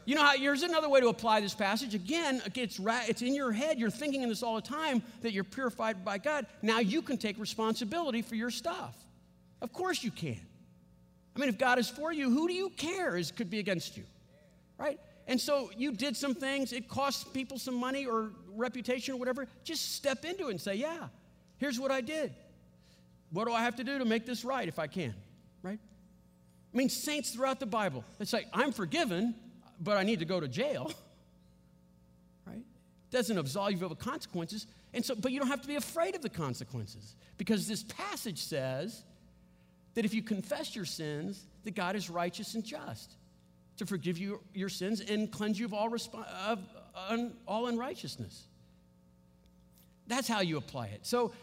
You 0.05 0.13
know 0.13 0.21
how 0.21 0.38
here's 0.38 0.62
another 0.62 0.88
way 0.88 1.01
to 1.01 1.08
apply 1.08 1.41
this 1.41 1.55
passage. 1.55 1.95
Again, 1.95 2.41
it's, 2.53 2.79
it's 2.79 3.21
in 3.23 3.34
your 3.34 3.51
head. 3.51 3.79
You're 3.79 3.89
thinking 3.89 4.21
in 4.21 4.29
this 4.29 4.43
all 4.43 4.55
the 4.55 4.62
time 4.62 5.01
that 5.23 5.34
you're 5.34 5.43
purified 5.43 6.05
by 6.05 6.19
God. 6.19 6.45
Now 6.62 6.79
you 6.79 7.01
can 7.01 7.17
take 7.17 7.39
responsibility 7.39 8.21
for 8.21 8.36
your 8.36 8.51
stuff. 8.51 8.95
Of 9.62 9.73
course 9.73 10.03
you 10.03 10.12
can. 10.12 10.39
I 11.36 11.39
mean, 11.39 11.49
if 11.49 11.58
God 11.58 11.79
is 11.79 11.89
for 11.89 12.13
you, 12.13 12.29
who 12.29 12.47
do 12.47 12.53
you 12.53 12.69
care 12.69 13.17
is 13.17 13.31
could 13.31 13.49
be 13.49 13.60
against 13.60 13.97
you, 13.97 14.03
right? 14.77 14.99
And 15.27 15.41
so 15.41 15.71
you 15.75 15.91
did 15.91 16.15
some 16.15 16.36
things. 16.36 16.71
It 16.71 16.88
cost 16.88 17.34
people 17.34 17.58
some 17.58 17.75
money 17.75 18.05
or 18.05 18.29
reputation 18.53 19.15
or 19.15 19.17
whatever. 19.17 19.47
Just 19.63 19.95
step 19.95 20.23
into 20.23 20.47
it 20.47 20.51
and 20.51 20.62
say, 20.62 20.75
"Yeah, 20.75 21.08
here's 21.58 21.79
what 21.79 21.91
I 21.91 22.01
did. 22.01 22.34
What 23.31 23.47
do 23.47 23.53
I 23.53 23.63
have 23.63 23.75
to 23.77 23.83
do 23.83 23.99
to 23.99 24.05
make 24.05 24.26
this 24.26 24.45
right 24.45 24.67
if 24.67 24.80
I 24.80 24.88
can? 24.88 25.13
Right? 25.61 25.80
I 26.73 26.78
mean, 26.78 26.89
saints 26.89 27.32
throughout 27.32 27.59
the 27.59 27.65
Bible, 27.65 28.03
they 28.17 28.26
say, 28.26 28.45
I'm 28.53 28.71
forgiven, 28.71 29.36
but 29.80 29.97
I 29.97 30.03
need 30.03 30.19
to 30.19 30.26
go 30.26 30.39
to 30.39 30.47
jail. 30.47 30.91
Right? 32.47 32.61
Doesn't 33.09 33.39
absolve 33.39 33.71
you 33.71 33.84
of 33.84 33.89
the 33.89 33.95
consequences. 33.95 34.67
And 34.93 35.03
so, 35.03 35.15
but 35.15 35.32
you 35.32 35.39
don't 35.39 35.47
have 35.47 35.63
to 35.63 35.67
be 35.67 35.78
afraid 35.78 36.15
of 36.15 36.21
the 36.21 36.30
consequences 36.30 37.15
because 37.38 37.67
this 37.67 37.82
passage 37.82 38.38
says 38.38 39.03
that 39.95 40.05
if 40.05 40.13
you 40.13 40.21
confess 40.21 40.76
your 40.76 40.86
sins, 40.86 41.43
that 41.63 41.73
God 41.73 41.95
is 41.95 42.09
righteous 42.09 42.53
and 42.53 42.63
just 42.63 43.15
to 43.78 43.86
forgive 43.86 44.17
you 44.17 44.41
your 44.53 44.69
sins 44.69 45.01
and 45.01 45.32
cleanse 45.32 45.59
you 45.59 45.65
of 45.65 45.73
all, 45.73 45.89
resp- 45.89 46.13
of 46.47 46.59
un- 47.09 47.34
all 47.47 47.67
unrighteousness. 47.67 48.45
That's 50.07 50.28
how 50.28 50.41
you 50.41 50.57
apply 50.57 50.88
it. 50.88 50.99
So 51.05 51.34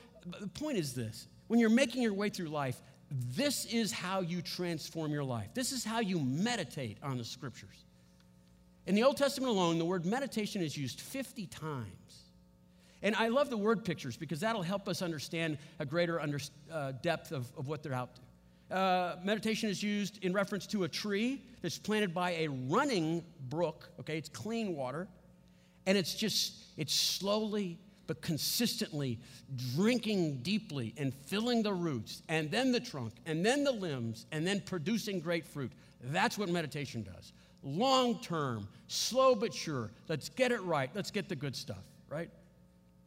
the 0.40 0.46
point 0.46 0.78
is 0.78 0.94
this 0.94 1.26
when 1.52 1.60
you're 1.60 1.68
making 1.68 2.00
your 2.00 2.14
way 2.14 2.30
through 2.30 2.46
life, 2.46 2.80
this 3.10 3.66
is 3.66 3.92
how 3.92 4.22
you 4.22 4.40
transform 4.40 5.12
your 5.12 5.22
life. 5.22 5.48
This 5.52 5.70
is 5.70 5.84
how 5.84 6.00
you 6.00 6.18
meditate 6.18 6.96
on 7.02 7.18
the 7.18 7.24
scriptures. 7.26 7.84
In 8.86 8.94
the 8.94 9.02
Old 9.02 9.18
Testament 9.18 9.50
alone, 9.50 9.78
the 9.78 9.84
word 9.84 10.06
meditation 10.06 10.62
is 10.62 10.78
used 10.78 11.02
50 11.02 11.44
times. 11.48 12.22
And 13.02 13.14
I 13.16 13.28
love 13.28 13.50
the 13.50 13.58
word 13.58 13.84
pictures 13.84 14.16
because 14.16 14.40
that'll 14.40 14.62
help 14.62 14.88
us 14.88 15.02
understand 15.02 15.58
a 15.78 15.84
greater 15.84 16.18
under, 16.22 16.38
uh, 16.72 16.92
depth 17.02 17.32
of, 17.32 17.52
of 17.58 17.68
what 17.68 17.82
they're 17.82 17.92
out 17.92 18.08
to. 18.70 18.74
Uh, 18.74 19.16
meditation 19.22 19.68
is 19.68 19.82
used 19.82 20.24
in 20.24 20.32
reference 20.32 20.66
to 20.68 20.84
a 20.84 20.88
tree 20.88 21.42
that's 21.60 21.76
planted 21.76 22.14
by 22.14 22.30
a 22.30 22.48
running 22.48 23.22
brook, 23.50 23.90
okay? 24.00 24.16
It's 24.16 24.30
clean 24.30 24.74
water. 24.74 25.06
And 25.84 25.98
it's 25.98 26.14
just, 26.14 26.54
it's 26.78 26.94
slowly 26.94 27.76
but 28.06 28.20
consistently 28.20 29.18
drinking 29.74 30.38
deeply 30.42 30.94
and 30.96 31.14
filling 31.26 31.62
the 31.62 31.72
roots, 31.72 32.22
and 32.28 32.50
then 32.50 32.72
the 32.72 32.80
trunk, 32.80 33.12
and 33.26 33.44
then 33.44 33.64
the 33.64 33.72
limbs, 33.72 34.26
and 34.32 34.46
then 34.46 34.60
producing 34.60 35.20
great 35.20 35.46
fruit. 35.46 35.72
That's 36.04 36.36
what 36.36 36.48
meditation 36.48 37.02
does. 37.02 37.32
Long 37.62 38.18
term, 38.20 38.66
slow 38.88 39.34
but 39.34 39.54
sure. 39.54 39.90
Let's 40.08 40.28
get 40.28 40.50
it 40.52 40.62
right. 40.62 40.90
Let's 40.94 41.10
get 41.10 41.28
the 41.28 41.36
good 41.36 41.54
stuff, 41.54 41.84
right? 42.08 42.28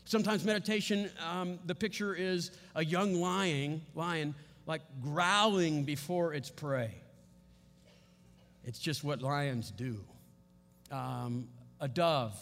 Sometimes 0.05 0.45
meditation, 0.45 1.09
um, 1.27 1.59
the 1.65 1.75
picture 1.75 2.13
is 2.13 2.51
a 2.75 2.85
young 2.85 3.15
lion, 3.15 3.81
lion 3.95 4.35
like 4.67 4.81
growling 5.01 5.83
before 5.83 6.33
its 6.33 6.49
prey. 6.49 6.91
It's 8.63 8.79
just 8.79 9.03
what 9.03 9.21
lions 9.21 9.71
do. 9.71 9.99
Um, 10.91 11.47
a 11.79 11.87
dove 11.87 12.33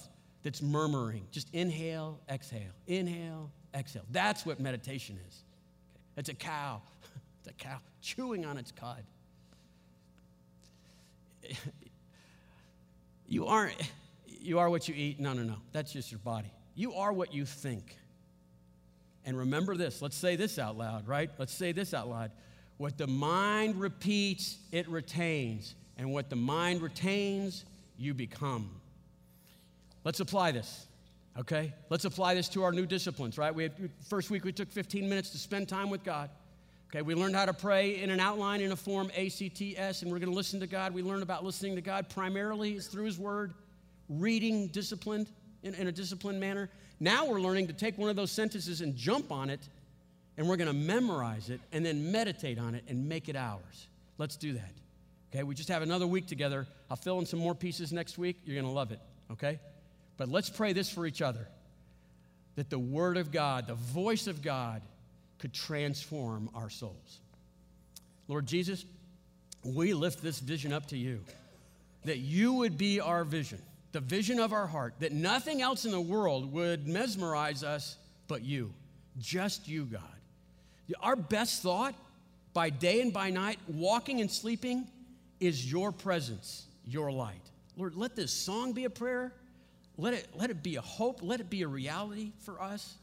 that's 0.44 0.62
murmuring. 0.62 1.26
Just 1.32 1.48
inhale, 1.54 2.20
exhale, 2.30 2.74
inhale, 2.88 3.50
exhale. 3.74 4.04
That's 4.12 4.46
what 4.46 4.60
meditation 4.60 5.18
is. 5.28 5.44
It's 6.18 6.30
a 6.30 6.36
cow. 6.36 6.82
It's 7.46 7.50
a 7.50 7.54
cow 7.66 7.80
chewing 8.02 8.46
on 8.46 8.58
its 8.58 8.72
cud. 8.72 9.04
You 13.26 13.48
aren't 13.48 13.76
you 14.44 14.60
are 14.60 14.70
what 14.70 14.88
you 14.88 14.96
eat. 14.96 15.20
No, 15.20 15.34
no, 15.34 15.44
no. 15.44 15.56
That's 15.72 15.94
just 15.94 16.12
your 16.12 16.20
body. 16.20 16.52
You 16.76 16.94
are 16.94 17.14
what 17.14 17.34
you 17.34 17.46
think. 17.46 17.98
And 19.26 19.38
remember 19.38 19.76
this. 19.78 20.02
Let's 20.02 20.18
say 20.18 20.36
this 20.36 20.60
out 20.60 20.78
loud, 20.78 21.08
right? 21.08 21.30
Let's 21.38 21.54
say 21.54 21.72
this 21.72 21.94
out 21.94 22.10
loud. 22.10 22.32
What 22.78 22.98
the 22.98 23.08
mind 23.08 23.80
repeats, 23.80 24.58
it 24.72 24.88
retains. 24.90 25.76
And 25.98 26.12
what 26.12 26.30
the 26.30 26.36
mind 26.36 26.82
retains, 26.82 27.64
you 27.98 28.14
become. 28.14 28.70
Let's 30.04 30.20
apply 30.20 30.52
this, 30.52 30.88
okay? 31.40 31.74
Let's 31.90 32.06
apply 32.06 32.36
this 32.36 32.50
to 32.50 32.64
our 32.64 32.72
new 32.72 32.86
disciplines, 32.86 33.38
right? 33.38 33.54
We 33.54 33.64
had, 33.64 33.74
first 34.08 34.30
week 34.30 34.44
we 34.44 34.52
took 34.52 34.72
15 34.72 35.08
minutes 35.08 35.30
to 35.30 35.38
spend 35.38 35.70
time 35.70 35.90
with 35.90 36.04
God. 36.04 36.30
Okay, 36.90 37.02
we 37.02 37.16
learned 37.16 37.36
how 37.36 37.46
to 37.46 37.54
pray 37.54 38.02
in 38.04 38.12
an 38.12 38.20
outline 38.20 38.62
in 38.62 38.72
a 38.72 38.76
form 38.76 39.10
ACTS, 39.18 40.04
and 40.04 40.12
we're 40.12 40.20
going 40.20 40.30
to 40.30 40.36
listen 40.36 40.60
to 40.60 40.68
God. 40.68 40.94
We 40.94 41.02
learned 41.02 41.24
about 41.24 41.44
listening 41.44 41.74
to 41.76 41.82
God 41.82 42.08
primarily 42.08 42.76
is 42.76 42.86
through 42.86 43.06
His 43.06 43.18
Word, 43.18 43.54
reading 44.10 44.68
disciplined 44.68 45.28
in, 45.64 45.74
in 45.74 45.88
a 45.88 45.92
disciplined 45.92 46.40
manner. 46.40 46.70
Now 47.00 47.26
we're 47.26 47.42
learning 47.42 47.66
to 47.68 47.74
take 47.74 47.98
one 47.98 48.12
of 48.12 48.16
those 48.16 48.32
sentences 48.32 48.82
and 48.82 48.96
jump 48.96 49.32
on 49.32 49.50
it, 49.50 49.62
and 50.38 50.48
we're 50.48 50.58
going 50.58 50.68
to 50.68 50.74
memorize 50.74 51.50
it 51.50 51.62
and 51.72 51.84
then 51.84 52.12
meditate 52.12 52.60
on 52.60 52.76
it 52.76 52.84
and 52.88 53.10
make 53.10 53.28
it 53.28 53.36
ours. 53.36 53.88
Let's 54.20 54.36
do 54.36 54.54
that. 54.54 54.72
Okay, 55.34 55.42
we 55.42 55.56
just 55.56 55.70
have 55.70 55.82
another 55.82 56.06
week 56.06 56.28
together. 56.28 56.68
I'll 56.92 56.98
fill 56.98 57.18
in 57.18 57.26
some 57.26 57.40
more 57.40 57.56
pieces 57.56 57.92
next 57.92 58.20
week. 58.20 58.38
You're 58.46 58.56
going 58.56 58.68
to 58.68 58.72
love 58.72 58.92
it. 58.92 59.00
Okay? 59.32 59.60
But 60.18 60.30
let's 60.30 60.50
pray 60.50 60.74
this 60.74 60.90
for 60.90 61.06
each 61.06 61.22
other 61.22 61.48
that 62.56 62.70
the 62.70 62.80
Word 62.80 63.18
of 63.18 63.32
God, 63.32 63.68
the 63.68 63.74
voice 63.74 64.28
of 64.28 64.42
God, 64.42 64.82
could 65.40 65.54
transform 65.54 66.50
our 66.54 66.70
souls. 66.70 67.20
Lord 68.28 68.46
Jesus, 68.46 68.86
we 69.64 69.94
lift 69.94 70.22
this 70.22 70.40
vision 70.40 70.72
up 70.72 70.88
to 70.88 70.98
you, 70.98 71.22
that 72.06 72.20
you 72.20 72.54
would 72.54 72.78
be 72.78 73.00
our 73.00 73.24
vision, 73.24 73.60
the 73.92 74.00
vision 74.00 74.40
of 74.40 74.54
our 74.54 74.68
heart, 74.68 74.94
that 75.00 75.12
nothing 75.12 75.62
else 75.62 75.86
in 75.86 75.92
the 75.92 76.02
world 76.02 76.52
would 76.54 76.88
mesmerize 76.88 77.64
us 77.64 77.98
but 78.28 78.44
you, 78.44 78.74
just 79.20 79.68
you, 79.68 79.86
God. 79.86 80.02
Our 81.02 81.16
best 81.16 81.64
thought 81.64 81.96
by 82.54 82.70
day 82.70 83.02
and 83.02 83.12
by 83.12 83.30
night, 83.30 83.58
walking 83.68 84.22
and 84.22 84.30
sleeping, 84.30 84.88
is 85.40 85.70
your 85.70 85.92
presence, 85.92 86.66
your 86.86 87.12
light. 87.12 87.42
Lord, 87.76 87.96
let 87.96 88.16
this 88.16 88.32
song 88.32 88.74
be 88.74 88.86
a 88.86 88.90
prayer. 88.90 89.34
Let 89.98 90.14
it, 90.14 90.28
let 90.34 90.50
it 90.50 90.64
be 90.64 90.76
a 90.76 90.82
hope. 90.82 91.20
Let 91.22 91.40
it 91.40 91.50
be 91.50 91.62
a 91.62 91.68
reality 91.68 92.32
for 92.40 92.62
us. 92.62 92.96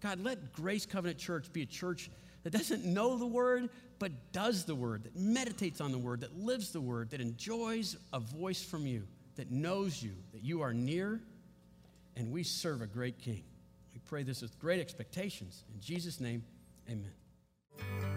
God, 0.00 0.22
let 0.22 0.52
Grace 0.52 0.84
Covenant 0.84 1.18
Church 1.18 1.52
be 1.52 1.62
a 1.62 1.66
church 1.66 2.10
that 2.42 2.52
doesn't 2.52 2.84
know 2.84 3.16
the 3.16 3.26
word, 3.26 3.70
but 3.98 4.12
does 4.32 4.64
the 4.64 4.74
word, 4.74 5.04
that 5.04 5.16
meditates 5.16 5.80
on 5.80 5.92
the 5.92 5.98
word, 5.98 6.20
that 6.20 6.36
lives 6.36 6.72
the 6.72 6.80
word, 6.80 7.10
that 7.10 7.20
enjoys 7.20 7.96
a 8.12 8.20
voice 8.20 8.62
from 8.62 8.86
you, 8.86 9.04
that 9.36 9.50
knows 9.50 10.02
you, 10.02 10.12
that 10.32 10.42
you 10.42 10.60
are 10.60 10.74
near, 10.74 11.20
and 12.16 12.30
we 12.30 12.42
serve 12.42 12.82
a 12.82 12.86
great 12.86 13.18
king. 13.18 13.42
We 13.94 14.00
pray 14.04 14.22
this 14.22 14.42
with 14.42 14.58
great 14.58 14.80
expectations. 14.80 15.64
In 15.72 15.80
Jesus' 15.80 16.20
name, 16.20 16.44
amen. 16.88 17.12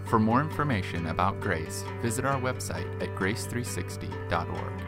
For 0.06 0.20
more 0.20 0.42
information 0.42 1.08
about 1.08 1.40
Grace, 1.40 1.84
visit 2.02 2.26
our 2.26 2.40
website 2.40 3.02
at 3.02 3.16
grace360.org. 3.16 4.87